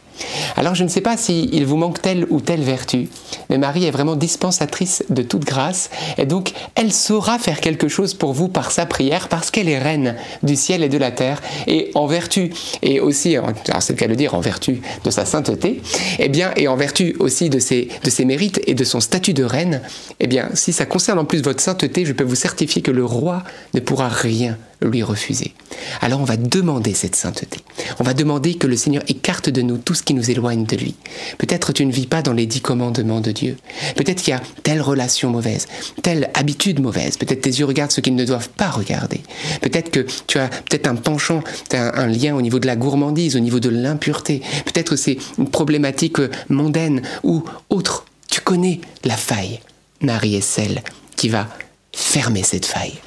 Alors 0.57 0.75
je 0.75 0.85
ne 0.85 0.89
sais 0.89 1.01
pas 1.01 1.17
s'il 1.17 1.65
vous 1.67 1.77
manque 1.77 2.01
telle 2.01 2.27
ou 2.31 2.41
telle 2.41 2.63
vertu, 2.63 3.09
mais 3.51 3.59
Marie 3.59 3.85
est 3.85 3.91
vraiment 3.91 4.17
dispensatrice 4.17 5.05
de 5.11 5.23
toute 5.23 5.45
grâce, 5.45 5.91
et 6.19 6.27
donc 6.27 6.53
elle 6.75 6.93
saura 6.93 7.39
faire 7.39 7.61
quelque 7.61 7.89
chose 7.89 8.15
pour 8.15 8.33
vous 8.33 8.49
par 8.49 8.71
sa 8.71 8.87
prière, 8.87 9.29
parce 9.29 9.51
qu'elle 9.51 9.69
est 9.69 9.79
reine 9.79 10.17
du 10.43 10.57
ciel 10.57 10.83
et 10.83 10.89
de 10.89 10.99
la 10.99 11.11
terre, 11.11 11.43
et 11.67 11.91
en 11.95 12.07
vertu, 12.07 12.53
et 12.83 13.01
aussi, 13.01 13.37
c'est 13.81 13.93
le 13.93 13.99
cas 13.99 14.09
de 14.09 14.15
dire, 14.15 14.35
en 14.35 14.41
vertu 14.41 14.81
de 15.05 15.11
sa 15.11 15.25
sainteté, 15.25 15.83
eh 16.19 16.29
bien, 16.29 16.53
et 16.57 16.69
en 16.69 16.77
vertu 16.77 17.17
aussi 17.19 17.51
de 17.51 17.59
ses, 17.59 17.89
de 18.03 18.11
ses 18.11 18.25
mérites 18.25 18.61
et 18.67 18.75
de 18.75 18.85
son 18.85 19.01
statut 19.01 19.35
de 19.35 19.45
reine, 19.45 19.83
eh 20.21 20.27
bien, 20.27 20.49
si 20.55 20.73
ça 20.73 20.87
concerne 20.87 21.19
en 21.19 21.25
plus 21.25 21.43
votre 21.43 21.61
sainteté, 21.61 22.05
je 22.05 22.13
peux 22.13 22.25
vous 22.25 22.35
certifier 22.35 22.83
que 22.83 22.91
le 22.91 23.05
roi 23.05 23.43
ne 23.75 23.81
pourra 23.81 24.09
rien 24.09 24.57
lui 24.83 25.03
refuser. 25.03 25.55
Alors 26.01 26.21
on 26.21 26.25
va 26.25 26.37
demander 26.37 26.93
cette 26.93 27.17
sainteté. 27.17 27.61
On 27.99 28.05
va 28.05 28.13
demander 28.13 28.55
que 28.55 28.67
le 28.67 28.77
Seigneur 28.77 29.03
écarte 29.09 29.49
de 29.49 29.63
nous 29.63 29.79
tout 29.79 29.95
ce 29.95 30.03
qui 30.07 30.15
nous 30.15 30.31
éloigne 30.31 30.65
de 30.65 30.77
lui. 30.77 30.95
Peut-être 31.37 31.73
tu 31.73 31.85
ne 31.85 31.93
vis 31.93 32.07
pas 32.07 32.23
dans 32.23 32.33
les 32.33 32.47
dix 32.47 32.62
commandements 32.62 33.20
de 33.20 33.33
Dieu. 33.33 33.57
Peut-être 33.97 34.23
qu'il 34.23 34.31
y 34.31 34.37
a 34.37 34.41
telle 34.62 34.81
relation 34.81 35.28
mauvaise, 35.28 35.66
telle 36.03 36.31
habitude 36.33 36.81
mauvaise. 36.81 37.19
Peut-être 37.19 37.43
tes 37.43 37.51
yeux 37.51 37.66
regardent 37.66 37.91
ce 37.91 38.01
qu'ils 38.01 38.15
ne 38.15 38.24
doivent 38.24 38.49
pas 38.49 38.70
regarder. 38.70 39.20
Peut-être 39.61 39.91
que 39.91 40.07
tu 40.27 40.39
as 40.39 40.49
peut-être 40.49 40.87
un 40.87 40.95
penchant, 40.95 41.43
un, 41.73 41.93
un 41.95 42.07
lien 42.07 42.35
au 42.35 42.41
niveau 42.41 42.61
de 42.61 42.66
la 42.66 42.77
gourmandise, 42.77 43.37
au 43.37 43.41
niveau 43.41 43.61
de 43.61 43.69
l'impureté. 43.69 44.41
Peut-être 44.65 44.97
c'est 44.97 45.19
une 45.37 45.51
problématique 45.51 46.19
mondaine 46.49 47.03
ou 47.23 47.45
autre. 47.69 48.07
Tu 48.31 48.41
connais 48.41 48.81
la 49.05 49.16
faille. 49.16 49.61
Marie 50.01 50.37
est 50.37 50.41
celle 50.41 50.83
qui 51.16 51.28
va 51.28 51.49
fermer 51.93 52.45
cette 52.45 52.66
faille. 52.66 52.99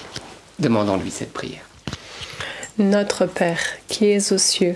Demandons-lui 0.59 1.11
cette 1.11 1.31
prière. 1.31 1.61
Notre 2.77 3.25
Père, 3.25 3.59
qui 3.87 4.05
es 4.05 4.33
aux 4.33 4.37
cieux, 4.37 4.75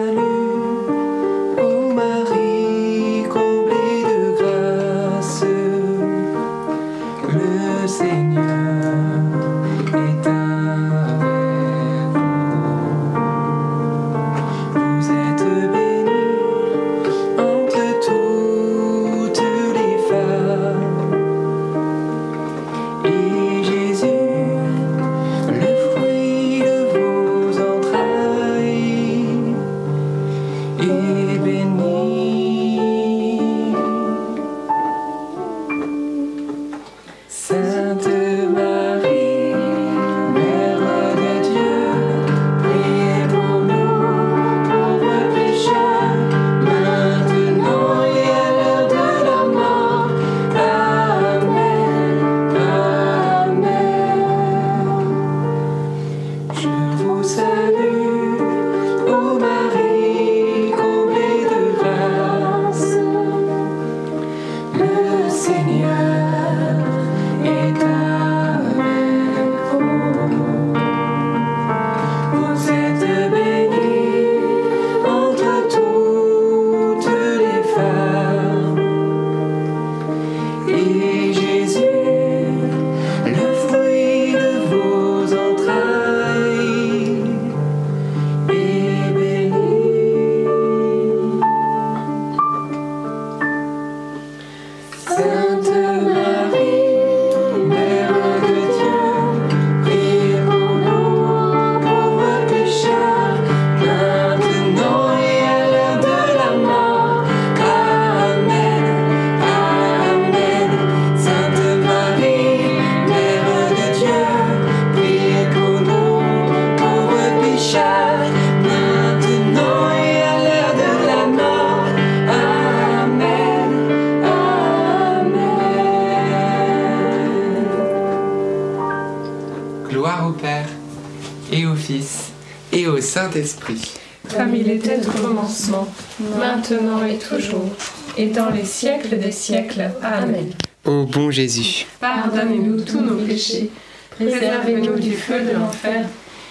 siècles 138.81 139.19
des 139.19 139.31
siècles. 139.31 139.91
Amen. 140.01 140.49
Ô 140.85 141.05
bon 141.05 141.29
Jésus, 141.29 141.85
Pardonnez-nous 141.99 142.81
tous 142.81 142.99
nos 143.01 143.17
péchés, 143.27 143.69
préservez-nous 144.15 144.97
du 144.99 145.11
feu 145.13 145.41
de 145.41 145.51
l'enfer, 145.51 146.07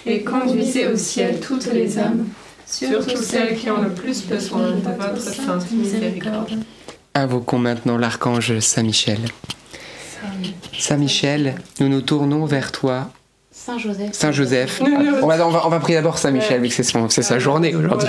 et 0.06 0.22
conduisez 0.22 0.86
au 0.86 0.96
ciel 0.96 1.40
toutes 1.40 1.66
les 1.72 1.98
âmes, 1.98 2.26
surtout 2.64 3.16
celles 3.20 3.56
qui 3.58 3.68
ont 3.70 3.82
le 3.82 3.90
plus 3.90 4.24
besoin 4.26 4.70
de 4.70 4.76
votre 4.96 5.20
sainte 5.20 5.68
miséricorde. 5.72 6.50
invoquons 7.16 7.58
maintenant 7.58 7.98
l'archange 7.98 8.60
Saint 8.60 8.84
Michel. 8.84 9.18
Saint 10.78 10.96
Michel, 10.96 11.56
nous 11.80 11.88
nous 11.88 12.02
tournons 12.02 12.44
vers 12.46 12.70
toi. 12.70 13.10
Saint 13.50 13.78
Joseph. 13.78 14.12
Saint 14.12 14.30
Joseph. 14.32 14.80
On 14.80 15.26
va, 15.26 15.44
on 15.46 15.50
va, 15.50 15.66
on 15.66 15.68
va 15.68 15.80
prier 15.80 15.96
d'abord 15.98 16.18
Saint 16.18 16.30
Michel, 16.30 16.60
vu 16.62 16.68
que 16.68 16.74
c'est 16.74 16.84
son- 16.84 17.08
c'est 17.08 17.22
sa 17.22 17.38
journée 17.40 17.74
aujourd'hui. 17.74 18.08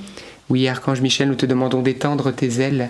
Oui, 0.51 0.67
Archange 0.67 0.99
Michel, 0.99 1.29
nous 1.29 1.35
te 1.35 1.45
demandons 1.45 1.81
d'étendre 1.81 2.29
tes 2.33 2.59
ailes 2.59 2.89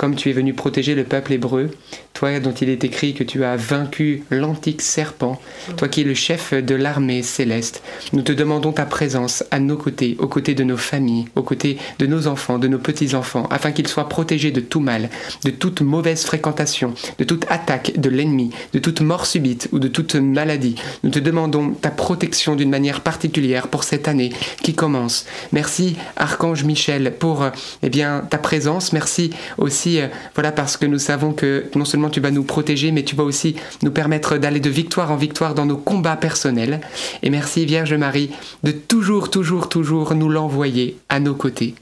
comme 0.00 0.16
tu 0.16 0.30
es 0.30 0.32
venu 0.32 0.54
protéger 0.54 0.94
le 0.94 1.04
peuple 1.04 1.34
hébreu, 1.34 1.68
toi 2.14 2.40
dont 2.40 2.54
il 2.54 2.70
est 2.70 2.84
écrit 2.84 3.12
que 3.12 3.22
tu 3.22 3.44
as 3.44 3.56
vaincu 3.56 4.22
l'antique 4.30 4.80
serpent, 4.80 5.38
toi 5.76 5.88
qui 5.88 6.00
es 6.00 6.04
le 6.04 6.14
chef 6.14 6.54
de 6.54 6.74
l'armée 6.74 7.22
céleste, 7.22 7.82
nous 8.14 8.22
te 8.22 8.32
demandons 8.32 8.72
ta 8.72 8.86
présence 8.86 9.44
à 9.50 9.60
nos 9.60 9.76
côtés, 9.76 10.16
aux 10.18 10.26
côtés 10.26 10.54
de 10.54 10.64
nos 10.64 10.78
familles, 10.78 11.26
aux 11.36 11.42
côtés 11.42 11.76
de 11.98 12.06
nos 12.06 12.28
enfants, 12.28 12.58
de 12.58 12.66
nos 12.66 12.78
petits-enfants, 12.78 13.46
afin 13.50 13.72
qu'ils 13.72 13.88
soient 13.88 14.08
protégés 14.08 14.52
de 14.52 14.62
tout 14.62 14.80
mal, 14.80 15.10
de 15.44 15.50
toute 15.50 15.82
mauvaise 15.82 16.24
fréquentation, 16.24 16.94
de 17.18 17.24
toute 17.24 17.44
attaque 17.50 17.92
de 17.98 18.08
l'ennemi, 18.08 18.52
de 18.72 18.78
toute 18.78 19.02
mort 19.02 19.26
subite 19.26 19.68
ou 19.70 19.78
de 19.78 19.88
toute 19.88 20.14
maladie. 20.14 20.76
Nous 21.04 21.10
te 21.10 21.18
demandons 21.18 21.72
ta 21.72 21.90
protection 21.90 22.56
d'une 22.56 22.70
manière 22.70 23.02
particulière 23.02 23.68
pour 23.68 23.84
cette 23.84 24.08
année 24.08 24.30
qui 24.62 24.72
commence. 24.72 25.26
Merci 25.52 25.96
Archange 26.16 26.64
Michel 26.64 27.12
pour 27.18 27.44
eh 27.82 27.90
bien 27.90 28.26
ta 28.30 28.38
présence. 28.38 28.94
Merci 28.94 29.30
aussi 29.58 29.89
euh, 29.98 30.08
voilà 30.34 30.52
parce 30.52 30.76
que 30.76 30.86
nous 30.86 30.98
savons 30.98 31.32
que 31.32 31.64
non 31.74 31.84
seulement 31.84 32.10
tu 32.10 32.20
vas 32.20 32.30
nous 32.30 32.44
protéger 32.44 32.92
mais 32.92 33.02
tu 33.02 33.16
vas 33.16 33.24
aussi 33.24 33.56
nous 33.82 33.90
permettre 33.90 34.38
d'aller 34.38 34.60
de 34.60 34.70
victoire 34.70 35.10
en 35.10 35.16
victoire 35.16 35.54
dans 35.54 35.66
nos 35.66 35.76
combats 35.76 36.16
personnels. 36.16 36.80
Et 37.22 37.30
merci 37.30 37.66
Vierge 37.66 37.94
Marie 37.94 38.30
de 38.62 38.72
toujours 38.72 39.30
toujours 39.30 39.68
toujours 39.68 40.14
nous 40.14 40.28
l'envoyer 40.28 40.96
à 41.08 41.20
nos 41.20 41.34
côtés. 41.34 41.74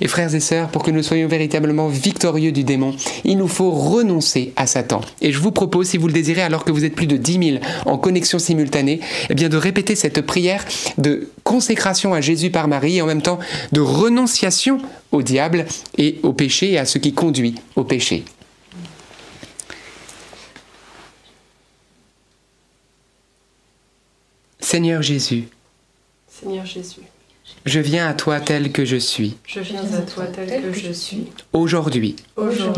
Et 0.00 0.08
frères 0.08 0.34
et 0.34 0.40
sœurs, 0.40 0.68
pour 0.68 0.82
que 0.82 0.90
nous 0.90 1.02
soyons 1.02 1.28
véritablement 1.28 1.88
victorieux 1.88 2.52
du 2.52 2.64
démon, 2.64 2.94
il 3.24 3.38
nous 3.38 3.48
faut 3.48 3.70
renoncer 3.70 4.52
à 4.56 4.66
Satan. 4.66 5.00
Et 5.22 5.32
je 5.32 5.38
vous 5.38 5.52
propose, 5.52 5.88
si 5.88 5.96
vous 5.96 6.06
le 6.06 6.12
désirez, 6.12 6.42
alors 6.42 6.64
que 6.64 6.72
vous 6.72 6.84
êtes 6.84 6.94
plus 6.94 7.06
de 7.06 7.16
10 7.16 7.60
000 7.60 7.64
en 7.86 7.96
connexion 7.98 8.38
simultanée, 8.38 9.00
eh 9.30 9.34
bien 9.34 9.48
de 9.48 9.56
répéter 9.56 9.94
cette 9.94 10.20
prière 10.20 10.64
de 10.98 11.28
consécration 11.46 12.12
à 12.12 12.20
Jésus 12.20 12.50
par 12.50 12.66
Marie 12.66 12.96
et 12.96 13.02
en 13.02 13.06
même 13.06 13.22
temps 13.22 13.38
de 13.70 13.80
renonciation 13.80 14.78
au 15.12 15.22
diable 15.22 15.64
et 15.96 16.18
au 16.24 16.32
péché 16.32 16.72
et 16.72 16.78
à 16.78 16.84
ce 16.84 16.98
qui 16.98 17.14
conduit 17.14 17.54
au 17.76 17.84
péché. 17.84 18.24
Seigneur 24.58 25.02
Jésus, 25.02 25.48
Seigneur 26.28 26.66
Jésus, 26.66 27.02
je 27.64 27.80
viens 27.80 28.08
à 28.08 28.14
toi 28.14 28.38
tel 28.40 28.70
que 28.72 28.84
je 28.84 28.96
suis, 28.96 29.36
je 29.46 29.60
viens 29.60 29.80
à 29.80 30.02
toi 30.02 30.24
tel 30.26 30.62
que 30.62 30.72
je 30.72 30.92
suis. 30.92 31.26
aujourd'hui, 31.52 32.14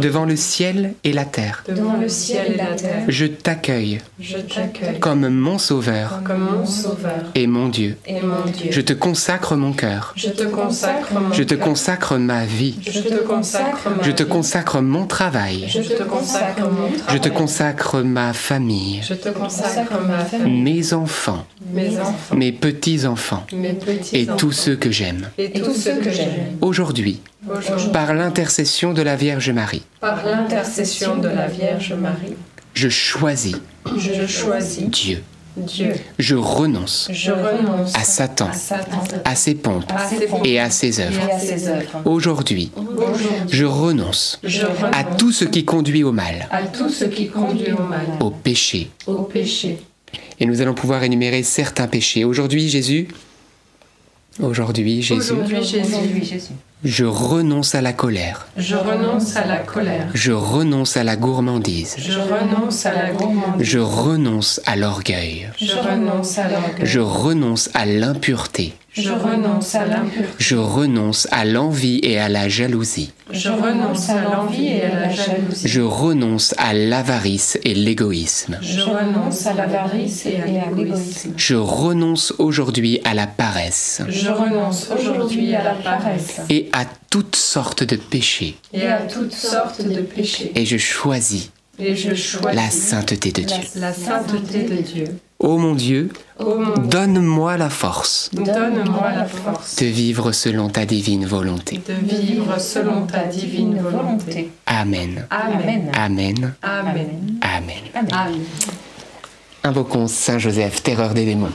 devant 0.00 0.24
le 0.24 0.36
ciel 0.36 0.94
et 1.04 1.12
la 1.12 1.24
terre. 1.24 1.62
devant 1.68 1.96
le 1.96 2.08
ciel 2.08 2.52
et 2.54 2.56
la 2.56 2.74
terre, 2.74 3.04
Je 3.08 3.26
t'accueille 3.26 4.00
je 4.20 4.38
t'accueille 4.38 4.98
comme 4.98 5.28
mon 5.28 5.58
sauveur 5.58 6.22
comme 6.24 6.40
mon 6.40 6.66
sauveur 6.66 7.22
et 7.34 7.46
mon 7.46 7.68
Dieu. 7.68 7.96
et 8.06 8.20
mon 8.20 8.44
Dieu. 8.50 8.70
Je 8.70 8.80
te 8.80 8.92
consacre 8.94 9.56
mon 9.56 9.72
cœur. 9.72 10.12
Je 10.16 10.30
te 10.30 10.44
consacre 10.44 11.12
mon 11.14 11.32
Je 11.32 11.42
te 11.42 11.54
cœur. 11.54 11.64
consacre 11.66 12.16
ma 12.16 12.44
vie. 12.46 12.76
Je 12.86 13.00
te 13.00 13.14
consacre 13.22 13.90
ma 13.96 14.02
Je 14.02 14.10
te 14.10 14.22
vie. 14.22 14.28
consacre 14.28 14.80
mon 14.80 15.06
travail. 15.06 15.66
Je 15.68 15.80
te 15.82 16.02
consacre 16.02 16.62
mon 16.70 16.88
Je 16.92 16.98
travail. 16.98 17.20
te 17.20 17.28
consacre 17.28 18.00
ma 18.02 18.32
famille. 18.32 19.00
Je 19.02 19.14
te 19.14 19.28
consacre 19.28 20.00
ma 20.06 20.24
famille, 20.24 20.62
Mes 20.62 20.92
enfants. 20.94 21.46
mes 21.72 21.98
enfants, 22.00 22.36
Mes 22.36 22.52
petits-enfants. 22.52 23.46
mes 23.52 23.72
petits 23.74 24.16
Et 24.16 24.26
tous 24.26 24.57
ceux 24.58 24.76
que 24.76 24.90
j'aime. 24.90 25.30
et 25.38 25.52
tous 25.52 25.72
ceux 25.74 25.96
que 25.96 26.10
j'aime. 26.10 26.58
Aujourd'hui, 26.60 27.20
Aujourd'hui, 27.48 27.88
par 27.92 28.12
l'intercession 28.14 28.92
de 28.92 29.02
la 29.02 29.16
Vierge 29.16 29.50
Marie, 29.50 29.82
par 30.00 30.24
l'intercession 30.26 31.16
de 31.16 31.28
la 31.28 31.46
Vierge 31.46 31.92
Marie, 31.94 32.34
je 32.74 32.88
choisis 32.88 33.56
je 33.96 34.26
choisis 34.26 34.84
Dieu. 34.90 35.22
Dieu. 35.56 35.92
Je 36.20 36.36
renonce 36.36 37.08
Je 37.10 37.32
renonce 37.32 37.92
à 37.96 38.00
Satan, 38.04 38.48
à 38.48 38.52
Satan, 38.52 39.02
à 39.24 39.34
ses 39.34 39.54
pompes 39.56 39.90
à 39.92 40.08
ses 40.08 40.26
pompes 40.26 40.46
et 40.46 40.60
à 40.60 40.70
ses 40.70 41.00
œuvres. 41.00 41.20
et 41.28 41.32
à 41.32 41.38
ses 41.38 41.68
œuvres. 41.68 42.02
Aujourd'hui, 42.04 42.70
Aujourd'hui, 42.76 43.26
je 43.50 43.64
renonce 43.64 44.38
je 44.44 44.62
à 44.66 44.66
renonce 45.02 45.16
tout 45.18 45.32
ce 45.32 45.44
qui 45.44 45.64
conduit 45.64 46.04
au 46.04 46.12
mal, 46.12 46.46
à 46.52 46.62
tout 46.62 46.88
ce 46.88 47.04
qui 47.06 47.28
conduit 47.28 47.72
au 47.72 47.82
mal, 47.82 48.06
au 48.20 48.30
péché. 48.30 48.90
au 49.06 49.22
péché. 49.22 49.78
Et 50.38 50.46
nous 50.46 50.60
allons 50.60 50.74
pouvoir 50.74 51.02
énumérer 51.02 51.42
certains 51.42 51.88
péchés. 51.88 52.24
Aujourd'hui, 52.24 52.68
Jésus, 52.68 53.08
aujourd'hui, 54.40 55.02
Jésus, 55.02 55.32
Aujourd'hui, 55.32 55.62
Jésus, 56.24 56.52
je 56.84 57.04
renonce 57.04 57.74
à 57.74 57.80
la 57.80 57.92
colère. 57.92 58.46
je 58.56 58.76
renonce 58.76 59.36
à 59.36 59.44
la 59.44 59.56
colère. 59.56 60.06
Je 60.14 60.30
renonce 60.30 60.96
à 60.96 61.02
la 61.02 61.16
gourmandise. 61.16 61.96
Je 61.98 62.18
renonce 62.18 62.86
à 62.86 62.92
la 62.92 63.10
gourmandise. 63.10 63.66
Je 63.66 63.78
renonce 63.80 64.60
à 64.64 64.76
l'orgueil. 64.76 65.48
Je 65.58 65.72
renonce 65.72 66.38
à 66.38 66.48
l'orgueil. 66.48 66.84
Je 66.84 67.00
renonce 67.00 67.68
à 67.74 67.84
l'impureté. 67.84 68.74
Je 68.92 69.10
renonce 69.10 69.74
à 69.74 69.86
l'impureté. 69.86 70.34
Je 70.38 70.56
renonce 70.56 71.28
à 71.30 71.44
l'envie 71.44 72.00
et 72.02 72.18
à 72.18 72.28
la 72.28 72.48
jalousie. 72.48 73.12
Je 73.30 73.50
renonce 73.50 74.08
à 74.08 74.22
l'envie 74.22 74.68
et 74.68 74.84
à 74.84 75.00
la 75.00 75.10
jalousie. 75.10 75.68
Je 75.68 75.80
renonce 75.82 76.54
à 76.58 76.72
l'avarice 76.72 77.58
et 77.64 77.74
l'égoïsme. 77.74 78.58
Je 78.62 78.80
renonce 78.80 79.46
à 79.46 79.52
l'avarice 79.52 80.26
et 80.26 80.40
à 80.40 80.46
l'égoïsme. 80.46 81.32
Je 81.36 81.54
renonce 81.54 82.32
aujourd'hui 82.38 83.00
à 83.04 83.14
la 83.14 83.26
paresse 83.26 84.02
Je 84.08 84.30
renonce 84.30 84.88
aujourd'hui 84.90 85.54
à 85.54 85.62
la 85.62 85.74
paresse 85.74 86.40
et 86.48 86.67
à 86.72 86.84
toutes 87.10 87.36
sortes 87.36 87.82
de 87.84 87.96
péchés. 87.96 88.56
et 88.72 88.86
à 88.86 88.98
toutes 89.02 89.32
sortes 89.32 89.82
de 89.82 90.00
péchés. 90.00 90.52
Et 90.54 90.64
je 90.66 90.76
choisis 90.78 91.50
Et 91.78 91.94
je 91.94 92.14
choisis 92.14 92.54
la 92.60 92.70
sainteté 92.70 93.30
de 93.32 93.42
Dieu. 93.42 93.56
la 93.76 93.92
sainteté 93.92 94.62
de 94.64 94.76
Dieu. 94.82 95.04
Ô 95.40 95.56
mon 95.56 95.74
Dieu, 95.76 96.10
mon 96.40 96.56
Dieu, 96.74 96.82
donne-moi 96.88 97.56
la 97.56 97.70
force 97.70 98.28
donne-moi 98.32 99.12
la 99.14 99.24
force 99.24 99.76
de 99.76 99.86
vivre 99.86 100.32
selon 100.32 100.68
ta 100.68 100.84
divine 100.84 101.26
volonté. 101.26 101.80
de 101.86 101.94
vivre 102.16 102.58
selon 102.60 103.06
ta 103.06 103.22
divine 103.24 103.78
volonté. 103.78 104.50
Amen. 104.66 105.26
Amen. 105.30 105.92
Amen. 105.94 106.54
Amen. 106.62 107.38
Amen. 107.42 107.76
Amen. 108.10 108.40
Invoquons 109.64 110.06
Saint 110.08 110.38
Joseph, 110.38 110.82
terreur 110.82 111.14
des 111.14 111.24
démons. 111.24 111.50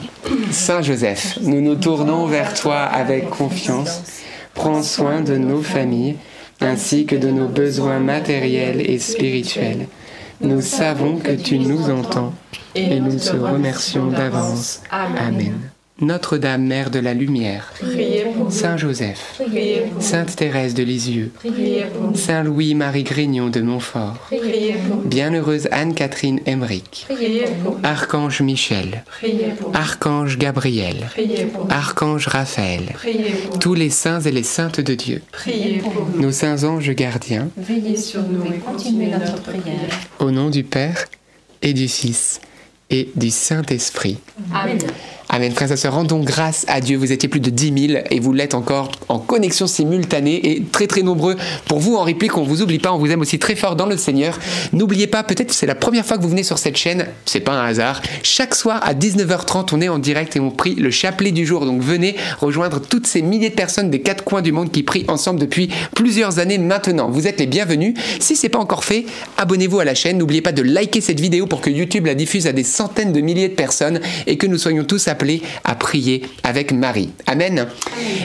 Saint 0.51 0.81
Joseph, 0.81 1.39
nous 1.41 1.61
nous 1.61 1.75
tournons 1.75 2.27
vers 2.27 2.53
toi 2.53 2.81
avec 2.83 3.29
confiance. 3.29 4.01
Prends 4.53 4.83
soin 4.83 5.21
de 5.21 5.37
nos 5.37 5.61
familles 5.61 6.17
ainsi 6.61 7.05
que 7.05 7.15
de 7.15 7.29
nos 7.29 7.47
besoins 7.47 7.99
matériels 7.99 8.81
et 8.81 8.99
spirituels. 8.99 9.87
Nous 10.41 10.61
savons 10.61 11.17
que 11.17 11.31
tu 11.31 11.59
nous 11.59 11.89
entends 11.89 12.33
et 12.75 12.99
nous 12.99 13.17
te 13.17 13.35
remercions 13.35 14.07
d'avance. 14.07 14.81
Amen. 14.91 15.72
Notre-Dame, 16.01 16.63
Mère 16.65 16.89
de 16.89 16.97
la 16.97 17.13
Lumière, 17.13 17.71
Priez 17.79 18.23
pour 18.23 18.45
nous. 18.45 18.51
Saint 18.51 18.77
Joseph, 18.77 19.35
Priez 19.39 19.81
pour 19.81 19.93
nous. 19.95 20.01
Sainte 20.01 20.35
Thérèse 20.35 20.73
de 20.73 20.81
Lisieux, 20.81 21.31
Priez 21.35 21.83
pour 21.93 22.09
nous. 22.09 22.15
Saint 22.15 22.43
Louis-Marie 22.43 23.03
Grignon 23.03 23.49
de 23.49 23.61
Montfort, 23.61 24.15
Priez 24.25 24.73
pour 24.87 24.97
nous. 24.97 25.03
Bienheureuse 25.03 25.67
Anne-Catherine 25.71 26.39
Emmerich, 26.47 27.05
Priez 27.07 27.43
pour 27.63 27.73
nous. 27.75 27.79
Archange 27.83 28.41
Michel, 28.41 29.03
Priez 29.05 29.53
pour 29.57 29.69
nous. 29.69 29.75
Archange 29.77 30.37
Gabriel, 30.39 30.95
Priez 31.11 31.45
pour 31.45 31.65
nous. 31.65 31.71
Archange 31.71 32.27
Raphaël, 32.27 32.85
Priez 32.95 33.23
pour 33.45 33.53
nous. 33.53 33.59
tous 33.59 33.75
les 33.75 33.91
saints 33.91 34.21
et 34.21 34.31
les 34.31 34.43
saintes 34.43 34.81
de 34.81 34.95
Dieu, 34.95 35.21
Priez 35.31 35.77
pour 35.77 35.93
nous. 36.15 36.21
nos 36.23 36.31
saints 36.31 36.63
anges 36.63 36.89
gardiens, 36.89 37.49
Veillez 37.55 37.97
sur 37.97 38.23
nous 38.23 38.43
et 38.51 38.57
continuez 38.57 39.11
notre 39.11 39.41
prière. 39.43 39.89
au 40.19 40.31
nom 40.31 40.49
du 40.49 40.63
Père 40.63 41.05
et 41.61 41.73
du 41.73 41.87
Fils 41.87 42.41
et 42.89 43.09
du 43.15 43.29
Saint-Esprit. 43.29 44.17
Amen. 44.53 44.77
Amen. 45.35 45.51
Frères 45.51 45.71
et 45.71 45.77
sœurs, 45.77 45.95
rendons 45.95 46.19
grâce 46.19 46.63
à 46.67 46.79
Dieu. 46.79 46.95
Vous 46.95 47.11
étiez 47.11 47.27
plus 47.27 47.39
de 47.39 47.49
10 47.49 47.87
000 47.87 48.03
et 48.11 48.19
vous 48.19 48.33
l'êtes 48.33 48.53
encore 48.53 48.91
en 49.09 49.17
connexion 49.17 49.65
simultanée 49.65 50.51
et 50.51 50.61
très 50.61 50.85
très 50.85 51.01
nombreux. 51.01 51.37
Pour 51.65 51.79
vous 51.79 51.95
en 51.95 52.03
réplique, 52.03 52.37
on 52.37 52.43
vous 52.43 52.61
oublie 52.61 52.77
pas, 52.77 52.93
on 52.93 52.99
vous 52.99 53.09
aime 53.09 53.21
aussi 53.21 53.39
très 53.39 53.55
fort 53.55 53.75
dans 53.75 53.87
le 53.87 53.97
Seigneur. 53.97 54.37
N'oubliez 54.73 55.07
pas, 55.07 55.23
peut-être 55.23 55.51
c'est 55.51 55.65
la 55.65 55.73
première 55.73 56.05
fois 56.05 56.17
que 56.17 56.21
vous 56.21 56.29
venez 56.29 56.43
sur 56.43 56.59
cette 56.59 56.77
chaîne, 56.77 57.07
c'est 57.25 57.39
pas 57.39 57.53
un 57.53 57.65
hasard. 57.65 58.03
Chaque 58.21 58.53
soir 58.53 58.79
à 58.83 58.93
19h30, 58.93 59.69
on 59.71 59.81
est 59.81 59.89
en 59.89 59.97
direct 59.97 60.35
et 60.35 60.39
on 60.39 60.51
prie 60.51 60.75
le 60.75 60.91
chapelet 60.91 61.31
du 61.31 61.47
jour. 61.47 61.65
Donc 61.65 61.81
venez 61.81 62.15
rejoindre 62.39 62.79
toutes 62.79 63.07
ces 63.07 63.23
milliers 63.23 63.49
de 63.49 63.55
personnes 63.55 63.89
des 63.89 64.01
quatre 64.01 64.23
coins 64.23 64.43
du 64.43 64.51
monde 64.51 64.71
qui 64.71 64.83
prient 64.83 65.05
ensemble 65.07 65.39
depuis 65.39 65.71
plusieurs 65.95 66.37
années 66.37 66.59
maintenant. 66.59 67.09
Vous 67.09 67.25
êtes 67.25 67.39
les 67.39 67.47
bienvenus. 67.47 67.95
Si 68.19 68.35
c'est 68.35 68.49
pas 68.49 68.59
encore 68.59 68.83
fait, 68.83 69.07
abonnez-vous 69.37 69.79
à 69.79 69.85
la 69.85 69.95
chaîne. 69.95 70.19
N'oubliez 70.19 70.41
pas 70.41 70.51
de 70.51 70.61
liker 70.61 71.01
cette 71.01 71.19
vidéo 71.19 71.47
pour 71.47 71.61
que 71.61 71.71
YouTube 71.71 72.05
la 72.05 72.13
diffuse 72.13 72.45
à 72.45 72.51
des 72.51 72.63
centaines 72.63 73.13
de 73.13 73.21
milliers 73.21 73.49
de 73.49 73.55
personnes 73.55 73.99
et 74.27 74.37
que 74.37 74.45
nous 74.45 74.59
soyons 74.59 74.83
tous 74.83 75.07
appelés 75.07 75.22
à 75.63 75.75
prier 75.75 76.23
avec 76.43 76.71
Marie. 76.71 77.09
Amen. 77.27 77.67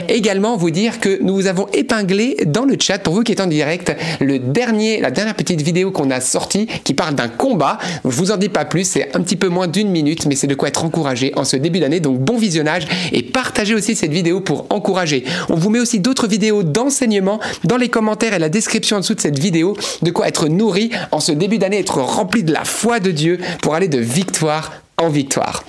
Également 0.07 0.57
vous 0.57 0.71
dire 0.71 0.99
que 0.99 1.21
nous 1.21 1.35
vous 1.35 1.47
avons 1.47 1.67
épinglé 1.73 2.37
dans 2.45 2.65
le 2.65 2.75
chat 2.79 2.99
pour 2.99 3.13
vous 3.13 3.23
qui 3.23 3.31
êtes 3.31 3.39
en 3.39 3.47
direct 3.47 3.95
le 4.19 4.39
dernier, 4.39 5.01
la 5.01 5.11
dernière 5.11 5.35
petite 5.35 5.61
vidéo 5.61 5.91
qu'on 5.91 6.11
a 6.11 6.21
sortie 6.21 6.67
qui 6.83 6.93
parle 6.93 7.15
d'un 7.15 7.27
combat. 7.27 7.77
Je 8.03 8.09
vous 8.09 8.31
en 8.31 8.37
dis 8.37 8.49
pas 8.49 8.65
plus, 8.65 8.83
c'est 8.83 9.15
un 9.15 9.21
petit 9.21 9.35
peu 9.35 9.47
moins 9.47 9.67
d'une 9.67 9.89
minute, 9.89 10.25
mais 10.25 10.35
c'est 10.35 10.47
de 10.47 10.55
quoi 10.55 10.67
être 10.67 10.83
encouragé 10.83 11.31
en 11.35 11.43
ce 11.43 11.55
début 11.55 11.79
d'année. 11.79 11.99
Donc 11.99 12.19
bon 12.19 12.37
visionnage 12.37 12.87
et 13.11 13.23
partagez 13.23 13.75
aussi 13.75 13.95
cette 13.95 14.11
vidéo 14.11 14.41
pour 14.41 14.67
encourager. 14.69 15.23
On 15.49 15.55
vous 15.55 15.69
met 15.69 15.79
aussi 15.79 15.99
d'autres 15.99 16.27
vidéos 16.27 16.63
d'enseignement 16.63 17.39
dans 17.63 17.77
les 17.77 17.89
commentaires 17.89 18.33
et 18.33 18.39
la 18.39 18.49
description 18.49 18.97
en 18.97 18.99
dessous 18.99 19.15
de 19.15 19.21
cette 19.21 19.39
vidéo, 19.39 19.75
de 20.01 20.11
quoi 20.11 20.27
être 20.27 20.47
nourri 20.47 20.91
en 21.11 21.19
ce 21.19 21.31
début 21.31 21.57
d'année, 21.57 21.79
être 21.79 22.01
rempli 22.01 22.43
de 22.43 22.53
la 22.53 22.65
foi 22.65 22.99
de 22.99 23.11
Dieu 23.11 23.39
pour 23.61 23.75
aller 23.75 23.87
de 23.87 23.99
victoire 23.99 24.71
en 24.99 25.09
victoire. 25.09 25.63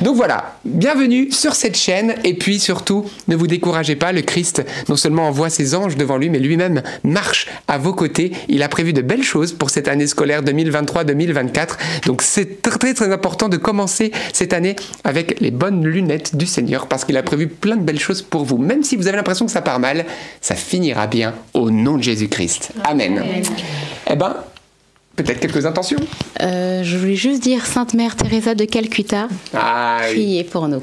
Donc 0.00 0.16
voilà, 0.16 0.56
bienvenue 0.64 1.30
sur 1.32 1.54
cette 1.54 1.76
chaîne 1.76 2.14
et 2.24 2.34
puis 2.34 2.58
surtout, 2.58 3.04
ne 3.28 3.36
vous 3.36 3.46
découragez 3.46 3.96
pas, 3.96 4.12
le 4.12 4.22
Christ 4.22 4.64
non 4.88 4.96
seulement 4.96 5.28
envoie 5.28 5.50
ses 5.50 5.74
anges 5.74 5.96
devant 5.96 6.16
lui, 6.16 6.30
mais 6.30 6.38
lui-même 6.38 6.82
marche 7.04 7.48
à 7.68 7.78
vos 7.78 7.92
côtés. 7.92 8.32
Il 8.48 8.62
a 8.62 8.68
prévu 8.68 8.92
de 8.92 9.02
belles 9.02 9.22
choses 9.22 9.52
pour 9.52 9.70
cette 9.70 9.88
année 9.88 10.06
scolaire 10.06 10.42
2023-2024. 10.42 11.76
Donc 12.06 12.22
c'est 12.22 12.62
très 12.62 12.94
très 12.94 13.12
important 13.12 13.48
de 13.48 13.56
commencer 13.56 14.12
cette 14.32 14.52
année 14.52 14.76
avec 15.04 15.40
les 15.40 15.50
bonnes 15.50 15.84
lunettes 15.84 16.36
du 16.36 16.46
Seigneur 16.46 16.86
parce 16.86 17.04
qu'il 17.04 17.16
a 17.16 17.22
prévu 17.22 17.48
plein 17.48 17.76
de 17.76 17.82
belles 17.82 18.00
choses 18.00 18.22
pour 18.22 18.44
vous. 18.44 18.58
Même 18.58 18.84
si 18.84 18.96
vous 18.96 19.08
avez 19.08 19.16
l'impression 19.16 19.46
que 19.46 19.52
ça 19.52 19.62
part 19.62 19.80
mal, 19.80 20.06
ça 20.40 20.54
finira 20.54 21.06
bien 21.06 21.34
au 21.54 21.70
nom 21.70 21.96
de 21.96 22.02
Jésus-Christ. 22.02 22.72
Amen. 22.84 23.18
Amen. 23.18 23.42
Eh 24.08 24.16
ben, 24.16 24.36
Peut-être 25.16 25.40
quelques 25.40 25.64
intentions 25.64 25.98
euh, 26.42 26.82
Je 26.84 26.98
voulais 26.98 27.16
juste 27.16 27.42
dire 27.42 27.64
Sainte 27.64 27.94
Mère 27.94 28.16
Teresa 28.16 28.54
de 28.54 28.66
Calcutta, 28.66 29.28
ah, 29.54 30.00
priez 30.02 30.44
pour 30.44 30.68
nous. 30.68 30.82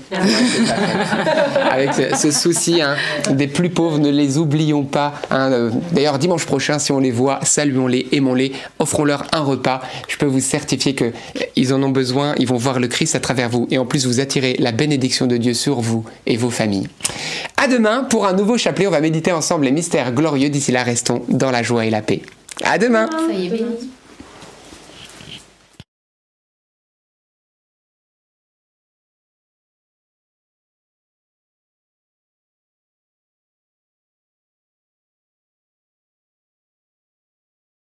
Avec 1.72 1.94
ce, 1.94 2.16
ce 2.16 2.32
souci 2.32 2.82
hein, 2.82 2.96
des 3.30 3.48
plus 3.48 3.70
pauvres, 3.70 4.00
ne 4.00 4.10
les 4.10 4.40
oublions 4.40 4.84
pas. 4.84 5.14
Hein. 5.30 5.70
D'ailleurs, 5.92 6.18
dimanche 6.18 6.46
prochain, 6.46 6.80
si 6.80 6.92
on 6.92 7.00
les 7.00 7.12
voit, 7.12 7.40
saluons-les, 7.44 8.08
aimons-les, 8.12 8.54
offrons-leur 8.80 9.28
un 9.34 9.42
repas. 9.42 9.82
Je 10.08 10.18
peux 10.18 10.26
vous 10.26 10.40
certifier 10.40 10.96
qu'ils 10.96 11.74
en 11.74 11.84
ont 11.84 11.90
besoin, 11.90 12.34
ils 12.40 12.48
vont 12.48 12.58
voir 12.58 12.80
le 12.80 12.88
Christ 12.88 13.16
à 13.16 13.20
travers 13.20 13.50
vous. 13.50 13.68
Et 13.70 13.78
en 13.78 13.86
plus, 13.86 14.08
vous 14.08 14.20
attirez 14.20 14.56
la 14.58 14.72
bénédiction 14.72 15.28
de 15.28 15.38
Dieu 15.38 15.54
sur 15.54 15.80
vous 15.80 16.06
et 16.26 16.38
vos 16.38 16.50
familles. 16.50 16.88
À 17.58 17.68
demain 17.68 18.04
pour 18.04 18.26
un 18.26 18.34
nouveau 18.34 18.58
chapelet. 18.58 18.88
On 18.88 18.92
va 18.92 19.00
méditer 19.00 19.32
ensemble 19.32 19.66
les 19.66 19.72
mystères 19.72 20.12
glorieux. 20.12 20.50
D'ici 20.50 20.72
là, 20.72 20.84
restons 20.84 21.22
dans 21.30 21.52
la 21.52 21.62
joie 21.62 21.86
et 21.86 21.90
la 21.90 22.02
paix. 22.02 22.22
À 22.64 22.78
demain. 22.78 23.10
Ça 23.12 23.34
y 23.34 23.48
est, 23.48 23.50
béni. 23.50 23.66